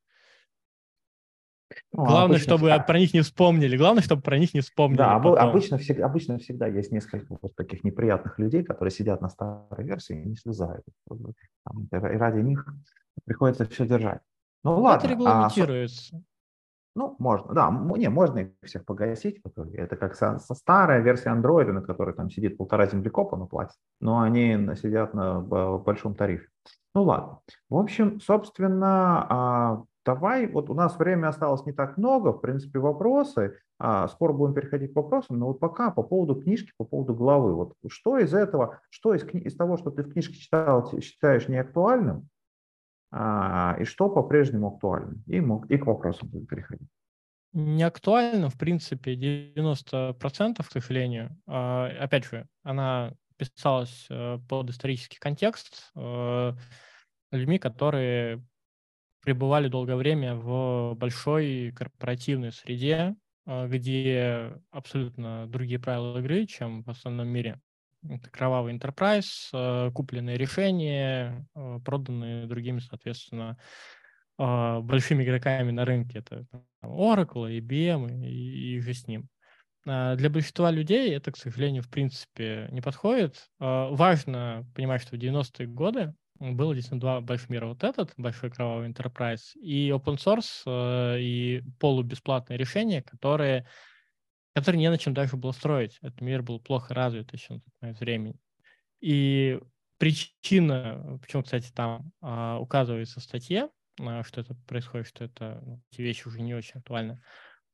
Ну, 1.93 2.05
Главное, 2.05 2.37
чтобы 2.37 2.67
всегда... 2.69 2.79
про 2.79 2.99
них 2.99 3.13
не 3.13 3.21
вспомнили. 3.21 3.77
Главное, 3.77 4.01
чтобы 4.01 4.21
про 4.21 4.37
них 4.37 4.53
не 4.53 4.61
вспомнили. 4.61 4.97
Да, 4.97 5.19
потом. 5.19 5.37
обычно, 5.37 5.77
всегда, 5.77 6.05
обычно 6.05 6.37
всегда 6.37 6.67
есть 6.67 6.91
несколько 6.91 7.37
вот 7.41 7.55
таких 7.55 7.83
неприятных 7.83 8.39
людей, 8.39 8.63
которые 8.63 8.91
сидят 8.91 9.21
на 9.21 9.29
старой 9.29 9.83
версии 9.83 10.21
и 10.21 10.27
не 10.27 10.35
слезают. 10.35 10.85
И 11.11 11.95
ради 11.95 12.39
них 12.39 12.65
приходится 13.25 13.65
все 13.65 13.85
держать. 13.85 14.21
Ну 14.63 14.79
ладно. 14.79 14.99
Это 14.99 15.07
а 15.07 15.11
регламентируется. 15.11 16.15
А, 16.15 16.19
ну, 16.95 17.15
можно, 17.19 17.53
да, 17.53 17.69
не, 17.95 18.09
можно 18.09 18.39
их 18.39 18.47
всех 18.63 18.83
погасить. 18.83 19.39
Это 19.73 19.95
как 19.95 20.15
со, 20.15 20.39
со 20.39 20.55
старая 20.55 20.99
версия 21.01 21.29
Android, 21.29 21.71
на 21.71 21.83
которой 21.83 22.15
там 22.15 22.31
сидит 22.31 22.57
полтора 22.57 22.87
землекопа 22.87 23.37
на 23.37 23.45
плате, 23.45 23.75
но 23.99 24.19
они 24.21 24.57
сидят 24.75 25.13
на 25.13 25.39
большом 25.41 26.15
тарифе. 26.15 26.47
Ну 26.95 27.03
ладно. 27.03 27.39
В 27.69 27.77
общем, 27.77 28.19
собственно, 28.19 29.27
а, 29.29 29.83
давай, 30.07 30.47
вот 30.47 30.69
у 30.69 30.73
нас 30.73 30.97
время 30.97 31.27
осталось 31.27 31.65
не 31.65 31.73
так 31.73 31.97
много, 31.97 32.31
в 32.31 32.39
принципе, 32.39 32.79
вопросы. 32.79 33.59
А, 33.77 34.07
скоро 34.07 34.31
будем 34.31 34.53
переходить 34.53 34.93
к 34.93 34.95
вопросам, 34.95 35.37
но 35.37 35.47
вот 35.47 35.59
пока 35.59 35.91
по 35.91 36.01
поводу 36.01 36.41
книжки, 36.41 36.71
по 36.77 36.85
поводу 36.85 37.13
главы. 37.13 37.53
Вот 37.53 37.73
что 37.89 38.17
из 38.17 38.33
этого, 38.33 38.79
что 38.89 39.13
из, 39.13 39.23
из 39.25 39.55
того, 39.55 39.77
что 39.77 39.91
ты 39.91 40.03
в 40.03 40.13
книжке 40.13 40.35
читал, 40.35 40.89
считаешь 41.01 41.49
неактуальным, 41.49 42.29
а, 43.11 43.75
и 43.79 43.83
что 43.83 44.09
по-прежнему 44.09 44.69
актуально. 44.69 45.15
И, 45.27 45.41
мог, 45.41 45.69
и 45.69 45.77
к 45.77 45.85
вопросам 45.85 46.29
будем 46.29 46.47
переходить. 46.47 46.87
Не 47.51 47.83
актуально, 47.83 48.49
в 48.49 48.57
принципе, 48.57 49.13
90%, 49.15 50.63
к 50.63 50.71
сожалению. 50.71 51.37
А, 51.47 51.87
опять 51.99 52.23
же, 52.23 52.47
она 52.63 53.13
писалась 53.37 54.07
э, 54.09 54.39
под 54.49 54.69
исторический 54.71 55.19
контекст 55.19 55.91
э, 55.95 56.53
людьми, 57.31 57.59
которые 57.59 58.43
пребывали 59.27 59.67
долгое 59.67 59.97
время 59.97 60.35
в 60.35 60.95
большой 60.95 61.73
корпоративной 61.75 62.53
среде, 62.53 63.13
э, 63.45 63.67
где 63.67 64.53
абсолютно 64.71 65.47
другие 65.47 65.79
правила 65.79 66.19
игры, 66.19 66.45
чем 66.45 66.81
в 66.83 66.89
основном 66.89 67.27
мире. 67.27 67.59
Это 68.09 68.29
кровавый 68.29 68.73
enterprise, 68.73 69.49
э, 69.51 69.91
купленные 69.91 70.37
решения, 70.37 71.45
э, 71.55 71.79
проданные 71.83 72.47
другими, 72.47 72.79
соответственно, 72.79 73.57
большими 74.37 75.25
игроками 75.25 75.71
на 75.71 75.83
рынке. 75.83 76.19
Это 76.19 76.45
Oracle, 76.81 77.59
IBM 77.59 78.23
и, 78.23 78.75
и 78.75 78.79
же 78.79 78.93
с 78.93 79.07
ним. 79.07 79.27
А 79.85 80.15
для 80.15 80.29
большинства 80.29 80.71
людей 80.71 81.13
это, 81.13 81.33
к 81.33 81.37
сожалению, 81.37 81.83
в 81.83 81.89
принципе 81.89 82.69
не 82.71 82.79
подходит. 82.79 83.49
Важно 83.59 84.65
понимать, 84.73 85.01
что 85.01 85.17
в 85.17 85.19
90-е 85.19 85.67
годы 85.67 86.13
было 86.39 86.73
действительно 86.73 87.01
два 87.01 87.21
больших 87.21 87.49
мира. 87.49 87.67
Вот 87.67 87.83
этот, 87.83 88.13
большой 88.17 88.49
кровавый 88.49 88.89
enterprise, 88.89 89.53
и 89.55 89.89
open 89.89 90.17
source, 90.17 91.19
и 91.19 91.63
полубесплатные 91.79 92.57
решения, 92.57 93.01
которые 93.01 93.67
который 94.57 94.77
не 94.77 94.89
на 94.89 94.97
чем 94.97 95.13
дальше 95.13 95.37
было 95.37 95.51
строить. 95.51 95.99
Этот 96.01 96.19
мир 96.19 96.41
был 96.41 96.59
плохо 96.59 96.91
развит 96.95 97.31
еще 97.31 97.53
на 97.53 97.59
тот 97.59 97.73
момент 97.79 97.99
времени. 97.99 98.35
И 99.01 99.59
причина, 99.99 101.19
почему, 101.21 101.43
кстати, 101.43 101.71
там 101.71 102.11
а, 102.21 102.57
указывается 102.57 103.19
в 103.19 103.23
статье, 103.23 103.69
а, 103.99 104.23
что 104.23 104.41
это 104.41 104.55
происходит, 104.67 105.05
что 105.05 105.25
это 105.25 105.61
ну, 105.63 105.83
эти 105.91 106.01
вещи 106.01 106.27
уже 106.27 106.41
не 106.41 106.55
очень 106.55 106.79
актуальны. 106.79 107.21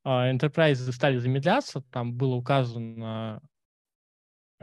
А, 0.04 0.30
enterprise 0.30 0.76
стали 0.92 1.18
замедляться, 1.20 1.80
там 1.90 2.16
было 2.16 2.36
указано, 2.36 3.42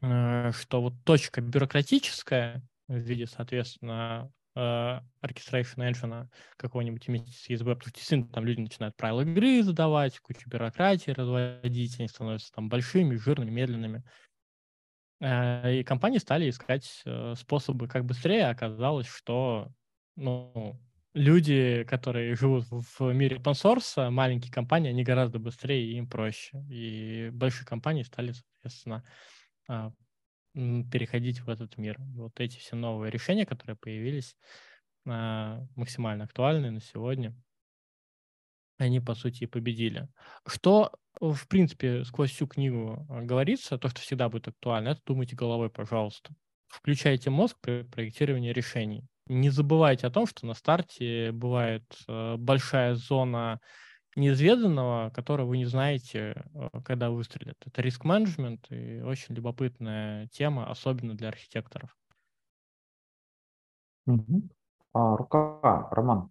а, 0.03 0.53
что 0.53 0.83
вот 0.83 0.95
точка 1.05 1.41
бюрократическая 1.41 2.63
в 2.91 2.99
виде, 2.99 3.27
соответственно, 3.27 4.33
э, 4.57 4.61
orchestration 5.23 5.79
engine 5.79 6.29
какого-нибудь 6.57 7.07
вместе 7.07 7.31
с 7.31 7.49
ESB, 7.49 7.75
потому 7.75 7.81
что 7.83 7.93
действительно 7.93 8.33
там 8.33 8.45
люди 8.45 8.61
начинают 8.61 8.97
правила 8.97 9.21
игры 9.23 9.63
задавать, 9.63 10.19
кучу 10.19 10.49
бюрократии 10.49 11.13
разводить, 11.13 11.99
они 11.99 12.09
становятся 12.09 12.53
там 12.53 12.69
большими, 12.69 13.15
жирными, 13.15 13.51
медленными. 13.51 14.03
Э, 15.21 15.77
и 15.77 15.85
компании 15.85 16.19
стали 16.19 16.51
искать 16.51 17.03
э, 17.07 17.35
способы 17.37 17.87
как 17.87 18.05
быстрее. 18.05 18.47
Оказалось, 18.47 19.07
что 19.07 19.69
ну, 20.17 20.81
люди, 21.15 21.85
которые 21.85 22.35
живут 22.35 22.67
в 22.71 23.13
мире 23.13 23.37
open 23.37 23.53
source, 23.53 24.11
маленькие 24.11 24.53
компании, 24.53 24.91
они 24.91 25.05
гораздо 25.05 25.39
быстрее 25.39 25.93
и 25.93 25.97
им 25.97 26.09
проще. 26.09 26.59
И 26.69 27.31
большие 27.33 27.67
компании 27.67 28.03
стали, 28.03 28.33
соответственно, 28.33 29.05
переходить 30.55 31.41
в 31.41 31.49
этот 31.49 31.79
мир. 31.79 31.97
Вот 32.15 32.39
эти 32.41 32.59
все 32.59 32.77
новые 32.77 33.11
решения, 33.11 33.47
которые 33.47 33.77
появились, 33.77 34.37
а, 35.07 35.61
максимально 35.77 36.25
актуальны 36.25 36.71
на 36.71 36.81
сегодня, 36.81 37.35
они, 38.79 39.01
по 39.01 39.15
сути, 39.15 39.45
и 39.45 39.47
победили. 39.47 40.09
Что, 40.47 40.93
в 41.21 41.47
принципе, 41.49 42.05
сквозь 42.05 42.31
всю 42.31 42.47
книгу 42.47 43.07
а, 43.09 43.23
говорится, 43.23 43.79
то, 43.79 43.89
что 43.89 44.01
всегда 44.01 44.29
будет 44.29 44.49
актуально, 44.49 44.91
это 44.91 45.03
думайте 45.07 45.37
головой, 45.37 45.71
пожалуйста. 45.71 46.35
Включайте 46.69 47.31
мозг 47.31 47.57
при 47.61 47.83
проектировании 47.83 48.53
решений. 48.53 49.05
Не 49.27 49.51
забывайте 49.51 50.07
о 50.07 50.11
том, 50.11 50.27
что 50.27 50.47
на 50.47 50.55
старте 50.55 51.31
бывает 51.33 51.85
а, 52.09 52.37
большая 52.37 52.95
зона 52.95 53.61
неизведанного, 54.21 55.11
которого 55.11 55.49
вы 55.49 55.59
не 55.59 55.65
знаете, 55.65 56.45
э, 56.55 56.69
когда 56.85 57.11
выстрелит. 57.11 57.57
Это 57.67 57.83
риск-менеджмент 57.83 58.67
и 58.71 59.01
очень 59.01 59.35
любопытная 59.35 60.29
тема, 60.29 60.71
особенно 60.71 61.15
для 61.15 61.29
архитекторов. 61.29 61.97
Угу. 64.07 64.43
А, 64.93 65.17
рука, 65.17 65.89
Роман. 65.91 66.31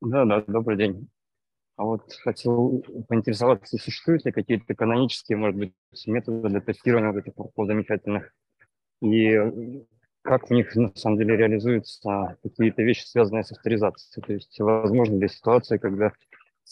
Да, 0.00 0.24
да, 0.24 0.44
добрый 0.46 0.76
день. 0.76 1.08
А 1.76 1.84
вот 1.84 2.12
хотел 2.22 2.82
поинтересоваться, 3.08 3.76
существуют 3.76 4.24
ли 4.24 4.32
какие-то 4.32 4.74
канонические, 4.74 5.36
может 5.36 5.56
быть, 5.56 5.74
методы 6.06 6.48
для 6.48 6.60
тестирования 6.60 7.12
вот 7.12 7.18
этих 7.18 7.34
замечательных 7.56 8.32
и 9.02 9.84
как 10.26 10.48
в 10.48 10.50
них 10.50 10.74
на 10.74 10.94
самом 10.94 11.18
деле 11.18 11.36
реализуются 11.36 12.36
какие-то 12.42 12.82
вещи, 12.82 13.04
связанные 13.06 13.44
с 13.44 13.52
авторизацией. 13.52 14.24
То 14.24 14.32
есть, 14.32 14.58
возможно, 14.60 15.16
для 15.18 15.28
ситуации, 15.28 15.78
когда, 15.78 16.12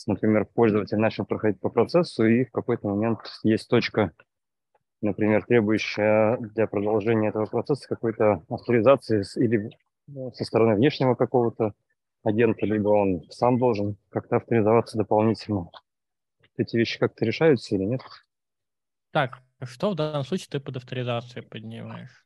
например, 0.06 0.44
пользователь 0.44 0.98
начал 0.98 1.24
проходить 1.24 1.60
по 1.60 1.70
процессу, 1.70 2.26
и 2.26 2.44
в 2.44 2.50
какой-то 2.50 2.88
момент 2.88 3.20
есть 3.42 3.68
точка, 3.68 4.12
например, 5.00 5.44
требующая 5.44 6.36
для 6.38 6.66
продолжения 6.66 7.28
этого 7.28 7.46
процесса 7.46 7.88
какой-то 7.88 8.42
авторизации 8.48 9.24
или 9.36 9.70
со 10.34 10.44
стороны 10.44 10.74
внешнего 10.74 11.14
какого-то 11.14 11.72
агента, 12.24 12.66
либо 12.66 12.88
он 12.88 13.22
сам 13.30 13.58
должен 13.58 13.96
как-то 14.10 14.36
авторизоваться 14.36 14.98
дополнительно. 14.98 15.70
Эти 16.56 16.76
вещи 16.76 16.98
как-то 16.98 17.24
решаются 17.24 17.74
или 17.74 17.84
нет? 17.84 18.00
Так, 19.12 19.42
что 19.62 19.90
в 19.90 19.94
данном 19.94 20.24
случае 20.24 20.48
ты 20.50 20.60
под 20.60 20.76
авторизацией 20.76 21.46
поднимаешь? 21.46 22.23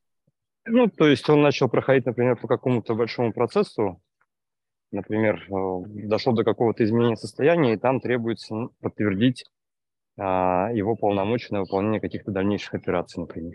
Ну, 0.69 0.89
то 0.89 1.07
есть 1.07 1.29
он 1.29 1.43
начал 1.43 1.69
проходить, 1.69 2.07
например, 2.07 2.37
по 2.37 2.49
какому-то 2.49 2.95
большому 2.95 3.33
процессу, 3.33 4.01
например, 4.91 5.47
э, 5.49 6.07
дошел 6.07 6.35
до 6.35 6.45
какого-то 6.45 6.85
изменения 6.85 7.17
состояния, 7.17 7.75
и 7.75 7.79
там 7.79 8.01
требуется 8.01 8.69
подтвердить 8.81 9.45
а, 10.19 10.71
его 10.73 10.97
полномочия 10.97 11.55
на 11.55 11.61
выполнение 11.61 12.01
каких-то 12.01 12.33
дальнейших 12.33 12.75
операций, 12.75 13.21
например. 13.21 13.55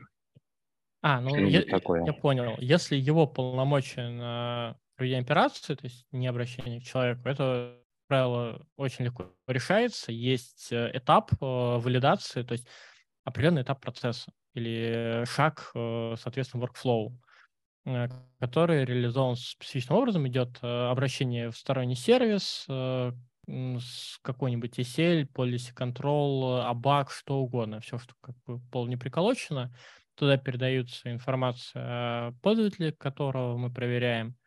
А, 1.01 1.19
ну 1.19 1.35
я, 1.35 1.63
такое. 1.63 2.05
я 2.05 2.13
понял. 2.13 2.55
Если 2.59 2.95
его 2.95 3.27
полномочия 3.27 4.09
на 4.09 4.77
проведение 4.95 5.23
операции, 5.23 5.75
то 5.75 5.83
есть 5.83 6.05
не 6.13 6.27
обращение 6.27 6.79
к 6.79 6.83
человеку, 6.83 7.27
это 7.27 7.77
правило 8.07 8.65
очень 8.77 9.05
легко 9.05 9.25
решается. 9.47 10.13
Есть 10.13 10.71
э, 10.71 10.91
этап 10.93 11.33
э, 11.33 11.35
валидации, 11.41 12.43
то 12.43 12.53
есть 12.53 12.65
определенный 13.25 13.63
этап 13.63 13.81
процесса 13.81 14.31
или 14.53 15.25
шаг, 15.25 15.71
э, 15.75 16.15
соответственно, 16.17 16.63
workflow, 16.63 17.11
э, 17.85 18.07
который 18.39 18.85
реализован 18.85 19.35
специфичным 19.35 19.97
образом. 19.97 20.27
Идет 20.27 20.59
э, 20.61 20.67
обращение 20.67 21.51
в 21.51 21.57
сторонний 21.57 21.95
сервис, 21.95 22.67
с 23.45 24.19
какой-нибудь 24.21 24.79
ESL, 24.79 25.27
policy 25.27 25.75
control, 25.75 26.63
ABAC, 26.71 27.09
что 27.09 27.39
угодно, 27.39 27.81
все, 27.81 27.97
что 27.97 28.13
как 28.21 28.35
бы 28.45 28.59
пол 28.71 28.87
не 28.87 28.95
приколочено. 28.95 29.75
Туда 30.15 30.37
передаются 30.37 31.11
информация 31.11 31.81
о 31.83 32.31
пользователе, 32.41 32.93
которого 32.93 33.57
мы 33.57 33.69
проверяем, 33.69 34.37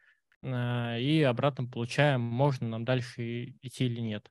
и 0.42 1.26
обратно 1.28 1.66
получаем, 1.66 2.22
можно 2.22 2.68
нам 2.68 2.86
дальше 2.86 3.57
идти 3.61 3.84
или 3.84 4.00
нет. 4.00 4.30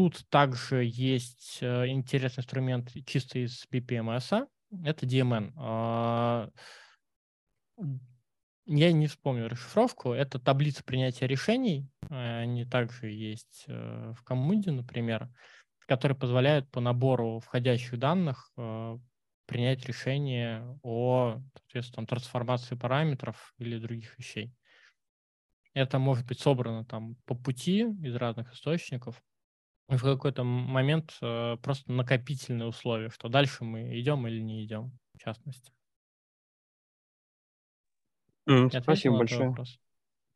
А 0.00 0.02
Тут 0.02 0.26
также 0.30 0.84
есть 0.84 1.58
э, 1.60 1.88
интересный 1.88 2.40
инструмент 2.40 2.90
чисто 3.04 3.38
из 3.38 3.66
BPMS. 3.70 4.46
Это 4.84 5.06
DMN. 5.06 5.52
А, 5.56 6.48
я 8.64 8.92
не 8.92 9.08
вспомню 9.08 9.48
расшифровку. 9.48 10.12
Это 10.12 10.38
таблица 10.38 10.82
принятия 10.84 11.26
решений. 11.26 11.86
Они 12.08 12.64
также 12.64 13.10
есть 13.10 13.64
э, 13.66 14.14
в 14.16 14.24
Коммунде, 14.24 14.70
например, 14.70 15.28
которые 15.86 16.16
позволяют 16.16 16.70
по 16.70 16.80
набору 16.80 17.40
входящих 17.40 17.98
данных 17.98 18.52
э, 18.56 18.98
принять 19.44 19.84
решение 19.84 20.78
о, 20.82 21.42
соответственно, 21.54 22.06
трансформации 22.06 22.74
параметров 22.74 23.52
или 23.58 23.78
других 23.78 24.18
вещей. 24.18 24.54
Это 25.74 25.98
может 25.98 26.26
быть 26.26 26.40
собрано 26.40 26.86
там 26.86 27.16
по 27.26 27.34
пути 27.34 27.80
из 28.02 28.14
разных 28.16 28.54
источников. 28.54 29.22
И 29.90 29.96
в 29.96 30.02
какой-то 30.02 30.44
момент 30.44 31.16
э, 31.20 31.56
просто 31.62 31.90
накопительные 31.90 32.68
условия, 32.68 33.10
что 33.10 33.28
дальше 33.28 33.64
мы 33.64 33.98
идем 33.98 34.26
или 34.28 34.40
не 34.40 34.64
идем, 34.64 34.92
в 35.14 35.18
частности. 35.18 35.72
Mm, 38.48 38.70
спасибо 38.82 39.18
большое. 39.18 39.54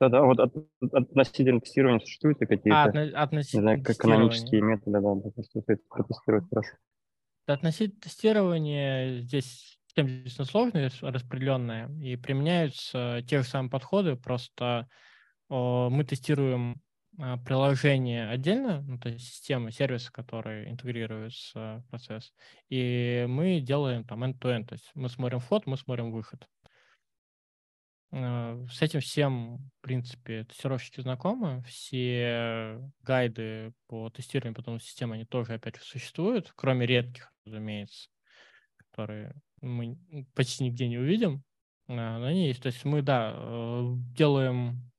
Да-да, 0.01 0.23
вот 0.23 0.41
от, 0.41 0.55
относительно 0.93 1.61
тестирования 1.61 2.01
существуют 2.01 2.41
ли 2.41 2.47
какие-то 2.49 2.83
а, 2.83 2.89
отно- 2.89 3.13
относительно 3.13 3.81
знаю, 3.81 3.99
канонические 3.99 4.61
методы, 4.63 5.01
да, 5.01 5.15
да, 5.15 5.77
протестировать 5.89 6.49
хорошо. 6.51 6.77
Относительно 7.47 8.01
тестирования 8.01 9.21
здесь 9.21 9.79
система 9.87 10.09
действительно 10.09 10.47
сложная, 10.47 10.91
распределенная, 11.01 11.89
и 12.03 12.17
применяются 12.17 13.23
те 13.29 13.43
же 13.43 13.49
самые 13.49 13.71
подходы, 13.71 14.17
просто 14.17 14.89
мы 15.49 16.05
тестируем 16.05 16.73
а, 16.73 16.84
приложение 17.45 18.29
отдельно, 18.29 18.83
ну, 18.83 18.99
то 18.99 19.09
есть 19.09 19.27
система, 19.27 19.71
сервисы, 19.71 20.11
которые 20.11 20.71
интегрируются 20.71 21.83
в 21.85 21.91
процесс, 21.91 22.33
и 22.69 23.25
мы 23.29 23.61
делаем 23.61 24.05
там 24.05 24.25
end-to-end, 24.25 24.67
то 24.67 24.75
есть 24.75 24.91
мы 24.95 25.09
смотрим 25.09 25.41
вход, 25.41 25.67
мы 25.67 25.77
смотрим 25.77 26.11
выход. 26.11 26.47
А, 28.17 28.65
с 28.71 28.81
этим 28.81 29.01
всем, 29.01 29.59
в 29.59 29.81
принципе, 29.81 30.45
тестировщики 30.45 31.01
знакомы. 31.01 31.63
Все 31.67 32.79
гайды 33.03 33.73
по 33.89 34.09
тестированию 34.09 34.55
потом 34.55 34.79
системы, 34.79 35.17
они 35.17 35.25
тоже, 35.25 35.55
опять 35.55 35.77
же, 35.77 35.83
существуют, 35.83 36.53
кроме 36.55 36.87
редких, 36.87 37.33
разумеется, 37.45 38.09
которые 38.77 39.35
мы 39.61 39.99
почти 40.35 40.63
нигде 40.63 40.87
не 40.87 40.99
увидим. 40.99 41.43
А, 41.89 42.19
но 42.19 42.27
они 42.27 42.47
есть. 42.47 42.63
То 42.63 42.69
есть 42.69 42.85
мы, 42.85 43.03
да, 43.03 43.33
э, 43.35 43.83
делаем 44.17 44.93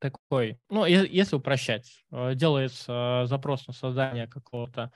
такой, 0.00 0.58
ну, 0.68 0.84
если 0.86 1.36
упрощать, 1.36 2.04
э, 2.10 2.34
делается 2.34 3.24
запрос 3.26 3.66
на 3.68 3.72
создание 3.72 4.26
какого-то 4.26 4.92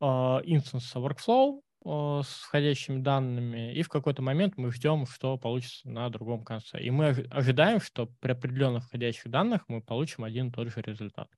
а, 0.00 0.40
инстанса 0.44 0.98
workflow, 0.98 1.62
с 1.86 2.42
входящими 2.42 3.00
данными, 3.00 3.72
и 3.72 3.82
в 3.82 3.88
какой-то 3.88 4.20
момент 4.20 4.54
мы 4.56 4.72
ждем, 4.72 5.06
что 5.06 5.38
получится 5.38 5.88
на 5.88 6.10
другом 6.10 6.42
конце. 6.42 6.80
И 6.80 6.90
мы 6.90 7.10
ожидаем, 7.30 7.80
что 7.80 8.06
при 8.20 8.32
определенных 8.32 8.84
входящих 8.84 9.30
данных 9.30 9.62
мы 9.68 9.80
получим 9.80 10.24
один 10.24 10.48
и 10.48 10.50
тот 10.50 10.68
же 10.68 10.80
результат. 10.80 11.30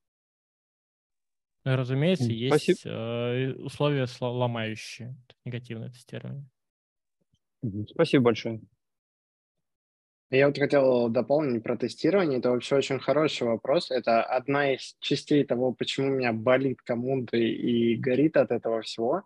Разумеется, 1.64 2.24
Спасибо. 2.24 2.54
есть 2.54 2.82
э, 2.86 3.52
условия 3.58 4.06
ломающие 4.20 5.14
негативное 5.44 5.90
тестирование. 5.90 6.48
Спасибо 7.92 8.24
большое. 8.24 8.62
Я 10.30 10.46
вот 10.46 10.58
хотел 10.58 11.08
дополнить 11.08 11.62
про 11.62 11.76
тестирование. 11.76 12.38
Это 12.38 12.50
вообще 12.50 12.76
очень 12.76 12.98
хороший 12.98 13.46
вопрос. 13.46 13.90
Это 13.90 14.22
одна 14.22 14.74
из 14.74 14.94
частей 15.00 15.44
того, 15.44 15.72
почему 15.72 16.08
у 16.08 16.16
меня 16.16 16.32
болит 16.32 16.82
коммунты 16.82 17.38
и 17.38 17.96
горит 17.96 18.36
от 18.36 18.50
этого 18.50 18.82
всего 18.82 19.24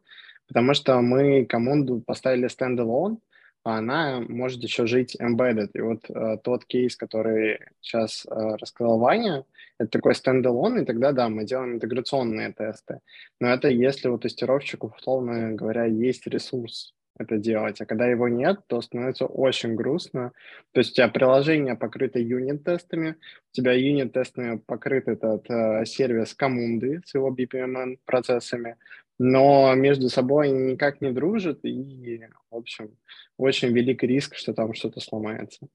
потому 0.53 0.75
что 0.75 1.01
мы 1.01 1.47
команду 1.47 2.01
поставили 2.01 2.47
стендалон, 2.47 3.19
а 3.65 3.79
она 3.79 4.21
может 4.21 4.63
еще 4.63 4.87
жить 4.87 5.17
embedded. 5.19 5.71
И 5.73 5.81
вот 5.81 6.11
э, 6.11 6.37
тот 6.45 6.67
кейс, 6.67 6.95
который 6.95 7.59
сейчас 7.81 8.27
э, 8.27 8.57
рассказал 8.61 8.99
Ваня, 8.99 9.45
это 9.79 9.91
такой 9.91 10.15
стендалон, 10.15 10.79
и 10.79 10.85
тогда, 10.85 11.13
да, 11.13 11.31
мы 11.31 11.45
делаем 11.45 11.77
интеграционные 11.77 12.53
тесты. 12.53 13.01
Но 13.41 13.49
это 13.49 13.69
если 13.69 14.09
у 14.09 14.19
тестировщиков, 14.19 14.95
условно 14.95 15.53
говоря, 15.53 15.87
есть 15.87 16.27
ресурс 16.27 16.93
это 17.23 17.39
делать, 17.39 17.81
а 17.81 17.87
когда 17.87 18.07
его 18.07 18.29
нет, 18.29 18.61
то 18.67 18.81
становится 18.81 19.27
очень 19.27 19.75
грустно. 19.75 20.33
То 20.73 20.81
есть 20.81 20.93
у 20.93 20.95
тебя 20.95 21.09
приложение 21.09 21.77
покрыто 21.77 22.19
юнит-тестами, 22.19 23.11
у 23.11 23.53
тебя 23.53 23.73
юнит-тестами 23.73 24.59
покрыт 24.59 25.09
этот 25.09 25.49
э, 25.51 25.85
сервис 25.87 26.35
коммунды 26.35 27.01
с 27.05 27.15
его 27.15 27.35
BPMN 27.35 27.99
процессами, 28.05 28.77
но 29.19 29.75
между 29.75 30.09
собой 30.09 30.49
они 30.49 30.73
никак 30.73 31.01
не 31.01 31.13
дружат, 31.13 31.65
и, 31.65 32.27
в 32.51 32.57
общем, 32.57 32.97
очень 33.37 33.73
велик 33.73 34.03
риск, 34.03 34.35
что 34.37 34.53
там 34.53 34.75
что-то 34.75 35.01
сломается. 35.01 35.69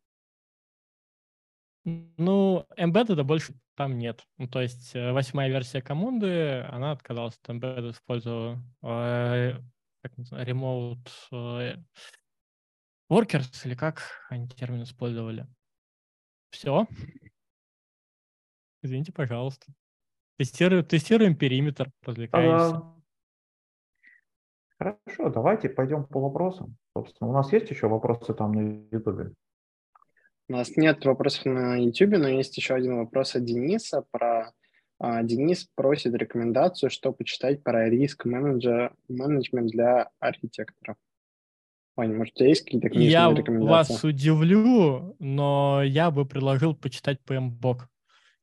Ну, 1.85 2.65
embedded 2.77 3.23
больше 3.23 3.53
там 3.75 3.97
нет. 3.97 4.25
Ну, 4.37 4.47
то 4.47 4.61
есть 4.61 4.93
э, 4.93 5.13
восьмая 5.13 5.49
версия 5.49 5.81
команды, 5.81 6.65
она 6.69 6.91
отказалась 6.91 7.39
от 7.41 7.49
embedded 7.49 7.93
в 7.93 8.01
как 10.08 10.18
называется, 10.18 10.51
remote 10.51 11.08
э, 11.32 11.78
workers, 13.12 13.66
или 13.66 13.76
как 13.76 14.01
они 14.30 14.47
термин 14.47 14.84
использовали. 14.84 15.47
Все. 16.49 16.88
Извините, 18.82 19.12
пожалуйста. 19.12 19.68
Тестируем, 20.38 20.86
тестируем 20.86 21.36
периметр, 21.36 21.91
развлекаемся. 22.03 22.78
А, 22.78 22.97
Хорошо, 24.80 25.30
давайте 25.30 25.70
пойдем 25.70 26.05
по 26.05 26.20
вопросам. 26.22 26.78
Собственно, 26.95 27.30
у 27.32 27.34
нас 27.34 27.51
есть 27.51 27.70
еще 27.72 27.88
вопросы 27.88 28.34
там 28.34 28.51
на 28.51 28.88
YouTube? 28.91 29.34
У 30.49 30.53
нас 30.53 30.78
нет 30.78 31.03
вопросов 31.03 31.45
на 31.45 31.78
YouTube, 31.78 32.20
но 32.20 32.28
есть 32.28 32.55
еще 32.58 32.76
один 32.76 32.97
вопрос 32.97 33.36
от 33.36 33.43
Дениса 33.43 34.05
про 34.12 34.53
Денис 34.99 35.69
просит 35.75 36.13
рекомендацию, 36.15 36.89
что 36.89 37.13
почитать 37.13 37.63
про 37.63 37.89
риск 37.89 38.25
менеджер, 38.25 38.93
менеджмент 39.07 39.71
для 39.71 40.09
архитектора. 40.19 40.95
Ваня, 41.95 42.15
может, 42.15 42.35
у 42.35 42.37
тебя 42.37 42.49
есть 42.49 42.63
какие-то 42.63 42.89
книжные 42.89 43.11
я 43.11 43.33
рекомендации? 43.33 43.93
Я 43.93 43.95
вас 43.95 44.03
удивлю, 44.03 45.15
но 45.19 45.81
я 45.83 46.09
бы 46.11 46.25
предложил 46.25 46.75
почитать 46.75 47.19
PMBOK. 47.27 47.81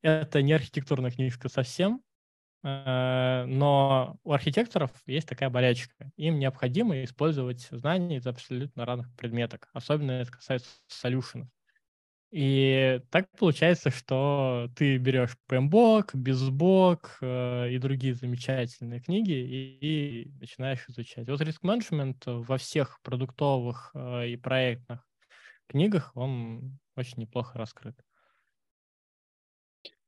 Это 0.02 0.42
не 0.42 0.52
архитектурная 0.52 1.10
книжка 1.10 1.48
совсем, 1.48 2.02
Э, 2.64 3.44
но 3.46 4.16
у 4.24 4.32
архитекторов 4.32 4.90
есть 5.06 5.28
такая 5.28 5.50
болячка. 5.50 6.10
Им 6.16 6.38
необходимо 6.38 7.04
использовать 7.04 7.68
знания 7.70 8.16
из 8.16 8.26
абсолютно 8.26 8.86
разных 8.86 9.14
предметов. 9.16 9.60
Особенно 9.74 10.12
это 10.12 10.32
касается 10.32 10.70
солюшенов. 10.86 11.48
И 12.36 13.00
так 13.10 13.28
получается, 13.38 13.90
что 13.90 14.68
ты 14.74 14.96
берешь 14.96 15.36
PMBOK, 15.48 16.14
BizBook 16.14 17.06
э, 17.20 17.70
и 17.70 17.78
другие 17.78 18.14
замечательные 18.14 18.98
книги 18.98 19.30
и, 19.30 19.78
и 19.80 20.30
начинаешь 20.40 20.84
изучать. 20.88 21.28
Вот 21.28 21.40
риск-менеджмент 21.40 22.24
во 22.26 22.58
всех 22.58 22.98
продуктовых 23.02 23.92
э, 23.94 24.30
и 24.30 24.36
проектных 24.36 25.06
книгах, 25.68 26.10
он 26.16 26.80
очень 26.96 27.20
неплохо 27.22 27.56
раскрыт. 27.56 27.94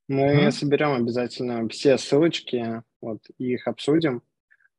Мы 0.09 0.47
mm 0.47 0.51
соберем 0.51 0.95
обязательно 0.95 1.69
все 1.69 1.97
ссылочки, 1.97 2.83
вот, 3.01 3.23
и 3.39 3.53
их 3.53 3.69
обсудим. 3.69 4.25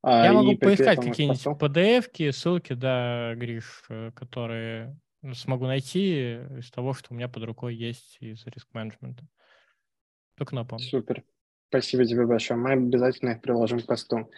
А, 0.03 0.25
Я 0.25 0.33
могу 0.33 0.57
поискать 0.57 0.99
какие-нибудь 0.99 1.45
PDF-ки, 1.61 2.29
ссылки, 2.31 2.73
да, 2.73 3.35
Гриш, 3.35 3.85
э, 3.87 4.11
которые 4.13 4.99
смогу 5.33 5.65
найти 5.65 6.35
из 6.59 6.69
того, 6.71 6.93
что 6.93 7.13
у 7.13 7.15
меня 7.15 7.27
под 7.27 7.43
рукой 7.43 7.75
есть 7.75 8.17
из 8.19 8.45
риск-менеджмента. 8.45 9.27
Только 10.37 10.55
напомню. 10.55 10.85
Супер. 10.85 11.23
Спасибо 11.69 12.05
тебе 12.05 12.25
большое. 12.25 12.59
Мы 12.59 12.71
обязательно 12.73 13.31
их 13.31 13.41
приложим 13.41 13.81
к 13.81 13.87
посту. 13.87 14.31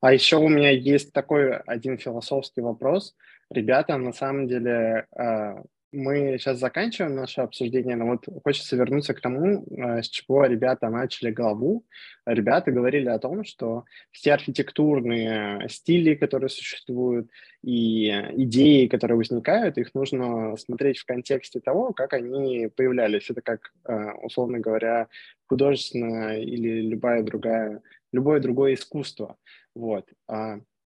А 0.00 0.12
еще 0.12 0.36
у 0.36 0.48
меня 0.48 0.70
есть 0.70 1.12
такой 1.12 1.56
один 1.56 1.96
философский 1.96 2.60
вопрос. 2.60 3.16
Ребята, 3.50 3.96
на 3.96 4.12
самом 4.12 4.48
деле, 4.48 5.06
а, 5.16 5.62
мы 5.94 6.38
сейчас 6.38 6.58
заканчиваем 6.58 7.14
наше 7.14 7.40
обсуждение, 7.40 7.96
но 7.96 8.06
вот 8.06 8.26
хочется 8.42 8.76
вернуться 8.76 9.14
к 9.14 9.20
тому, 9.20 9.64
э, 9.64 10.02
с 10.02 10.08
чего 10.08 10.44
ребята 10.44 10.90
начали 10.90 11.30
главу. 11.30 11.84
Ребята 12.26 12.72
говорили 12.72 13.08
о 13.08 13.18
том, 13.18 13.44
что 13.44 13.84
все 14.10 14.34
архитектурные 14.34 15.68
стили, 15.68 16.14
которые 16.14 16.50
существуют, 16.50 17.30
и 17.62 18.08
идеи, 18.08 18.86
которые 18.86 19.16
возникают, 19.16 19.78
их 19.78 19.94
нужно 19.94 20.56
смотреть 20.56 20.98
в 20.98 21.06
контексте 21.06 21.60
того, 21.60 21.92
как 21.92 22.12
они 22.12 22.68
появлялись. 22.76 23.30
Это 23.30 23.40
как, 23.40 23.72
э, 23.88 24.12
условно 24.22 24.58
говоря, 24.58 25.08
художественное 25.46 26.40
или 26.40 26.80
любая 26.80 27.22
другая, 27.22 27.82
любое 28.12 28.40
другое 28.40 28.74
искусство. 28.74 29.36
Вот. 29.74 30.06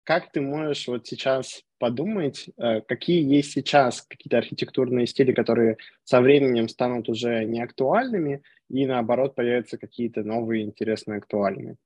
Как 0.05 0.31
ты 0.31 0.39
можешь 0.39 0.87
вот 0.87 1.07
сейчас 1.07 1.63
подумать, 1.79 2.47
э, 2.57 2.81
какие 2.81 3.23
есть 3.23 3.53
сейчас 3.53 4.03
какие-то 4.03 4.37
архитектурные 4.37 5.07
стили, 5.07 5.33
которые 5.33 5.77
со 6.03 6.21
временем 6.21 6.69
станут 6.69 7.09
уже 7.09 7.43
неактуальными, 7.43 8.43
и 8.69 8.85
наоборот 8.85 9.33
появятся 9.33 9.79
какие-то 9.79 10.23
новые 10.23 10.63
интересные 10.63 11.17
актуальные? 11.17 11.77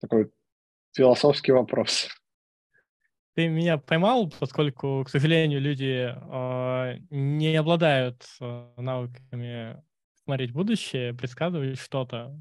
Такой 0.00 0.30
философский 0.92 1.50
вопрос. 1.50 2.08
Ты 3.34 3.48
меня 3.48 3.78
поймал, 3.78 4.32
поскольку, 4.38 5.02
к 5.04 5.10
сожалению, 5.10 5.60
люди 5.60 6.08
э, 6.08 6.98
не 7.10 7.56
обладают 7.56 8.24
э, 8.40 8.68
навыками 8.76 9.82
смотреть 10.22 10.52
будущее, 10.52 11.14
предсказывать 11.14 11.80
что-то. 11.80 12.40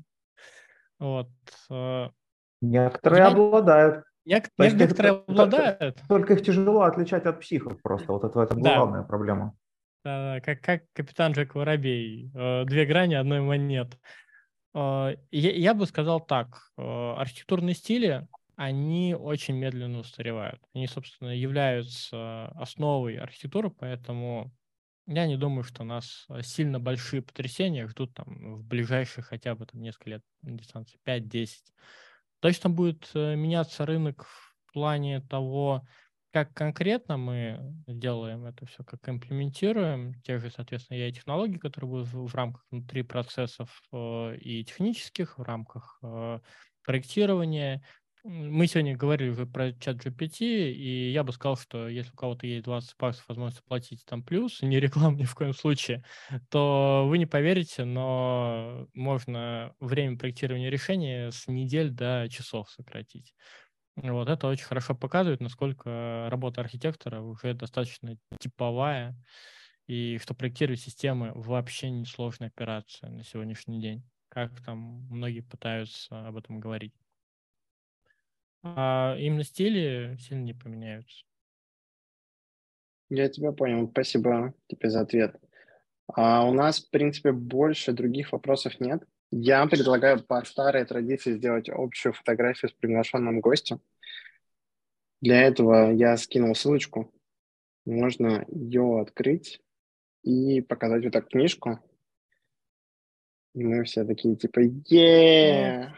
Вот. 1.00 1.30
Э, 1.72 2.10
Некоторые 2.62 3.24
я... 3.24 3.28
обладают. 3.30 4.06
Нек- 4.26 4.49
некоторые 4.57 5.15
их, 5.15 5.23
обладают. 5.28 6.01
Только 6.09 6.34
их 6.34 6.43
тяжело 6.43 6.82
отличать 6.82 7.26
от 7.26 7.39
психов 7.39 7.82
просто. 7.82 8.11
Вот 8.11 8.23
это, 8.23 8.41
это 8.41 8.55
да. 8.55 8.78
главная 8.78 9.03
проблема. 9.03 9.55
Да, 10.03 10.39
как, 10.41 10.61
как 10.61 10.84
капитан 10.93 11.34
Джек 11.34 11.55
Воробей. 11.55 12.32
Э, 12.34 12.63
две 12.65 12.86
грани 12.86 13.15
одной 13.15 13.41
монеты. 13.41 13.97
Э, 14.73 15.15
я, 15.32 15.51
я 15.51 15.73
бы 15.73 15.86
сказал 15.86 16.19
так. 16.19 16.71
Э, 16.78 17.13
архитектурные 17.17 17.76
стили, 17.76 18.28
они 18.55 19.15
очень 19.15 19.57
медленно 19.57 19.99
устаревают. 19.99 20.61
Они, 20.73 20.88
собственно, 20.88 21.30
являются 21.30 22.47
основой 22.49 23.17
архитектуры, 23.17 23.69
поэтому 23.69 24.51
я 25.07 25.28
не 25.28 25.38
думаю, 25.38 25.63
что 25.63 25.84
нас 25.84 26.26
сильно 26.41 26.80
большие 26.80 27.21
потрясения 27.21 27.88
ждут 27.88 28.13
там 28.15 28.57
в 28.57 28.63
ближайшие 28.63 29.23
хотя 29.23 29.55
бы 29.55 29.65
там 29.65 29.82
несколько 29.82 30.09
лет 30.11 30.23
дистанции, 30.41 30.99
5-10. 31.05 31.47
Точно 32.42 32.70
будет 32.70 33.12
меняться 33.16 33.86
рынок 33.86 34.26
в 34.26 34.74
плане 34.74 35.22
того, 35.22 35.86
как 36.36 36.54
конкретно 36.54 37.16
мы 37.16 37.60
делаем 37.88 38.46
это 38.46 38.66
все, 38.66 38.84
как 38.84 39.08
имплементируем 39.08 40.22
те 40.22 40.38
же, 40.38 40.52
соответственно, 40.52 40.98
я 40.98 41.10
технологии, 41.10 41.58
которые 41.58 41.90
будут 41.90 42.08
в, 42.10 42.28
в 42.28 42.36
рамках 42.36 42.66
внутри 42.70 43.04
процессов 43.04 43.82
э, 43.94 44.36
и 44.42 44.66
технических, 44.66 45.38
в 45.38 45.44
рамках 45.44 45.98
э, 46.04 46.40
проектирования. 46.84 47.86
Мы 48.28 48.65
сегодня 48.65 48.97
говорили 48.97 49.30
уже 49.30 49.45
про 49.45 49.71
чат 49.73 49.97
GPT, 49.97 50.71
и 50.71 51.11
я 51.11 51.23
бы 51.23 51.32
сказал, 51.32 51.57
что 51.57 51.88
если 51.88 52.11
у 52.11 52.15
кого-то 52.15 52.47
есть 52.47 52.63
20 52.63 52.97
баксов 52.97 53.30
возможность 53.30 53.63
платить 53.63 54.03
там 54.03 54.23
плюс, 54.23 54.61
не 54.63 54.80
реклам 54.80 55.15
ни 55.15 55.26
в 55.26 55.36
коем 55.36 55.53
случае, 55.53 56.03
то 56.49 57.05
вы 57.07 57.19
не 57.19 57.28
поверите, 57.28 57.86
но 57.86 58.88
можно 58.95 59.76
время 59.80 60.17
проектирования 60.17 60.71
решения 60.71 61.30
с 61.30 61.47
недель 61.47 61.91
до 61.91 62.28
часов 62.28 62.71
сократить. 62.71 63.36
Вот 63.95 64.28
это 64.28 64.47
очень 64.47 64.65
хорошо 64.65 64.95
показывает, 64.95 65.39
насколько 65.39 66.28
работа 66.32 66.61
архитектора 66.61 67.21
уже 67.21 67.53
достаточно 67.53 68.17
типовая, 68.39 69.15
и 69.86 70.17
что 70.17 70.34
проектировать 70.34 70.82
системы 70.82 71.32
вообще 71.36 71.91
не 71.91 72.05
сложная 72.05 72.47
операция 72.47 73.11
на 73.11 73.23
сегодняшний 73.23 73.80
день, 73.80 74.03
как 74.30 74.63
там 74.63 74.80
многие 75.11 75.41
пытаются 75.41 76.28
об 76.28 76.38
этом 76.38 76.59
говорить. 76.59 77.05
А 78.68 79.16
именно 79.20 79.43
стили 79.43 80.18
сильно 80.20 80.41
не 80.41 80.53
поменяются. 80.53 81.24
Я 83.09 83.30
тебя 83.30 83.51
понял. 83.51 83.88
Спасибо 83.88 84.55
тебе 84.68 84.89
за 84.89 85.01
ответ. 85.01 85.39
А 86.07 86.43
у 86.47 86.51
нас, 86.51 86.80
в 86.80 86.89
принципе, 86.89 87.32
больше 87.32 87.91
других 87.91 88.32
вопросов 88.32 88.80
нет. 88.80 89.03
Я 89.30 89.68
предлагаю 89.68 90.24
по 90.24 90.43
старой 90.45 90.84
традиции 90.86 91.38
сделать 91.38 91.70
общую 91.70 92.13
фотографию 92.13 92.72
с 92.72 92.74
приглашенным 92.74 93.39
гостем. 93.39 93.82
Для 95.22 95.43
этого 95.43 95.91
я 95.91 96.18
скинул 96.18 96.55
ссылочку. 96.55 97.13
Можно 97.86 98.45
ее 98.47 98.99
открыть 98.99 99.61
и 100.24 100.61
показать 100.61 101.03
вот 101.03 101.13
так 101.13 101.30
книжку. 101.30 101.80
И 103.53 103.63
мы 103.63 103.84
все 103.84 104.05
такие 104.05 104.36
типа 104.36 104.59
е 104.59 105.93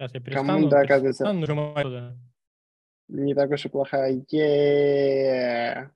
Сейчас 0.00 0.14
я 0.14 0.20
перестану, 0.20 0.46
Команда, 0.46 0.80
оказывается, 0.80 1.24
перестану, 1.24 1.40
не 3.08 3.34
так 3.34 3.50
уж 3.50 3.66
и 3.66 3.68
плохая. 3.68 4.24
е 4.30 5.90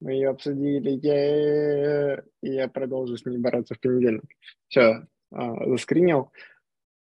Мы 0.00 0.12
ее 0.12 0.28
обсудили. 0.28 0.90
е 0.90 2.22
И 2.42 2.52
я 2.52 2.68
продолжу 2.68 3.16
с 3.16 3.24
ней 3.24 3.38
бороться 3.38 3.74
в 3.76 3.80
понедельник. 3.80 4.30
Все, 4.68 5.06
а, 5.32 5.68
заскринил. 5.70 6.32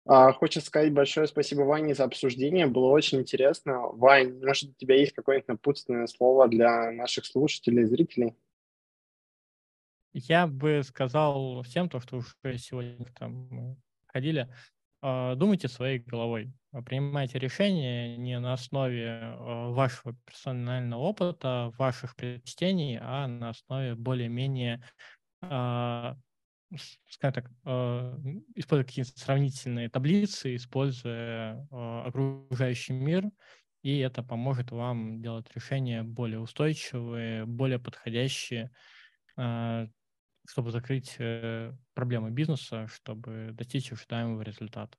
А, 0.05 0.33
хочется 0.33 0.67
сказать 0.67 0.91
большое 0.91 1.25
спасибо 1.25 1.61
Ване 1.61 1.95
за 1.95 2.03
обсуждение, 2.03 2.67
было 2.67 2.87
очень 2.87 3.19
интересно. 3.19 3.87
Вань, 3.93 4.43
может, 4.43 4.71
у 4.71 4.73
тебя 4.73 4.95
есть 4.95 5.13
какое-нибудь 5.13 5.47
напутственное 5.47 6.07
слово 6.07 6.49
для 6.49 6.91
наших 6.91 7.25
слушателей 7.25 7.83
и 7.83 7.85
зрителей? 7.85 8.35
Я 10.11 10.47
бы 10.47 10.81
сказал 10.83 11.61
всем, 11.63 11.87
то, 11.87 12.01
что 12.01 12.17
уже 12.17 12.57
сегодня 12.57 13.05
там 13.17 13.77
ходили, 14.07 14.41
а, 14.41 14.78
думайте 15.01 15.67
своей 15.67 15.99
головой, 15.99 16.51
принимайте 16.85 17.39
решения 17.39 18.17
не 18.17 18.39
на 18.39 18.53
основе 18.53 19.35
вашего 19.39 20.15
персонального 20.25 20.99
опыта, 21.01 21.71
ваших 21.77 22.15
предпочтений, 22.15 22.97
а 23.01 23.27
на 23.27 23.49
основе 23.49 23.95
более-менее 23.95 24.83
скажем 27.07 27.33
так, 27.33 27.49
используя 28.55 28.85
какие-то 28.85 29.19
сравнительные 29.19 29.89
таблицы, 29.89 30.55
используя 30.55 31.67
окружающий 31.71 32.93
мир, 32.93 33.23
и 33.81 33.97
это 33.97 34.21
поможет 34.21 34.69
вам 34.71 35.19
делать 35.21 35.47
решения 35.55 36.03
более 36.03 36.39
устойчивые, 36.39 37.45
более 37.45 37.79
подходящие, 37.79 38.69
чтобы 40.49 40.71
закрыть 40.71 41.17
проблемы 41.93 42.31
бизнеса, 42.31 42.87
чтобы 42.87 43.51
достичь 43.53 43.91
ожидаемого 43.91 44.41
результата. 44.41 44.97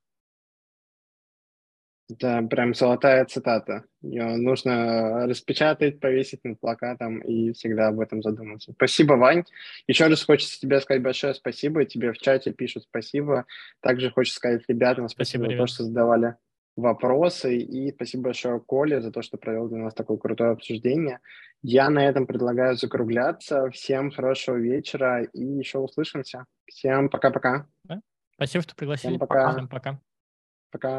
Это 2.09 2.43
прям 2.43 2.75
золотая 2.75 3.25
цитата. 3.25 3.85
Ее 4.03 4.37
нужно 4.37 5.27
распечатать, 5.29 6.01
повесить 6.01 6.43
над 6.43 6.59
плакатом 6.59 7.21
и 7.21 7.53
всегда 7.53 7.89
об 7.89 8.01
этом 8.01 8.21
задуматься. 8.21 8.73
Спасибо, 8.73 9.13
Вань. 9.13 9.45
Еще 9.87 10.09
раз 10.09 10.25
хочется 10.25 10.59
тебе 10.59 10.81
сказать 10.81 11.03
большое 11.03 11.35
спасибо. 11.35 11.85
Тебе 11.85 12.13
в 12.13 12.19
чате 12.19 12.53
пишут 12.53 12.83
спасибо. 12.83 13.47
Также 13.81 14.11
хочется 14.11 14.39
сказать 14.39 14.63
ребятам 14.67 15.09
спасибо, 15.09 15.45
спасибо 15.45 15.53
за 15.53 15.59
то, 15.59 15.67
что 15.69 15.85
задавали 15.85 16.37
вопросы. 16.77 17.57
И 17.57 17.93
спасибо 17.93 18.25
большое 18.25 18.61
Коле 18.61 19.01
за 19.01 19.11
то, 19.11 19.23
что 19.23 19.37
провел 19.37 19.69
для 19.69 19.79
нас 19.79 19.95
такое 19.95 20.17
крутое 20.17 20.51
обсуждение. 20.51 21.21
Я 21.63 21.91
на 21.91 22.07
этом 22.07 22.27
предлагаю 22.27 22.77
закругляться. 22.77 23.71
Всем 23.71 24.11
хорошего 24.11 24.57
вечера 24.57 25.23
и 25.25 25.43
еще 25.43 25.79
услышимся. 25.79 26.45
Всем 26.67 27.09
пока-пока. 27.09 27.67
Спасибо, 28.35 28.63
что 28.63 28.75
пригласили. 28.75 29.13
Всем 29.13 29.21
пока. 29.21 29.53
Всем 29.53 29.69
пока. 29.69 30.01
Пока. 30.71 30.99